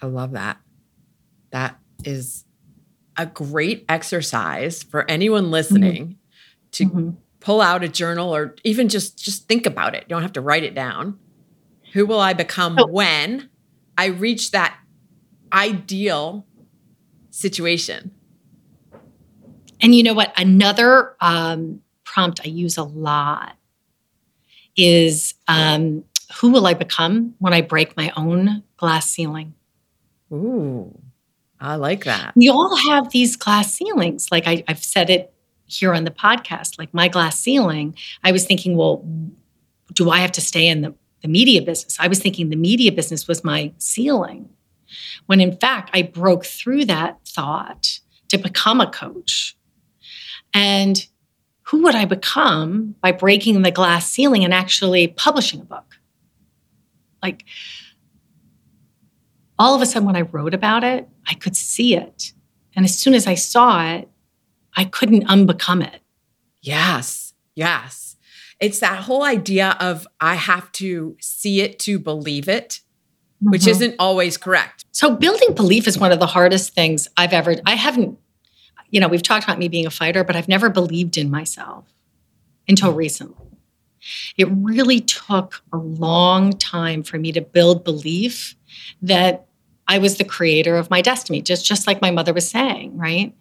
I 0.00 0.06
love 0.06 0.32
that. 0.32 0.56
That 1.50 1.78
is 2.02 2.46
a 3.18 3.26
great 3.26 3.84
exercise 3.90 4.82
for 4.82 5.08
anyone 5.10 5.50
listening 5.50 6.04
mm-hmm. 6.04 6.70
to 6.72 6.84
mm-hmm. 6.86 7.10
pull 7.40 7.60
out 7.60 7.84
a 7.84 7.88
journal 7.88 8.34
or 8.34 8.54
even 8.64 8.88
just 8.88 9.22
just 9.22 9.46
think 9.46 9.66
about 9.66 9.94
it. 9.94 10.04
You 10.04 10.08
don't 10.08 10.22
have 10.22 10.32
to 10.32 10.40
write 10.40 10.64
it 10.64 10.74
down. 10.74 11.18
Who 11.92 12.06
will 12.06 12.20
I 12.20 12.32
become 12.32 12.78
oh. 12.78 12.86
when 12.86 13.50
I 13.98 14.06
reach 14.06 14.52
that 14.52 14.78
ideal 15.52 16.46
situation. 17.28 18.12
And 19.82 19.94
you 19.94 20.02
know 20.02 20.14
what? 20.14 20.32
Another 20.38 21.16
um, 21.20 21.82
prompt 22.16 22.40
I 22.42 22.48
use 22.48 22.78
a 22.78 22.82
lot 22.82 23.58
is 24.74 25.34
um, 25.48 26.02
who 26.40 26.50
will 26.50 26.66
I 26.66 26.72
become 26.72 27.34
when 27.40 27.52
I 27.52 27.60
break 27.60 27.94
my 27.94 28.10
own 28.16 28.62
glass 28.78 29.10
ceiling? 29.10 29.52
Ooh, 30.32 30.98
I 31.60 31.76
like 31.76 32.04
that. 32.04 32.32
We 32.34 32.48
all 32.48 32.74
have 32.88 33.10
these 33.10 33.36
glass 33.36 33.74
ceilings. 33.74 34.28
Like 34.32 34.46
I, 34.46 34.64
I've 34.66 34.82
said 34.82 35.10
it 35.10 35.34
here 35.66 35.92
on 35.92 36.04
the 36.04 36.10
podcast, 36.10 36.78
like 36.78 36.94
my 36.94 37.08
glass 37.08 37.38
ceiling. 37.38 37.94
I 38.24 38.32
was 38.32 38.46
thinking, 38.46 38.78
well, 38.78 39.06
do 39.92 40.08
I 40.08 40.20
have 40.20 40.32
to 40.32 40.40
stay 40.40 40.68
in 40.68 40.80
the, 40.80 40.94
the 41.20 41.28
media 41.28 41.60
business? 41.60 41.98
I 42.00 42.08
was 42.08 42.18
thinking 42.18 42.48
the 42.48 42.56
media 42.56 42.92
business 42.92 43.28
was 43.28 43.44
my 43.44 43.74
ceiling. 43.76 44.48
When 45.26 45.42
in 45.42 45.54
fact, 45.58 45.90
I 45.92 46.00
broke 46.00 46.46
through 46.46 46.86
that 46.86 47.18
thought 47.26 48.00
to 48.28 48.38
become 48.38 48.80
a 48.80 48.90
coach. 48.90 49.54
And 50.54 51.06
who 51.68 51.82
would 51.82 51.94
I 51.94 52.04
become 52.04 52.94
by 53.00 53.12
breaking 53.12 53.62
the 53.62 53.70
glass 53.70 54.08
ceiling 54.08 54.44
and 54.44 54.54
actually 54.54 55.08
publishing 55.08 55.60
a 55.60 55.64
book? 55.64 55.98
Like, 57.22 57.44
all 59.58 59.74
of 59.74 59.82
a 59.82 59.86
sudden, 59.86 60.06
when 60.06 60.16
I 60.16 60.22
wrote 60.22 60.54
about 60.54 60.84
it, 60.84 61.08
I 61.26 61.34
could 61.34 61.56
see 61.56 61.96
it. 61.96 62.32
And 62.74 62.84
as 62.84 62.96
soon 62.96 63.14
as 63.14 63.26
I 63.26 63.34
saw 63.34 63.94
it, 63.94 64.08
I 64.76 64.84
couldn't 64.84 65.26
unbecome 65.26 65.84
it. 65.86 66.02
Yes, 66.60 67.34
yes. 67.54 68.16
It's 68.60 68.80
that 68.80 68.98
whole 69.00 69.22
idea 69.22 69.76
of 69.80 70.06
I 70.20 70.34
have 70.34 70.70
to 70.72 71.16
see 71.20 71.62
it 71.62 71.78
to 71.80 71.98
believe 71.98 72.48
it 72.48 72.80
mm-hmm. 73.36 73.50
which 73.50 73.66
isn't 73.66 73.94
always 73.98 74.36
correct. 74.36 74.84
So 74.92 75.14
building 75.14 75.54
belief 75.54 75.86
is 75.86 75.98
one 75.98 76.12
of 76.12 76.20
the 76.20 76.26
hardest 76.26 76.74
things 76.74 77.08
I've 77.16 77.32
ever 77.32 77.56
I 77.66 77.74
haven't 77.74 78.18
you 78.90 79.00
know, 79.00 79.08
we've 79.08 79.22
talked 79.22 79.44
about 79.44 79.58
me 79.58 79.68
being 79.68 79.86
a 79.86 79.90
fighter, 79.90 80.24
but 80.24 80.36
I've 80.36 80.48
never 80.48 80.68
believed 80.68 81.16
in 81.16 81.30
myself 81.30 81.84
until 82.68 82.92
mm. 82.92 82.96
recently. 82.96 83.46
It 84.36 84.48
really 84.50 85.00
took 85.00 85.62
a 85.72 85.76
long 85.76 86.52
time 86.52 87.02
for 87.02 87.18
me 87.18 87.32
to 87.32 87.40
build 87.40 87.84
belief 87.84 88.54
that 89.02 89.46
I 89.88 89.98
was 89.98 90.16
the 90.16 90.24
creator 90.24 90.76
of 90.76 90.90
my 90.90 91.00
destiny, 91.00 91.42
just 91.42 91.64
just 91.64 91.86
like 91.86 92.00
my 92.00 92.10
mother 92.10 92.32
was 92.32 92.48
saying, 92.48 92.96
right? 92.96 93.34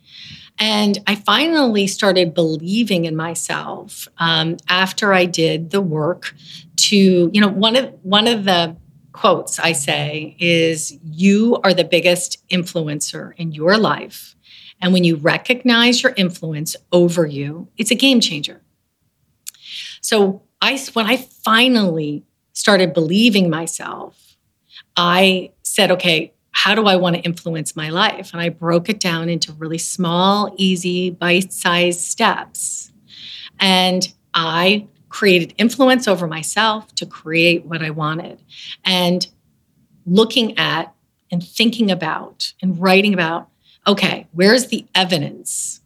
And 0.57 0.99
I 1.05 1.15
finally 1.15 1.85
started 1.87 2.33
believing 2.33 3.05
in 3.05 3.15
myself 3.15 4.07
um, 4.19 4.57
after 4.69 5.13
I 5.13 5.25
did 5.25 5.71
the 5.71 5.81
work 5.81 6.33
to, 6.77 7.29
you 7.33 7.41
know, 7.41 7.49
one 7.49 7.75
of 7.75 7.93
one 8.03 8.27
of 8.27 8.45
the 8.45 8.75
quotes 9.11 9.59
I 9.59 9.71
say 9.71 10.35
is 10.39 10.97
you 11.03 11.57
are 11.63 11.73
the 11.73 11.83
biggest 11.83 12.45
influencer 12.49 13.33
in 13.37 13.51
your 13.51 13.77
life. 13.77 14.35
And 14.81 14.93
when 14.93 15.03
you 15.03 15.15
recognize 15.15 16.03
your 16.03 16.13
influence 16.15 16.75
over 16.91 17.25
you, 17.25 17.69
it's 17.77 17.91
a 17.91 17.95
game 17.95 18.19
changer. 18.19 18.61
So 20.01 20.43
I 20.61 20.77
when 20.93 21.07
I 21.07 21.17
finally 21.17 22.23
started 22.53 22.93
believing 22.93 23.49
myself, 23.49 24.37
I 24.95 25.51
said, 25.63 25.91
okay, 25.91 26.33
how 26.51 26.73
do 26.73 26.85
I 26.85 26.95
want 26.95 27.15
to 27.17 27.21
influence 27.21 27.75
my 27.75 27.89
life? 27.89 28.31
And 28.31 28.41
I 28.41 28.49
broke 28.49 28.87
it 28.87 28.99
down 28.99 29.29
into 29.29 29.51
really 29.53 29.77
small, 29.77 30.53
easy, 30.57 31.09
bite-sized 31.09 31.99
steps. 31.99 32.91
And 33.59 34.07
I 34.33 34.87
created 35.09 35.53
influence 35.57 36.07
over 36.07 36.27
myself 36.27 36.93
to 36.95 37.05
create 37.05 37.65
what 37.65 37.81
I 37.81 37.89
wanted. 37.89 38.41
And 38.83 39.27
looking 40.05 40.57
at 40.57 40.93
and 41.31 41.43
thinking 41.43 41.91
about 41.91 42.53
and 42.61 42.79
writing 42.81 43.13
about 43.13 43.49
okay, 43.87 44.27
where's 44.31 44.67
the 44.67 44.85
evidence 44.95 45.81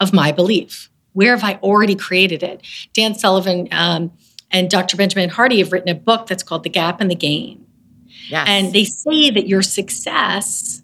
of 0.00 0.12
my 0.12 0.32
belief? 0.32 0.90
Where 1.12 1.36
have 1.36 1.44
I 1.44 1.58
already 1.62 1.94
created 1.94 2.42
it? 2.42 2.62
Dan 2.94 3.14
Sullivan 3.14 3.68
um, 3.70 4.12
and 4.50 4.70
Dr. 4.70 4.96
Benjamin 4.96 5.28
Hardy 5.28 5.58
have 5.58 5.72
written 5.72 5.88
a 5.88 5.94
book 5.94 6.26
that's 6.26 6.42
called 6.42 6.62
The 6.62 6.70
Gap 6.70 7.00
and 7.00 7.10
the 7.10 7.14
Gain. 7.14 7.66
Yes. 8.28 8.46
And 8.48 8.72
they 8.72 8.84
say 8.84 9.30
that 9.30 9.46
your 9.46 9.62
success, 9.62 10.82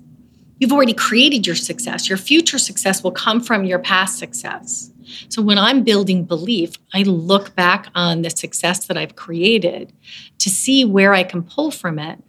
you've 0.59 0.73
already 0.73 0.93
created 0.93 1.47
your 1.47 1.57
success. 1.57 2.09
Your 2.09 2.19
future 2.19 2.59
success 2.59 3.03
will 3.03 3.13
come 3.13 3.41
from 3.41 3.65
your 3.65 3.79
past 3.79 4.19
success. 4.19 4.91
So 5.29 5.41
when 5.41 5.59
I'm 5.59 5.85
building 5.85 6.25
belief, 6.25 6.75
I 6.93 7.03
look 7.03 7.55
back 7.55 7.89
on 7.95 8.23
the 8.23 8.31
success 8.31 8.87
that 8.87 8.97
I've 8.97 9.17
created 9.17 9.93
to 10.39 10.51
see 10.51 10.85
where 10.85 11.15
I 11.15 11.23
can 11.23 11.43
pull 11.43 11.71
from 11.71 11.99
it 11.99 12.23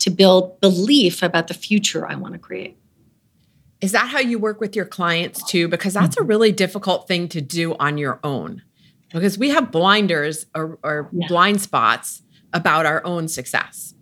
to 0.00 0.10
build 0.10 0.60
belief 0.60 1.22
about 1.22 1.48
the 1.48 1.54
future 1.54 2.06
I 2.06 2.16
want 2.16 2.34
to 2.34 2.38
create. 2.38 2.76
Is 3.80 3.92
that 3.92 4.08
how 4.08 4.20
you 4.20 4.38
work 4.38 4.60
with 4.60 4.74
your 4.74 4.86
clients 4.86 5.42
too? 5.44 5.68
Because 5.68 5.94
that's 5.94 6.16
a 6.16 6.20
mm-hmm. 6.20 6.28
really 6.28 6.52
difficult 6.52 7.06
thing 7.06 7.28
to 7.28 7.40
do 7.40 7.74
on 7.78 7.98
your 7.98 8.20
own. 8.24 8.62
Because 9.12 9.38
we 9.38 9.50
have 9.50 9.70
blinders 9.70 10.46
or, 10.54 10.78
or 10.82 11.08
yeah. 11.12 11.28
blind 11.28 11.60
spots 11.60 12.22
about 12.52 12.86
our 12.86 13.04
own 13.04 13.28
success. 13.28 13.94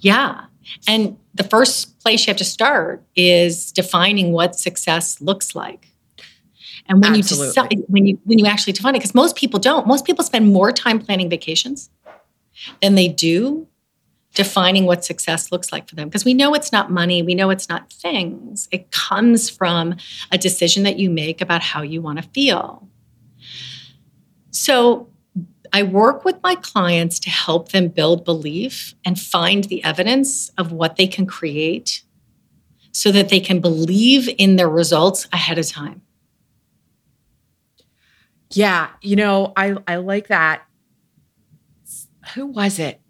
Yeah. 0.00 0.46
And 0.86 1.16
the 1.34 1.44
first 1.44 1.98
place 2.00 2.26
you 2.26 2.30
have 2.30 2.38
to 2.38 2.44
start 2.44 3.04
is 3.16 3.72
defining 3.72 4.32
what 4.32 4.58
success 4.58 5.20
looks 5.20 5.54
like. 5.54 5.88
And 6.86 7.02
when 7.02 7.14
Absolutely. 7.14 7.46
you 7.46 7.52
decide, 7.52 7.84
when 7.88 8.06
you 8.06 8.18
when 8.24 8.38
you 8.38 8.46
actually 8.46 8.74
define 8.74 8.94
it, 8.94 8.98
because 8.98 9.14
most 9.14 9.36
people 9.36 9.58
don't. 9.58 9.86
Most 9.86 10.04
people 10.04 10.22
spend 10.22 10.52
more 10.52 10.70
time 10.70 10.98
planning 10.98 11.30
vacations 11.30 11.88
than 12.82 12.94
they 12.94 13.08
do 13.08 13.66
defining 14.34 14.84
what 14.84 15.04
success 15.04 15.50
looks 15.50 15.72
like 15.72 15.88
for 15.88 15.94
them. 15.94 16.08
Because 16.08 16.24
we 16.24 16.34
know 16.34 16.54
it's 16.54 16.72
not 16.72 16.90
money, 16.90 17.22
we 17.22 17.34
know 17.34 17.50
it's 17.50 17.68
not 17.68 17.92
things. 17.92 18.68
It 18.70 18.90
comes 18.90 19.48
from 19.48 19.96
a 20.30 20.38
decision 20.38 20.82
that 20.82 20.98
you 20.98 21.08
make 21.08 21.40
about 21.40 21.62
how 21.62 21.82
you 21.82 22.02
want 22.02 22.22
to 22.22 22.28
feel. 22.30 22.88
So 24.50 25.08
I 25.72 25.82
work 25.82 26.24
with 26.24 26.36
my 26.42 26.56
clients 26.56 27.18
to 27.20 27.30
help 27.30 27.70
them 27.70 27.88
build 27.88 28.24
belief 28.24 28.94
and 29.04 29.18
find 29.18 29.64
the 29.64 29.82
evidence 29.82 30.50
of 30.58 30.72
what 30.72 30.96
they 30.96 31.06
can 31.06 31.26
create 31.26 32.02
so 32.92 33.10
that 33.10 33.28
they 33.28 33.40
can 33.40 33.60
believe 33.60 34.28
in 34.38 34.56
their 34.56 34.68
results 34.68 35.26
ahead 35.32 35.58
of 35.58 35.66
time. 35.66 36.02
Yeah, 38.50 38.90
you 39.02 39.16
know, 39.16 39.52
I 39.56 39.76
I 39.88 39.96
like 39.96 40.28
that. 40.28 40.62
Who 42.34 42.46
was 42.46 42.78
it? 42.78 43.00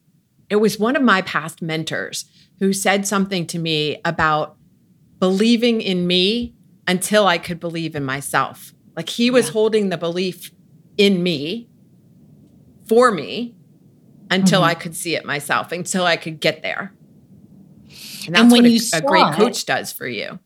It 0.51 0.57
was 0.57 0.79
one 0.79 0.97
of 0.97 1.03
my 1.03 1.23
past 1.23 1.63
mentors 1.63 2.27
who 2.59 2.73
said 2.73 3.07
something 3.07 3.47
to 3.49 3.59
me 3.59 4.01
about 4.05 4.57
believing 5.19 5.81
in 5.81 6.07
me 6.07 6.55
until 6.87 7.27
I 7.27 7.39
could 7.39 7.61
believe 7.61 7.95
in 7.95 8.05
myself. 8.05 8.73
Like 8.97 9.09
he 9.09 9.31
was 9.31 9.47
yeah. 9.47 9.53
holding 9.53 9.89
the 9.89 9.97
belief 9.97 10.53
in 10.97 11.23
me 11.23 11.69
for 12.87 13.11
me 13.11 13.55
until 14.31 14.61
mm-hmm. 14.61 14.71
I 14.71 14.75
could 14.75 14.95
see 14.95 15.17
it 15.17 15.25
myself, 15.25 15.73
until 15.73 16.05
I 16.05 16.17
could 16.17 16.41
get 16.41 16.63
there. 16.63 16.93
And 18.27 18.35
that's 18.35 18.43
and 18.43 18.53
when 18.53 18.63
what 18.63 18.71
you 18.71 18.81
a, 18.93 18.99
a 18.99 19.03
great 19.03 19.33
coach 19.35 19.63
it, 19.63 19.67
does 19.67 19.93
for 19.93 20.07
you. 20.07 20.39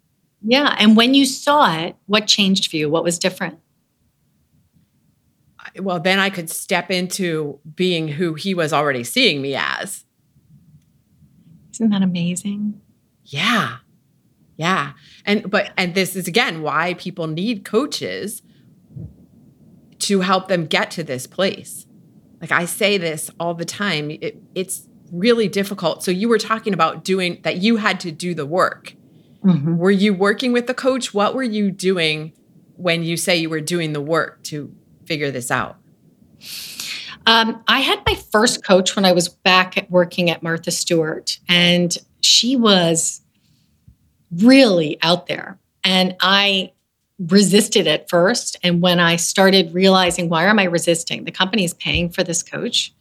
Yeah. 0.43 0.75
And 0.79 0.97
when 0.97 1.15
you 1.15 1.27
saw 1.27 1.79
it, 1.81 1.97
what 2.07 2.27
changed 2.27 2.71
for 2.71 2.77
you? 2.77 2.89
What 2.89 3.05
was 3.05 3.19
different? 3.19 3.59
Well, 5.81 6.01
then 6.01 6.19
I 6.19 6.31
could 6.31 6.51
step 6.51 6.91
into 6.91 7.59
being 7.75 8.09
who 8.09 8.35
he 8.35 8.55
was 8.55 8.73
already 8.73 9.05
seeing 9.05 9.43
me 9.43 9.55
as. 9.55 10.05
Isn't 11.73 11.91
that 11.91 12.03
amazing? 12.03 12.81
Yeah. 13.25 13.77
Yeah. 14.57 14.93
And 15.25 15.51
but 15.51 15.73
and 15.77 15.95
this 15.95 16.17
is 16.17 16.27
again 16.27 16.63
why 16.63 16.95
people 16.95 17.27
need 17.27 17.65
coaches 17.65 18.43
to 20.01 20.21
help 20.21 20.49
them 20.49 20.67
get 20.67 20.91
to 20.93 21.05
this 21.05 21.27
place. 21.27 21.87
Like 22.41 22.53
I 22.53 22.65
say 22.65 22.99
this 22.99 23.31
all 23.39 23.55
the 23.55 23.65
time. 23.65 24.11
It, 24.11 24.43
it's 24.55 24.89
really 25.13 25.49
difficult. 25.49 26.03
So 26.03 26.11
you 26.11 26.29
were 26.29 26.39
talking 26.39 26.75
about 26.75 27.05
doing 27.05 27.41
that 27.43 27.59
you 27.59 27.77
had 27.77 28.01
to 28.01 28.13
do 28.13 28.35
the 28.35 28.47
work. 28.47 28.95
Mm-hmm. 29.45 29.77
Were 29.77 29.91
you 29.91 30.15
working 30.15 30.53
with 30.53 30.67
the 30.67 30.75
coach? 30.75 31.15
What 31.15 31.35
were 31.35 31.43
you 31.43 31.71
doing 31.71 32.33
when 32.77 33.03
you 33.03 33.17
say 33.17 33.37
you 33.37 33.51
were 33.51 33.61
doing 33.61 33.93
the 33.93 34.01
work 34.01 34.43
to 34.45 34.75
figure 35.09 35.31
this 35.31 35.51
out? 35.51 35.77
Um, 37.27 37.63
I 37.67 37.81
had 37.81 38.01
my 38.07 38.15
first 38.15 38.65
coach 38.65 38.95
when 38.95 39.05
I 39.05 39.13
was 39.13 39.29
back 39.29 39.77
at 39.77 39.91
working 39.91 40.31
at 40.31 40.43
Martha 40.43 40.71
Stewart, 40.71 41.39
and 41.49 41.97
she 42.21 42.57
was 42.57 43.23
really 44.31 44.99
out 45.03 45.27
there. 45.27 45.59
And 45.85 46.17
I 46.21 46.73
resisted 47.19 47.87
at 47.87 48.09
first. 48.09 48.57
And 48.63 48.81
when 48.81 49.01
I 49.01 49.17
started 49.17 49.75
realizing, 49.75 50.29
why 50.29 50.45
am 50.45 50.59
I 50.59 50.65
resisting? 50.65 51.25
The 51.25 51.33
company 51.33 51.65
is 51.65 51.75
paying 51.75 52.11
for 52.11 52.23
this 52.23 52.43
coach. 52.43 52.95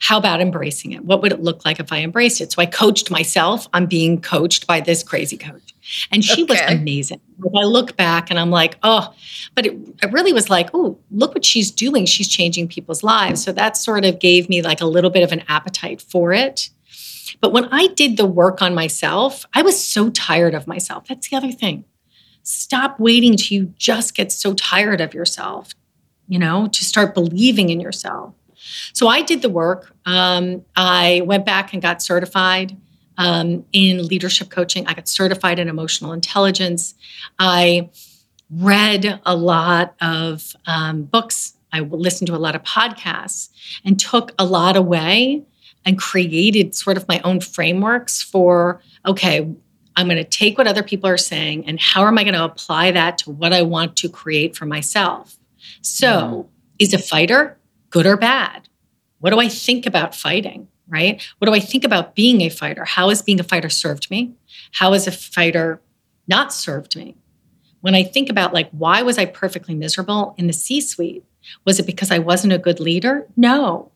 How 0.00 0.16
about 0.16 0.40
embracing 0.40 0.92
it? 0.92 1.04
What 1.04 1.20
would 1.20 1.30
it 1.30 1.42
look 1.42 1.64
like 1.64 1.78
if 1.78 1.92
I 1.92 1.98
embraced 1.98 2.40
it? 2.40 2.50
So 2.52 2.62
I 2.62 2.66
coached 2.66 3.10
myself. 3.10 3.68
I'm 3.74 3.84
being 3.84 4.20
coached 4.20 4.66
by 4.66 4.80
this 4.80 5.02
crazy 5.02 5.36
coach. 5.36 5.74
And 6.10 6.24
she 6.24 6.44
okay. 6.44 6.52
was 6.52 6.60
amazing. 6.68 7.20
I 7.54 7.64
look 7.64 7.96
back 7.96 8.30
and 8.30 8.38
I'm 8.38 8.50
like, 8.50 8.78
oh, 8.82 9.12
but 9.54 9.66
it, 9.66 9.76
it 10.02 10.10
really 10.10 10.32
was 10.32 10.48
like, 10.48 10.70
oh, 10.72 10.98
look 11.10 11.34
what 11.34 11.44
she's 11.44 11.70
doing. 11.70 12.06
She's 12.06 12.28
changing 12.28 12.68
people's 12.68 13.02
lives. 13.02 13.44
So 13.44 13.52
that 13.52 13.76
sort 13.76 14.06
of 14.06 14.18
gave 14.18 14.48
me 14.48 14.62
like 14.62 14.80
a 14.80 14.86
little 14.86 15.10
bit 15.10 15.22
of 15.22 15.32
an 15.32 15.44
appetite 15.48 16.00
for 16.00 16.32
it. 16.32 16.70
But 17.42 17.52
when 17.52 17.66
I 17.66 17.88
did 17.88 18.16
the 18.16 18.26
work 18.26 18.62
on 18.62 18.74
myself, 18.74 19.44
I 19.54 19.60
was 19.62 19.82
so 19.82 20.08
tired 20.10 20.54
of 20.54 20.66
myself. 20.66 21.08
That's 21.08 21.28
the 21.28 21.36
other 21.36 21.52
thing. 21.52 21.84
Stop 22.42 22.98
waiting 22.98 23.36
till 23.36 23.58
you 23.58 23.74
just 23.76 24.14
get 24.14 24.32
so 24.32 24.54
tired 24.54 25.00
of 25.02 25.12
yourself, 25.12 25.72
you 26.26 26.38
know, 26.38 26.68
to 26.68 26.84
start 26.84 27.14
believing 27.14 27.68
in 27.68 27.80
yourself. 27.80 28.34
So 28.92 29.08
I 29.08 29.22
did 29.22 29.42
the 29.42 29.50
work. 29.50 29.94
Um, 30.06 30.64
I 30.76 31.22
went 31.24 31.46
back 31.46 31.72
and 31.72 31.82
got 31.82 32.02
certified 32.02 32.76
um, 33.18 33.64
in 33.72 34.06
leadership 34.06 34.50
coaching. 34.50 34.86
I 34.86 34.94
got 34.94 35.08
certified 35.08 35.58
in 35.58 35.68
emotional 35.68 36.12
intelligence. 36.12 36.94
I 37.38 37.90
read 38.50 39.20
a 39.24 39.36
lot 39.36 39.94
of 40.00 40.56
um, 40.66 41.02
books. 41.04 41.54
I 41.72 41.80
listened 41.80 42.28
to 42.28 42.34
a 42.34 42.38
lot 42.38 42.56
of 42.56 42.62
podcasts 42.62 43.50
and 43.84 44.00
took 44.00 44.32
a 44.38 44.44
lot 44.44 44.76
away 44.76 45.44
and 45.84 45.98
created 45.98 46.74
sort 46.74 46.96
of 46.96 47.06
my 47.08 47.20
own 47.24 47.40
frameworks 47.40 48.22
for 48.22 48.80
okay, 49.06 49.54
I'm 49.96 50.06
going 50.06 50.16
to 50.16 50.24
take 50.24 50.56
what 50.56 50.66
other 50.66 50.82
people 50.82 51.08
are 51.08 51.18
saying 51.18 51.66
and 51.66 51.78
how 51.80 52.06
am 52.06 52.16
I 52.16 52.24
going 52.24 52.34
to 52.34 52.44
apply 52.44 52.90
that 52.92 53.18
to 53.18 53.30
what 53.30 53.52
I 53.52 53.62
want 53.62 53.96
to 53.96 54.08
create 54.08 54.56
for 54.56 54.64
myself? 54.64 55.36
So, 55.82 56.08
mm. 56.08 56.46
is 56.78 56.94
a 56.94 56.98
fighter 56.98 57.58
good 57.90 58.06
or 58.06 58.16
bad? 58.16 58.68
What 59.18 59.30
do 59.30 59.38
I 59.38 59.48
think 59.48 59.86
about 59.86 60.14
fighting? 60.14 60.68
Right? 60.88 61.22
What 61.38 61.46
do 61.46 61.54
I 61.54 61.60
think 61.60 61.84
about 61.84 62.16
being 62.16 62.40
a 62.40 62.48
fighter? 62.48 62.84
How 62.84 63.10
has 63.10 63.22
being 63.22 63.38
a 63.38 63.44
fighter 63.44 63.68
served 63.68 64.10
me? 64.10 64.34
How 64.72 64.92
has 64.92 65.06
a 65.06 65.12
fighter 65.12 65.80
not 66.26 66.52
served 66.52 66.96
me? 66.96 67.16
When 67.80 67.94
I 67.94 68.02
think 68.02 68.28
about 68.28 68.52
like, 68.52 68.68
why 68.70 69.02
was 69.02 69.16
I 69.16 69.26
perfectly 69.26 69.74
miserable 69.74 70.34
in 70.36 70.48
the 70.48 70.52
C 70.52 70.80
suite? 70.80 71.24
Was 71.64 71.78
it 71.78 71.86
because 71.86 72.10
I 72.10 72.18
wasn't 72.18 72.52
a 72.52 72.58
good 72.58 72.80
leader? 72.80 73.26
No. 73.36 73.92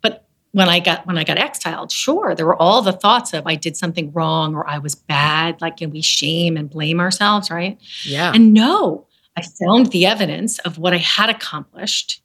But 0.00 0.26
when 0.52 0.68
I 0.68 0.80
got 0.80 1.06
when 1.06 1.16
I 1.16 1.24
got 1.24 1.38
exiled, 1.38 1.92
sure, 1.92 2.34
there 2.34 2.46
were 2.46 2.60
all 2.60 2.82
the 2.82 2.92
thoughts 2.92 3.32
of 3.32 3.46
I 3.46 3.54
did 3.54 3.76
something 3.76 4.12
wrong 4.12 4.54
or 4.54 4.68
I 4.68 4.78
was 4.78 4.94
bad, 4.94 5.60
like 5.60 5.80
and 5.80 5.92
we 5.92 6.02
shame 6.02 6.56
and 6.56 6.68
blame 6.68 7.00
ourselves, 7.00 7.50
right? 7.50 7.78
Yeah. 8.04 8.32
And 8.34 8.52
no, 8.52 9.06
I 9.36 9.42
found 9.42 9.86
the 9.86 10.06
evidence 10.06 10.58
of 10.60 10.78
what 10.78 10.92
I 10.92 10.98
had 10.98 11.30
accomplished. 11.30 12.19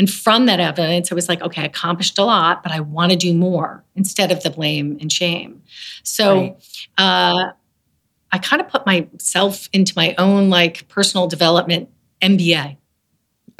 And 0.00 0.10
from 0.10 0.46
that 0.46 0.60
evidence, 0.60 1.12
I 1.12 1.14
was 1.14 1.28
like, 1.28 1.42
okay, 1.42 1.60
I 1.60 1.64
accomplished 1.66 2.16
a 2.16 2.24
lot, 2.24 2.62
but 2.62 2.72
I 2.72 2.80
want 2.80 3.12
to 3.12 3.18
do 3.18 3.34
more 3.34 3.84
instead 3.94 4.32
of 4.32 4.42
the 4.42 4.48
blame 4.48 4.96
and 4.98 5.12
shame. 5.12 5.60
So 6.04 6.40
right. 6.40 6.56
uh, 6.96 7.52
I 8.32 8.38
kind 8.38 8.62
of 8.62 8.68
put 8.68 8.86
myself 8.86 9.68
into 9.74 9.92
my 9.96 10.14
own 10.16 10.48
like 10.48 10.88
personal 10.88 11.26
development 11.26 11.90
MBA. 12.22 12.78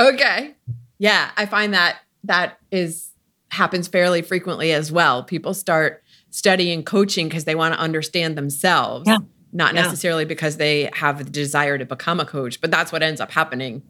Okay. 0.00 0.54
Yeah, 0.98 1.30
I 1.36 1.44
find 1.44 1.74
that 1.74 1.98
that 2.24 2.58
is 2.70 3.10
happens 3.50 3.86
fairly 3.86 4.22
frequently 4.22 4.72
as 4.72 4.90
well. 4.90 5.22
People 5.22 5.52
start 5.52 6.02
studying 6.30 6.84
coaching 6.84 7.28
because 7.28 7.44
they 7.44 7.54
want 7.54 7.74
to 7.74 7.80
understand 7.80 8.38
themselves, 8.38 9.06
yeah. 9.06 9.18
not 9.52 9.74
yeah. 9.74 9.82
necessarily 9.82 10.24
because 10.24 10.56
they 10.56 10.88
have 10.94 11.18
the 11.18 11.24
desire 11.24 11.76
to 11.76 11.84
become 11.84 12.18
a 12.18 12.24
coach, 12.24 12.62
but 12.62 12.70
that's 12.70 12.92
what 12.92 13.02
ends 13.02 13.20
up 13.20 13.30
happening 13.30 13.82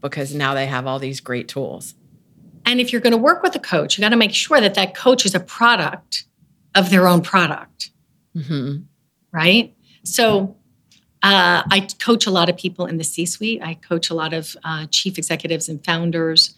because 0.00 0.34
now 0.34 0.54
they 0.54 0.66
have 0.66 0.86
all 0.86 0.98
these 0.98 1.20
great 1.20 1.48
tools. 1.48 1.94
And 2.64 2.80
if 2.80 2.92
you're 2.92 3.00
going 3.00 3.12
to 3.12 3.18
work 3.18 3.42
with 3.42 3.54
a 3.54 3.60
coach, 3.60 3.96
you 3.96 4.02
got 4.02 4.10
to 4.10 4.16
make 4.16 4.34
sure 4.34 4.60
that 4.60 4.74
that 4.74 4.94
coach 4.94 5.24
is 5.24 5.34
a 5.34 5.40
product 5.40 6.24
of 6.74 6.90
their 6.90 7.08
own 7.08 7.22
product. 7.22 7.90
Mm-hmm. 8.36 8.82
Right? 9.32 9.74
So, 10.04 10.56
uh, 11.22 11.62
I 11.70 11.86
coach 11.98 12.26
a 12.26 12.30
lot 12.30 12.48
of 12.48 12.56
people 12.56 12.86
in 12.86 12.96
the 12.96 13.04
C 13.04 13.26
suite. 13.26 13.60
I 13.62 13.74
coach 13.74 14.08
a 14.08 14.14
lot 14.14 14.32
of 14.32 14.56
uh, 14.64 14.86
chief 14.90 15.18
executives 15.18 15.68
and 15.68 15.84
founders. 15.84 16.54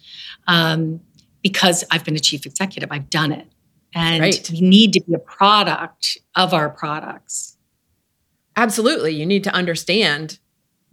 Um, 0.47 1.01
because 1.43 1.83
I've 1.91 2.03
been 2.03 2.15
a 2.15 2.19
chief 2.19 2.45
executive, 2.45 2.89
I've 2.91 3.09
done 3.09 3.31
it. 3.31 3.47
And 3.93 4.21
right. 4.21 4.49
we 4.51 4.61
need 4.61 4.93
to 4.93 5.01
be 5.01 5.13
a 5.13 5.19
product 5.19 6.17
of 6.35 6.53
our 6.53 6.69
products. 6.69 7.57
Absolutely. 8.55 9.13
You 9.13 9.25
need 9.25 9.43
to 9.43 9.53
understand 9.53 10.39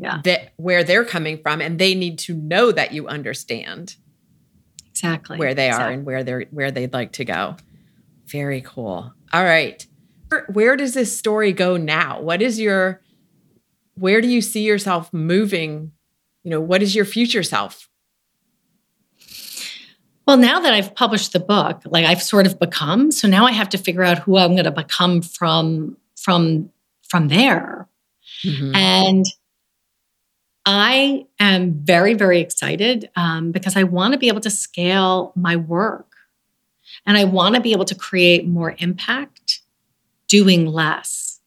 yeah. 0.01 0.21
that 0.25 0.53
where 0.57 0.83
they're 0.83 1.05
coming 1.05 1.39
from 1.39 1.61
and 1.61 1.79
they 1.79 1.95
need 1.95 2.19
to 2.21 2.35
know 2.35 2.73
that 2.73 2.93
you 2.93 3.07
understand 3.09 3.97
exactly 4.91 5.39
where 5.39 5.55
they 5.55 5.69
exactly. 5.69 5.87
are 5.87 5.93
and 5.93 6.07
where 6.07 6.25
they're 6.25 6.45
where 6.51 6.71
they'd 6.71 6.93
like 6.93 7.13
to 7.13 7.25
go. 7.25 7.57
Very 8.27 8.61
cool. 8.61 9.13
All 9.33 9.45
right. 9.45 9.87
Where 10.53 10.77
does 10.77 10.95
this 10.95 11.17
story 11.17 11.53
go 11.53 11.77
now? 11.77 12.21
What 12.21 12.41
is 12.43 12.59
your 12.59 13.03
where 13.95 14.21
do 14.21 14.29
you 14.29 14.41
see 14.41 14.63
yourself 14.63 15.13
moving? 15.13 15.93
You 16.45 16.51
know, 16.51 16.61
what 16.61 16.83
is 16.83 16.95
your 16.95 17.05
future 17.05 17.43
self 17.43 17.91
well, 20.31 20.37
now 20.37 20.61
that 20.61 20.73
I've 20.73 20.95
published 20.95 21.33
the 21.33 21.41
book, 21.41 21.83
like 21.87 22.07
I've 22.07 22.23
sort 22.23 22.47
of 22.47 22.57
become, 22.61 23.11
so 23.11 23.27
now 23.27 23.47
I 23.47 23.51
have 23.51 23.69
to 23.71 23.79
figure 23.79 24.05
out 24.05 24.21
who 24.21 24.37
I'm 24.37 24.53
going 24.53 24.63
to 24.63 24.71
become 24.71 25.23
from 25.23 25.97
from 26.17 26.71
from 27.09 27.27
there. 27.27 27.89
Mm-hmm. 28.45 28.77
And 28.77 29.27
I 30.73 31.27
am 31.41 31.73
very, 31.83 32.15
very 32.15 32.39
excited 32.39 33.11
um, 33.17 33.51
because 33.51 33.77
I 33.77 33.83
want 33.83 34.13
to 34.13 34.19
be 34.21 34.29
able 34.29 34.41
to 34.43 34.51
scale 34.51 35.33
my 35.35 35.57
work 35.57 36.15
and 37.05 37.19
I 37.19 37.25
want 37.25 37.57
to 37.57 37.61
be 37.61 37.73
able 37.73 37.87
to 37.87 37.95
create 37.97 38.47
more 38.47 38.77
impact 38.79 39.63
doing 40.29 40.67
less. 40.67 41.41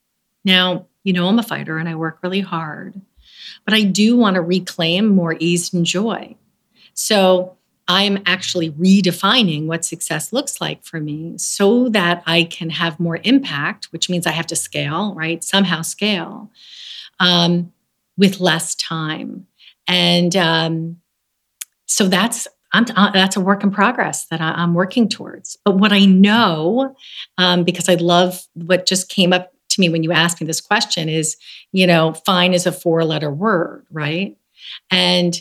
Now, 0.43 0.88
you 1.05 1.13
know, 1.13 1.30
I'm 1.30 1.39
a 1.39 1.43
fighter 1.43 1.78
and 1.78 1.88
I 1.88 1.95
work 1.95 2.19
really 2.21 2.41
hard, 2.41 2.99
but 3.63 3.74
I 3.74 3.84
do 3.84 4.17
want 4.17 4.34
to 4.34 4.41
reclaim 4.41 5.07
more 5.07 5.38
ease 5.39 5.74
and 5.74 5.86
joy. 5.86 6.36
So 6.93 7.55
I'm 7.88 8.21
actually 8.26 8.71
redefining 8.71 9.67
what 9.67 9.86
success 9.86 10.34
looks 10.34 10.59
like 10.59 10.84
for 10.84 10.99
me 10.99 11.38
so 11.38 11.88
that 11.89 12.24
I 12.26 12.43
can 12.43 12.69
have 12.71 12.99
more 12.99 13.21
impact, 13.24 13.86
which 13.93 14.09
means 14.09 14.28
I 14.28 14.32
have 14.32 14.47
to 14.47 14.57
scale, 14.57 15.15
right? 15.15 15.41
Somehow 15.41 15.82
scale 15.82 16.51
um, 17.21 17.71
with 18.18 18.39
less 18.39 18.76
time. 18.76 19.47
And 19.88 20.36
um, 20.36 20.97
so 21.86 22.07
that's 22.07 22.47
I'm, 22.74 22.86
uh, 22.95 23.11
that's 23.11 23.36
a 23.36 23.41
work 23.41 23.64
in 23.64 23.70
progress 23.70 24.26
that 24.26 24.41
I, 24.41 24.64
am 24.64 24.74
working 24.74 25.07
towards. 25.07 25.57
But 25.64 25.78
what 25.78 25.93
I 25.93 26.05
know, 26.05 26.95
um, 27.38 27.64
because 27.64 27.88
I 27.88 27.95
love 27.95 28.41
what 28.53 28.88
just 28.88 29.09
came 29.09 29.32
up 29.32 29.53
to 29.70 29.82
me 29.82 29.89
when 29.89 30.03
you 30.03 30.11
asked 30.11 30.41
me 30.41 30.47
this 30.47 30.61
question, 30.61 31.07
is 31.07 31.38
you 31.72 31.86
know, 31.86 32.14
fine 32.14 32.53
is 32.53 32.66
a 32.66 32.72
four 32.72 33.05
letter 33.05 33.32
word, 33.32 33.86
right? 33.91 34.38
And 34.89 35.39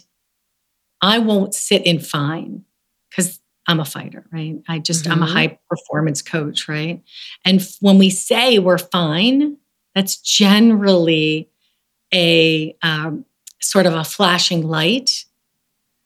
I 1.01 1.19
won't 1.19 1.55
sit 1.55 1.87
in 1.87 2.01
fine 2.01 2.65
because 3.11 3.41
I'm 3.67 3.81
a 3.81 3.85
fighter, 3.85 4.27
right? 4.33 4.61
I 4.69 4.79
just, 4.79 5.05
mm-hmm. 5.05 5.13
I'm 5.13 5.23
a 5.23 5.27
mm-hmm. 5.27 5.35
high 5.35 5.59
performance 5.71 6.21
coach, 6.21 6.69
right? 6.69 7.03
And 7.45 7.67
when 7.81 7.99
we 7.99 8.11
say 8.11 8.59
we're 8.59 8.79
fine, 8.79 9.57
that's 9.95 10.17
generally 10.17 11.49
a 12.13 12.77
um, 12.83 13.25
sort 13.61 13.87
of 13.87 13.95
a 13.95 14.05
flashing 14.05 14.67
light 14.67 15.25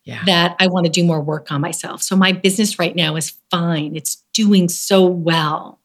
yeah. 0.04 0.24
that 0.26 0.56
I 0.60 0.68
want 0.68 0.86
to 0.86 0.92
do 0.92 1.04
more 1.04 1.20
work 1.20 1.50
on 1.50 1.60
myself. 1.60 2.02
So 2.02 2.16
my 2.16 2.32
business 2.32 2.78
right 2.78 2.94
now 2.94 3.16
is 3.16 3.34
fine. 3.50 3.96
It's 3.96 4.22
doing 4.32 4.68
so 4.68 5.04
well. 5.06 5.80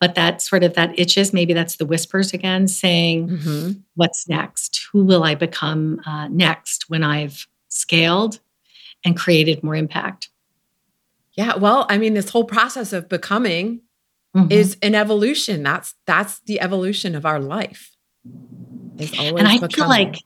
But 0.00 0.16
that 0.16 0.42
sort 0.42 0.64
of 0.64 0.74
that 0.74 0.98
itches, 0.98 1.32
maybe 1.32 1.52
that's 1.52 1.76
the 1.76 1.86
whispers 1.86 2.32
again 2.32 2.66
saying, 2.66 3.28
mm-hmm. 3.28 3.70
what's 3.94 4.28
next? 4.28 4.88
Who 4.92 5.04
will 5.04 5.22
I 5.22 5.36
become 5.36 6.00
uh, 6.04 6.26
next 6.26 6.90
when 6.90 7.04
I've 7.04 7.46
scaled 7.72 8.40
and 9.04 9.16
created 9.16 9.62
more 9.62 9.74
impact. 9.74 10.28
Yeah, 11.32 11.56
well, 11.56 11.86
I 11.88 11.98
mean, 11.98 12.14
this 12.14 12.28
whole 12.28 12.44
process 12.44 12.92
of 12.92 13.08
becoming 13.08 13.80
mm-hmm. 14.36 14.50
is 14.50 14.76
an 14.82 14.94
evolution. 14.94 15.62
That's 15.62 15.94
that's 16.06 16.40
the 16.40 16.60
evolution 16.60 17.14
of 17.14 17.24
our 17.24 17.40
life. 17.40 17.96
And 18.98 19.48
I 19.48 19.58
feel 19.68 19.88
like 19.88 20.16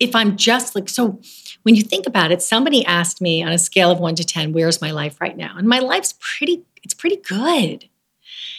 if 0.00 0.14
I'm 0.14 0.36
just 0.36 0.74
like 0.74 0.88
so 0.88 1.20
when 1.62 1.74
you 1.74 1.82
think 1.82 2.06
about 2.06 2.32
it, 2.32 2.42
somebody 2.42 2.84
asked 2.86 3.20
me 3.20 3.42
on 3.42 3.52
a 3.52 3.58
scale 3.58 3.90
of 3.90 3.98
one 3.98 4.14
to 4.14 4.24
10, 4.24 4.52
where's 4.52 4.80
my 4.80 4.90
life 4.90 5.20
right 5.20 5.36
now? 5.36 5.54
And 5.56 5.68
my 5.68 5.80
life's 5.80 6.14
pretty, 6.18 6.62
it's 6.82 6.94
pretty 6.94 7.16
good. 7.16 7.88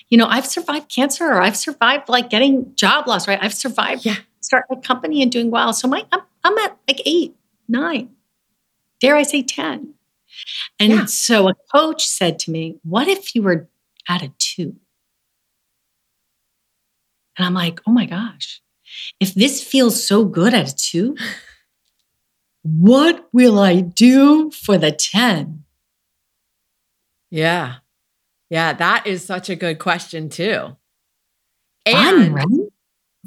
You 0.09 0.17
know, 0.17 0.27
I've 0.27 0.45
survived 0.45 0.89
cancer, 0.93 1.25
or 1.25 1.41
I've 1.41 1.57
survived 1.57 2.09
like 2.09 2.29
getting 2.29 2.73
job 2.75 3.07
loss, 3.07 3.27
right? 3.27 3.39
I've 3.41 3.53
survived 3.53 4.05
yeah. 4.05 4.17
starting 4.41 4.77
a 4.77 4.81
company 4.81 5.21
and 5.21 5.31
doing 5.31 5.51
well. 5.51 5.73
So 5.73 5.87
my 5.87 6.05
I'm, 6.11 6.21
I'm 6.43 6.57
at 6.59 6.77
like 6.87 7.01
eight, 7.05 7.35
nine, 7.67 8.09
dare 8.99 9.15
I 9.15 9.23
say 9.23 9.43
10. 9.43 9.93
And 10.79 10.91
yeah. 10.91 11.05
so 11.05 11.49
a 11.49 11.55
coach 11.71 12.07
said 12.07 12.39
to 12.39 12.51
me, 12.51 12.77
What 12.83 13.07
if 13.07 13.35
you 13.35 13.41
were 13.41 13.67
at 14.07 14.21
a 14.21 14.31
two? 14.37 14.75
And 17.37 17.45
I'm 17.45 17.53
like, 17.53 17.79
Oh 17.87 17.91
my 17.91 18.05
gosh, 18.05 18.61
if 19.19 19.33
this 19.33 19.63
feels 19.63 20.05
so 20.05 20.25
good 20.25 20.53
at 20.53 20.69
a 20.69 20.75
two, 20.75 21.15
what 22.63 23.27
will 23.31 23.59
I 23.59 23.81
do 23.81 24.51
for 24.51 24.77
the 24.77 24.91
10? 24.91 25.63
Yeah. 27.31 27.75
Yeah, 28.49 28.73
that 28.73 29.05
is 29.05 29.23
such 29.23 29.49
a 29.49 29.55
good 29.55 29.79
question, 29.79 30.29
too. 30.29 30.75
Fun, 31.87 32.21
and 32.21 32.33
right? 32.33 32.45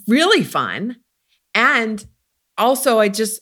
Really 0.09 0.43
fun. 0.43 0.97
And 1.55 2.05
also, 2.59 2.99
I 2.99 3.09
just, 3.09 3.41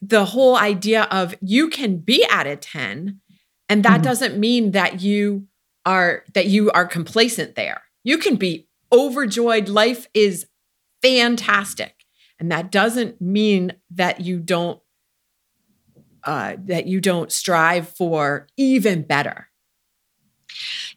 the 0.00 0.24
whole 0.24 0.56
idea 0.56 1.04
of 1.04 1.34
you 1.40 1.68
can 1.68 1.98
be 1.98 2.24
at 2.30 2.46
a 2.46 2.56
10, 2.56 3.20
and 3.68 3.84
that 3.84 3.94
mm-hmm. 3.94 4.02
doesn't 4.02 4.38
mean 4.38 4.72
that 4.72 5.00
you 5.00 5.48
are 5.84 6.24
that 6.34 6.46
you 6.46 6.70
are 6.72 6.84
complacent 6.84 7.54
there. 7.54 7.82
You 8.04 8.18
can 8.18 8.36
be 8.36 8.68
overjoyed. 8.92 9.68
Life 9.68 10.08
is 10.14 10.46
fantastic. 11.02 11.94
And 12.38 12.50
that 12.52 12.70
doesn't 12.70 13.20
mean 13.20 13.72
that 13.90 14.20
you 14.20 14.38
don't 14.38 14.80
uh, 16.24 16.56
that 16.64 16.86
you 16.86 17.00
don't 17.00 17.30
strive 17.30 17.88
for 17.88 18.48
even 18.56 19.02
better. 19.02 19.48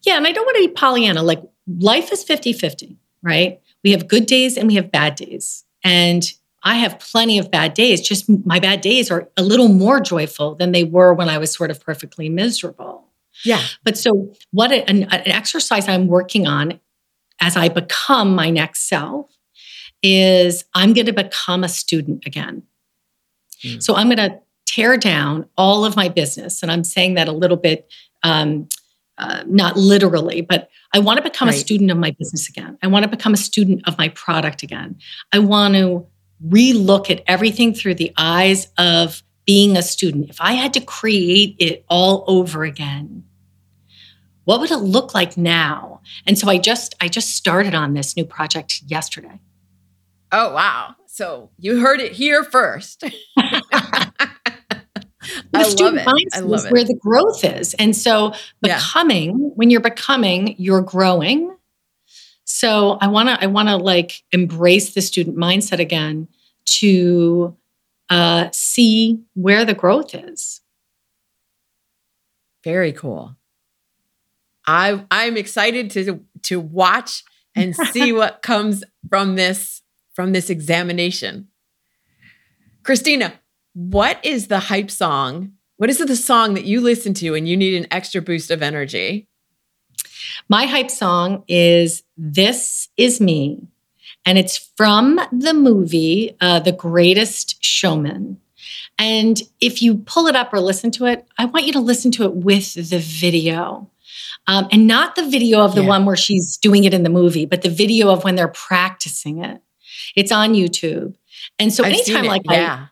Yeah, 0.03 0.17
and 0.17 0.25
I 0.25 0.31
don't 0.31 0.45
want 0.45 0.57
to 0.57 0.67
be 0.67 0.73
Pollyanna. 0.73 1.21
Like 1.21 1.41
life 1.67 2.11
is 2.11 2.25
50-50, 2.25 2.97
right? 3.21 3.61
We 3.83 3.91
have 3.91 4.07
good 4.07 4.25
days 4.25 4.57
and 4.57 4.67
we 4.67 4.75
have 4.75 4.91
bad 4.91 5.15
days. 5.15 5.65
And 5.83 6.23
I 6.63 6.75
have 6.75 6.99
plenty 6.99 7.37
of 7.37 7.51
bad 7.51 7.73
days. 7.73 8.01
Just 8.01 8.27
my 8.45 8.59
bad 8.59 8.81
days 8.81 9.11
are 9.11 9.29
a 9.37 9.43
little 9.43 9.67
more 9.67 9.99
joyful 9.99 10.55
than 10.55 10.71
they 10.71 10.83
were 10.83 11.13
when 11.13 11.29
I 11.29 11.37
was 11.37 11.53
sort 11.53 11.71
of 11.71 11.79
perfectly 11.79 12.27
miserable. 12.27 13.05
Yeah. 13.45 13.61
But 13.83 13.97
so, 13.97 14.33
what 14.51 14.71
an, 14.71 15.03
an 15.03 15.27
exercise 15.27 15.87
I'm 15.87 16.07
working 16.07 16.47
on 16.47 16.79
as 17.39 17.55
I 17.55 17.69
become 17.69 18.35
my 18.35 18.49
next 18.49 18.89
self 18.89 19.31
is 20.01 20.65
I'm 20.73 20.93
going 20.93 21.07
to 21.07 21.13
become 21.13 21.63
a 21.63 21.69
student 21.69 22.25
again. 22.25 22.63
Mm. 23.63 23.83
So, 23.83 23.95
I'm 23.95 24.07
going 24.07 24.17
to 24.17 24.39
tear 24.69 24.97
down 24.97 25.47
all 25.57 25.83
of 25.83 25.95
my 25.95 26.09
business. 26.09 26.61
And 26.61 26.71
I'm 26.71 26.83
saying 26.83 27.15
that 27.15 27.27
a 27.27 27.31
little 27.31 27.57
bit, 27.57 27.91
um, 28.21 28.69
uh, 29.17 29.43
not 29.47 29.75
literally, 29.75 30.41
but 30.41 30.69
I 30.93 30.99
want 30.99 31.17
to 31.17 31.23
become 31.23 31.47
right. 31.47 31.55
a 31.55 31.59
student 31.59 31.89
of 31.89 31.97
my 31.97 32.11
business 32.11 32.47
again. 32.47 32.77
I 32.83 32.87
want 32.87 33.03
to 33.03 33.09
become 33.09 33.33
a 33.33 33.37
student 33.37 33.81
of 33.87 33.97
my 33.97 34.09
product 34.09 34.61
again. 34.61 34.97
I 35.33 35.39
want 35.39 35.73
to 35.73 36.05
relook 36.47 37.09
at 37.09 37.23
everything 37.27 37.73
through 37.73 37.95
the 37.95 38.13
eyes 38.17 38.67
of 38.77 39.23
being 39.45 39.75
a 39.75 39.81
student. 39.81 40.29
If 40.29 40.39
I 40.39 40.53
had 40.53 40.73
to 40.75 40.81
create 40.81 41.55
it 41.57 41.83
all 41.89 42.23
over 42.27 42.63
again, 42.63 43.23
what 44.45 44.59
would 44.59 44.71
it 44.71 44.77
look 44.77 45.13
like 45.13 45.35
now? 45.35 46.01
And 46.25 46.37
so 46.37 46.47
I 46.47 46.59
just 46.59 46.95
I 47.01 47.07
just 47.07 47.35
started 47.35 47.73
on 47.73 47.93
this 47.93 48.15
new 48.15 48.25
project 48.25 48.83
yesterday. 48.87 49.39
Oh 50.31 50.53
wow. 50.53 50.95
So 51.07 51.49
you 51.57 51.79
heard 51.79 51.99
it 51.99 52.11
here 52.11 52.43
first. 52.43 53.03
the 55.51 55.63
student 55.63 56.07
mindset 56.07 56.53
is 56.53 56.71
where 56.71 56.83
the 56.83 56.97
growth 56.99 57.43
is. 57.43 57.73
And 57.75 57.95
so 57.95 58.33
becoming, 58.61 59.29
yeah. 59.29 59.47
when 59.55 59.69
you're 59.69 59.81
becoming, 59.81 60.55
you're 60.57 60.81
growing. 60.81 61.55
So 62.45 62.97
I 63.01 63.07
want 63.07 63.29
to 63.29 63.43
I 63.43 63.47
want 63.47 63.69
to 63.69 63.77
like 63.77 64.23
embrace 64.31 64.93
the 64.93 65.01
student 65.01 65.37
mindset 65.37 65.79
again 65.79 66.27
to 66.65 67.55
uh, 68.09 68.49
see 68.51 69.21
where 69.33 69.65
the 69.65 69.73
growth 69.73 70.15
is. 70.15 70.61
Very 72.63 72.91
cool. 72.91 73.35
I 74.65 75.05
I'm 75.09 75.37
excited 75.37 75.91
to 75.91 76.19
to 76.43 76.59
watch 76.59 77.23
and 77.55 77.75
see 77.75 78.13
what 78.13 78.41
comes 78.41 78.83
from 79.09 79.35
this 79.35 79.81
from 80.19 80.33
this 80.33 80.49
examination. 80.49 81.47
Christina, 82.83 83.35
what 83.73 84.19
is 84.25 84.47
the 84.47 84.59
hype 84.59 84.91
song? 84.91 85.53
What 85.77 85.89
is 85.89 85.99
the 85.99 86.13
song 86.17 86.55
that 86.55 86.65
you 86.65 86.81
listen 86.81 87.13
to 87.13 87.35
and 87.35 87.47
you 87.47 87.55
need 87.55 87.75
an 87.75 87.87
extra 87.89 88.21
boost 88.21 88.51
of 88.51 88.61
energy? 88.61 89.29
My 90.49 90.65
hype 90.65 90.91
song 90.91 91.45
is 91.47 92.03
This 92.17 92.89
Is 92.97 93.21
Me, 93.21 93.69
and 94.25 94.37
it's 94.37 94.57
from 94.75 95.21
the 95.31 95.53
movie 95.53 96.35
uh, 96.41 96.59
The 96.59 96.73
Greatest 96.73 97.63
Showman. 97.63 98.41
And 98.97 99.41
if 99.61 99.81
you 99.81 99.99
pull 99.99 100.27
it 100.27 100.35
up 100.35 100.53
or 100.53 100.59
listen 100.59 100.91
to 100.91 101.05
it, 101.05 101.25
I 101.37 101.45
want 101.45 101.65
you 101.65 101.71
to 101.71 101.79
listen 101.79 102.11
to 102.11 102.25
it 102.25 102.35
with 102.35 102.73
the 102.73 102.99
video. 102.99 103.89
Um, 104.47 104.67
and 104.69 104.85
not 104.85 105.15
the 105.15 105.29
video 105.29 105.61
of 105.61 105.75
the 105.75 105.81
yeah. 105.83 105.87
one 105.87 106.03
where 106.03 106.17
she's 106.17 106.57
doing 106.57 106.83
it 106.83 106.93
in 106.93 107.03
the 107.03 107.09
movie, 107.09 107.45
but 107.45 107.61
the 107.61 107.69
video 107.69 108.09
of 108.09 108.25
when 108.25 108.35
they're 108.35 108.49
practicing 108.49 109.45
it. 109.45 109.61
It's 110.15 110.31
on 110.31 110.53
YouTube. 110.53 111.15
And 111.57 111.73
so 111.73 111.83
I've 111.83 111.93
anytime 111.93 112.25
like 112.25 112.41
yeah. 112.45 112.87
I, 112.87 112.89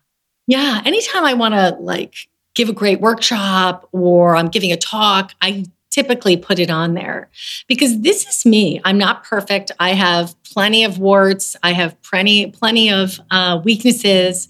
yeah, 0.47 0.82
anytime 0.86 1.26
I 1.26 1.34
want 1.34 1.53
to 1.53 1.78
like 1.80 2.15
give 2.55 2.70
a 2.70 2.74
great 2.74 3.01
workshop 3.01 3.88
or 3.91 4.36
I'm 4.36 4.47
giving 4.47 4.72
a 4.72 4.78
talk, 4.78 5.34
I 5.41 5.65
typically 5.91 6.38
put 6.38 6.59
it 6.59 6.70
on 6.70 6.93
there 6.93 7.30
because 7.68 8.01
this 8.01 8.28
is 8.28 8.45
me. 8.45 8.80
I'm 8.86 8.97
not 8.97 9.24
perfect. 9.24 9.72
I 9.80 9.89
have 9.93 10.36
plenty 10.43 10.84
of 10.84 10.99
warts. 10.99 11.55
I 11.63 11.74
have 11.74 11.99
plenty 12.01 12.51
plenty 12.51 12.91
of 12.91 13.20
uh, 13.32 13.59
weaknesses, 13.63 14.47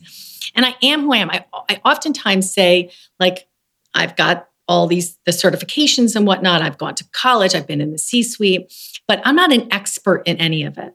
and 0.56 0.66
I 0.66 0.76
am 0.84 1.02
who 1.02 1.14
I 1.14 1.18
am. 1.18 1.30
I, 1.30 1.46
I 1.70 1.82
oftentimes 1.86 2.52
say 2.52 2.92
like 3.20 3.48
I've 3.94 4.16
got 4.16 4.50
all 4.68 4.88
these 4.88 5.18
the 5.26 5.32
certifications 5.32 6.16
and 6.16 6.28
whatnot. 6.28 6.62
I've 6.62 6.78
gone 6.78 6.96
to 6.96 7.06
college. 7.12 7.56
I've 7.56 7.68
been 7.68 7.82
in 7.82 7.92
the 7.92 7.98
C-suite, 7.98 8.74
but 9.08 9.22
I'm 9.24 9.36
not 9.36 9.52
an 9.52 9.72
expert 9.72 10.24
in 10.26 10.38
any 10.38 10.64
of 10.64 10.78
it. 10.78 10.94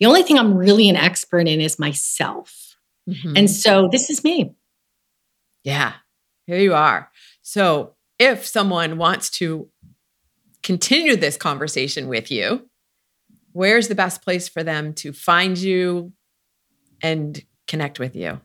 The 0.00 0.06
only 0.06 0.22
thing 0.22 0.38
I'm 0.38 0.56
really 0.56 0.88
an 0.88 0.96
expert 0.96 1.46
in 1.46 1.60
is 1.60 1.78
myself. 1.78 2.76
Mm-hmm. 3.08 3.36
And 3.36 3.50
so 3.50 3.88
this 3.90 4.10
is 4.10 4.22
me. 4.24 4.54
Yeah, 5.62 5.92
here 6.46 6.58
you 6.58 6.74
are. 6.74 7.10
So 7.42 7.94
if 8.18 8.46
someone 8.46 8.98
wants 8.98 9.30
to 9.30 9.68
continue 10.62 11.16
this 11.16 11.36
conversation 11.36 12.08
with 12.08 12.30
you, 12.30 12.68
where's 13.52 13.88
the 13.88 13.94
best 13.94 14.22
place 14.22 14.48
for 14.48 14.62
them 14.62 14.94
to 14.94 15.12
find 15.12 15.58
you 15.58 16.12
and 17.02 17.44
connect 17.66 17.98
with 17.98 18.16
you? 18.16 18.40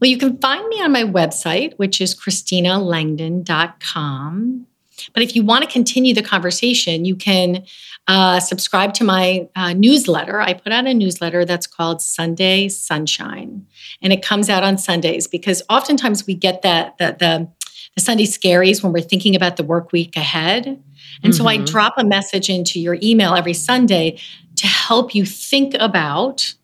Well, 0.00 0.10
you 0.10 0.18
can 0.18 0.36
find 0.38 0.68
me 0.68 0.82
on 0.82 0.92
my 0.92 1.04
website, 1.04 1.78
which 1.78 2.00
is 2.00 2.14
christinalangdon.com. 2.14 4.66
But 5.12 5.22
if 5.22 5.34
you 5.34 5.44
want 5.44 5.64
to 5.64 5.70
continue 5.70 6.14
the 6.14 6.22
conversation, 6.22 7.04
you 7.04 7.16
can 7.16 7.64
uh, 8.08 8.40
subscribe 8.40 8.94
to 8.94 9.04
my 9.04 9.48
uh, 9.54 9.72
newsletter. 9.72 10.40
I 10.40 10.54
put 10.54 10.72
out 10.72 10.86
a 10.86 10.94
newsletter 10.94 11.44
that's 11.44 11.66
called 11.66 12.02
Sunday 12.02 12.68
Sunshine, 12.68 13.66
and 14.00 14.12
it 14.12 14.22
comes 14.22 14.48
out 14.48 14.64
on 14.64 14.78
Sundays 14.78 15.26
because 15.26 15.62
oftentimes 15.70 16.26
we 16.26 16.34
get 16.34 16.62
that 16.62 16.98
the, 16.98 17.16
the 17.18 17.48
the 17.94 18.00
Sunday 18.00 18.24
scaries 18.24 18.82
when 18.82 18.92
we're 18.92 19.02
thinking 19.02 19.36
about 19.36 19.56
the 19.56 19.64
work 19.64 19.92
week 19.92 20.16
ahead. 20.16 20.66
And 20.66 20.78
mm-hmm. 21.22 21.32
so 21.32 21.46
I 21.46 21.56
mm-hmm. 21.56 21.66
drop 21.66 21.94
a 21.98 22.04
message 22.04 22.48
into 22.48 22.80
your 22.80 22.96
email 23.02 23.34
every 23.34 23.52
Sunday 23.52 24.18
to 24.56 24.66
help 24.66 25.14
you 25.14 25.26
think 25.26 25.74
about 25.78 26.54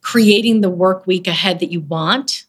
creating 0.00 0.60
the 0.60 0.70
work 0.70 1.06
week 1.06 1.28
ahead 1.28 1.60
that 1.60 1.70
you 1.70 1.80
want 1.80 2.41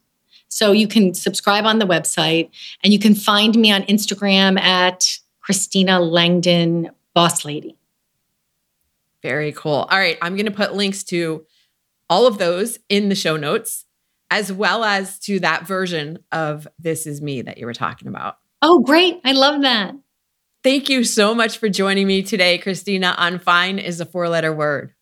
so 0.53 0.71
you 0.71 0.87
can 0.87 1.13
subscribe 1.13 1.65
on 1.65 1.79
the 1.79 1.85
website 1.85 2.51
and 2.83 2.93
you 2.93 2.99
can 2.99 3.15
find 3.15 3.55
me 3.55 3.71
on 3.71 3.81
Instagram 3.83 4.59
at 4.59 5.17
Christina 5.41 5.99
Langdon 5.99 6.91
Boss 7.15 7.43
Lady. 7.43 7.75
Very 9.23 9.51
cool. 9.51 9.87
All 9.89 9.97
right. 9.97 10.17
I'm 10.21 10.35
going 10.35 10.45
to 10.45 10.51
put 10.51 10.75
links 10.75 11.03
to 11.05 11.45
all 12.09 12.27
of 12.27 12.37
those 12.37 12.77
in 12.87 13.09
the 13.09 13.15
show 13.15 13.35
notes, 13.35 13.85
as 14.29 14.51
well 14.51 14.83
as 14.83 15.17
to 15.19 15.39
that 15.39 15.65
version 15.65 16.19
of 16.31 16.67
This 16.77 17.07
Is 17.07 17.21
Me 17.21 17.41
that 17.41 17.57
you 17.57 17.65
were 17.65 17.73
talking 17.73 18.07
about. 18.07 18.37
Oh, 18.61 18.79
great. 18.79 19.21
I 19.25 19.31
love 19.31 19.61
that. 19.61 19.95
Thank 20.63 20.87
you 20.87 21.03
so 21.03 21.33
much 21.33 21.57
for 21.57 21.67
joining 21.67 22.07
me 22.07 22.21
today, 22.21 22.57
Christina, 22.57 23.15
on 23.17 23.39
Fine 23.39 23.79
is 23.79 23.99
a 23.99 24.05
four 24.05 24.29
letter 24.29 24.53
word. 24.53 24.93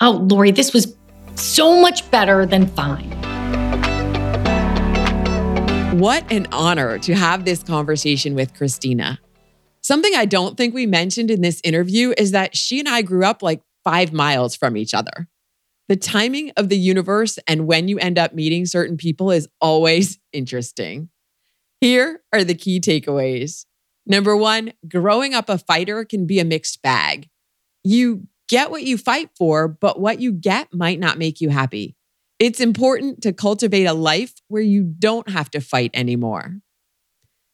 Oh, 0.00 0.26
Lori, 0.28 0.50
this 0.50 0.72
was 0.72 0.96
so 1.36 1.80
much 1.80 2.10
better 2.10 2.44
than 2.44 2.66
fine. 2.66 3.39
What 5.94 6.30
an 6.30 6.46
honor 6.52 7.00
to 7.00 7.14
have 7.16 7.44
this 7.44 7.64
conversation 7.64 8.36
with 8.36 8.54
Christina. 8.54 9.18
Something 9.80 10.12
I 10.14 10.24
don't 10.24 10.56
think 10.56 10.72
we 10.72 10.86
mentioned 10.86 11.32
in 11.32 11.40
this 11.40 11.60
interview 11.64 12.14
is 12.16 12.30
that 12.30 12.56
she 12.56 12.78
and 12.78 12.88
I 12.88 13.02
grew 13.02 13.24
up 13.24 13.42
like 13.42 13.60
five 13.82 14.12
miles 14.12 14.54
from 14.54 14.76
each 14.76 14.94
other. 14.94 15.28
The 15.88 15.96
timing 15.96 16.52
of 16.56 16.68
the 16.68 16.78
universe 16.78 17.40
and 17.48 17.66
when 17.66 17.88
you 17.88 17.98
end 17.98 18.20
up 18.20 18.32
meeting 18.32 18.66
certain 18.66 18.96
people 18.96 19.32
is 19.32 19.48
always 19.60 20.20
interesting. 20.32 21.08
Here 21.80 22.22
are 22.32 22.44
the 22.44 22.54
key 22.54 22.78
takeaways. 22.78 23.66
Number 24.06 24.36
one, 24.36 24.72
growing 24.88 25.34
up 25.34 25.48
a 25.48 25.58
fighter 25.58 26.04
can 26.04 26.24
be 26.24 26.38
a 26.38 26.44
mixed 26.44 26.82
bag. 26.82 27.28
You 27.82 28.28
get 28.48 28.70
what 28.70 28.84
you 28.84 28.96
fight 28.96 29.30
for, 29.36 29.66
but 29.66 29.98
what 29.98 30.20
you 30.20 30.30
get 30.30 30.72
might 30.72 31.00
not 31.00 31.18
make 31.18 31.40
you 31.40 31.48
happy. 31.48 31.96
It's 32.40 32.58
important 32.58 33.20
to 33.24 33.34
cultivate 33.34 33.84
a 33.84 33.92
life 33.92 34.32
where 34.48 34.62
you 34.62 34.82
don't 34.82 35.28
have 35.28 35.50
to 35.50 35.60
fight 35.60 35.90
anymore. 35.92 36.56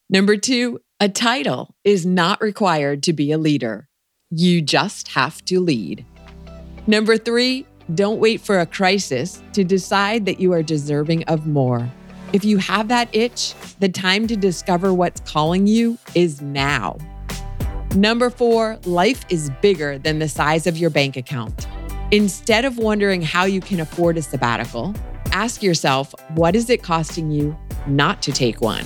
Number 0.09 0.37
two, 0.37 0.79
a 1.01 1.09
title 1.09 1.75
is 1.83 2.05
not 2.05 2.39
required 2.39 3.03
to 3.03 3.11
be 3.11 3.33
a 3.33 3.37
leader. 3.37 3.89
You 4.29 4.61
just 4.61 5.09
have 5.09 5.43
to 5.43 5.59
lead. 5.59 6.05
Number 6.87 7.17
three, 7.17 7.65
don't 7.95 8.21
wait 8.21 8.39
for 8.39 8.61
a 8.61 8.65
crisis 8.65 9.43
to 9.51 9.65
decide 9.65 10.25
that 10.25 10.39
you 10.39 10.53
are 10.53 10.63
deserving 10.63 11.25
of 11.25 11.45
more. 11.45 11.91
If 12.31 12.45
you 12.45 12.57
have 12.57 12.87
that 12.87 13.13
itch, 13.13 13.55
the 13.81 13.89
time 13.89 14.25
to 14.27 14.37
discover 14.37 14.93
what's 14.93 15.19
calling 15.29 15.67
you 15.67 15.97
is 16.15 16.41
now. 16.41 16.97
Number 17.93 18.29
four, 18.29 18.79
life 18.85 19.25
is 19.27 19.51
bigger 19.61 19.97
than 19.97 20.19
the 20.19 20.29
size 20.29 20.65
of 20.65 20.77
your 20.77 20.91
bank 20.91 21.17
account. 21.17 21.67
Instead 22.11 22.63
of 22.63 22.77
wondering 22.77 23.21
how 23.21 23.43
you 23.43 23.59
can 23.59 23.81
afford 23.81 24.17
a 24.17 24.21
sabbatical, 24.21 24.95
ask 25.33 25.61
yourself 25.61 26.15
what 26.35 26.55
is 26.55 26.69
it 26.69 26.81
costing 26.81 27.29
you 27.31 27.57
not 27.85 28.21
to 28.21 28.31
take 28.31 28.61
one? 28.61 28.85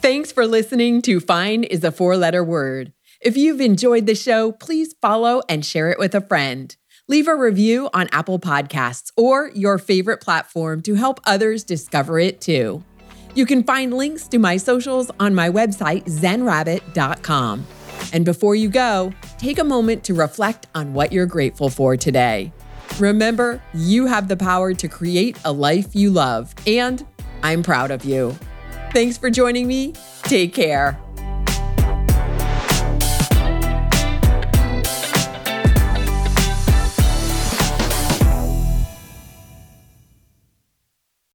Thanks 0.00 0.30
for 0.30 0.46
listening 0.46 1.02
to 1.02 1.18
Fine 1.18 1.64
is 1.64 1.82
a 1.82 1.90
Four 1.90 2.16
Letter 2.16 2.44
Word. 2.44 2.92
If 3.20 3.36
you've 3.36 3.60
enjoyed 3.60 4.06
the 4.06 4.14
show, 4.14 4.52
please 4.52 4.94
follow 5.02 5.42
and 5.48 5.66
share 5.66 5.90
it 5.90 5.98
with 5.98 6.14
a 6.14 6.20
friend. 6.20 6.74
Leave 7.08 7.26
a 7.26 7.34
review 7.34 7.90
on 7.92 8.08
Apple 8.12 8.38
Podcasts 8.38 9.10
or 9.16 9.50
your 9.52 9.78
favorite 9.78 10.20
platform 10.20 10.80
to 10.82 10.94
help 10.94 11.20
others 11.24 11.64
discover 11.64 12.20
it 12.20 12.40
too. 12.40 12.84
You 13.34 13.46
can 13.46 13.62
find 13.62 13.94
links 13.94 14.26
to 14.28 14.38
my 14.38 14.56
socials 14.56 15.10
on 15.20 15.34
my 15.34 15.48
website, 15.48 16.04
zenrabbit.com. 16.04 17.66
And 18.12 18.24
before 18.24 18.54
you 18.54 18.68
go, 18.68 19.12
take 19.38 19.58
a 19.58 19.64
moment 19.64 20.04
to 20.04 20.14
reflect 20.14 20.66
on 20.74 20.92
what 20.92 21.12
you're 21.12 21.26
grateful 21.26 21.70
for 21.70 21.96
today. 21.96 22.52
Remember, 22.98 23.62
you 23.72 24.06
have 24.06 24.28
the 24.28 24.36
power 24.36 24.74
to 24.74 24.88
create 24.88 25.38
a 25.44 25.52
life 25.52 25.94
you 25.94 26.10
love, 26.10 26.54
and 26.66 27.06
I'm 27.42 27.62
proud 27.62 27.90
of 27.90 28.04
you. 28.04 28.36
Thanks 28.92 29.16
for 29.16 29.30
joining 29.30 29.68
me. 29.68 29.94
Take 30.22 30.52
care. 30.52 30.98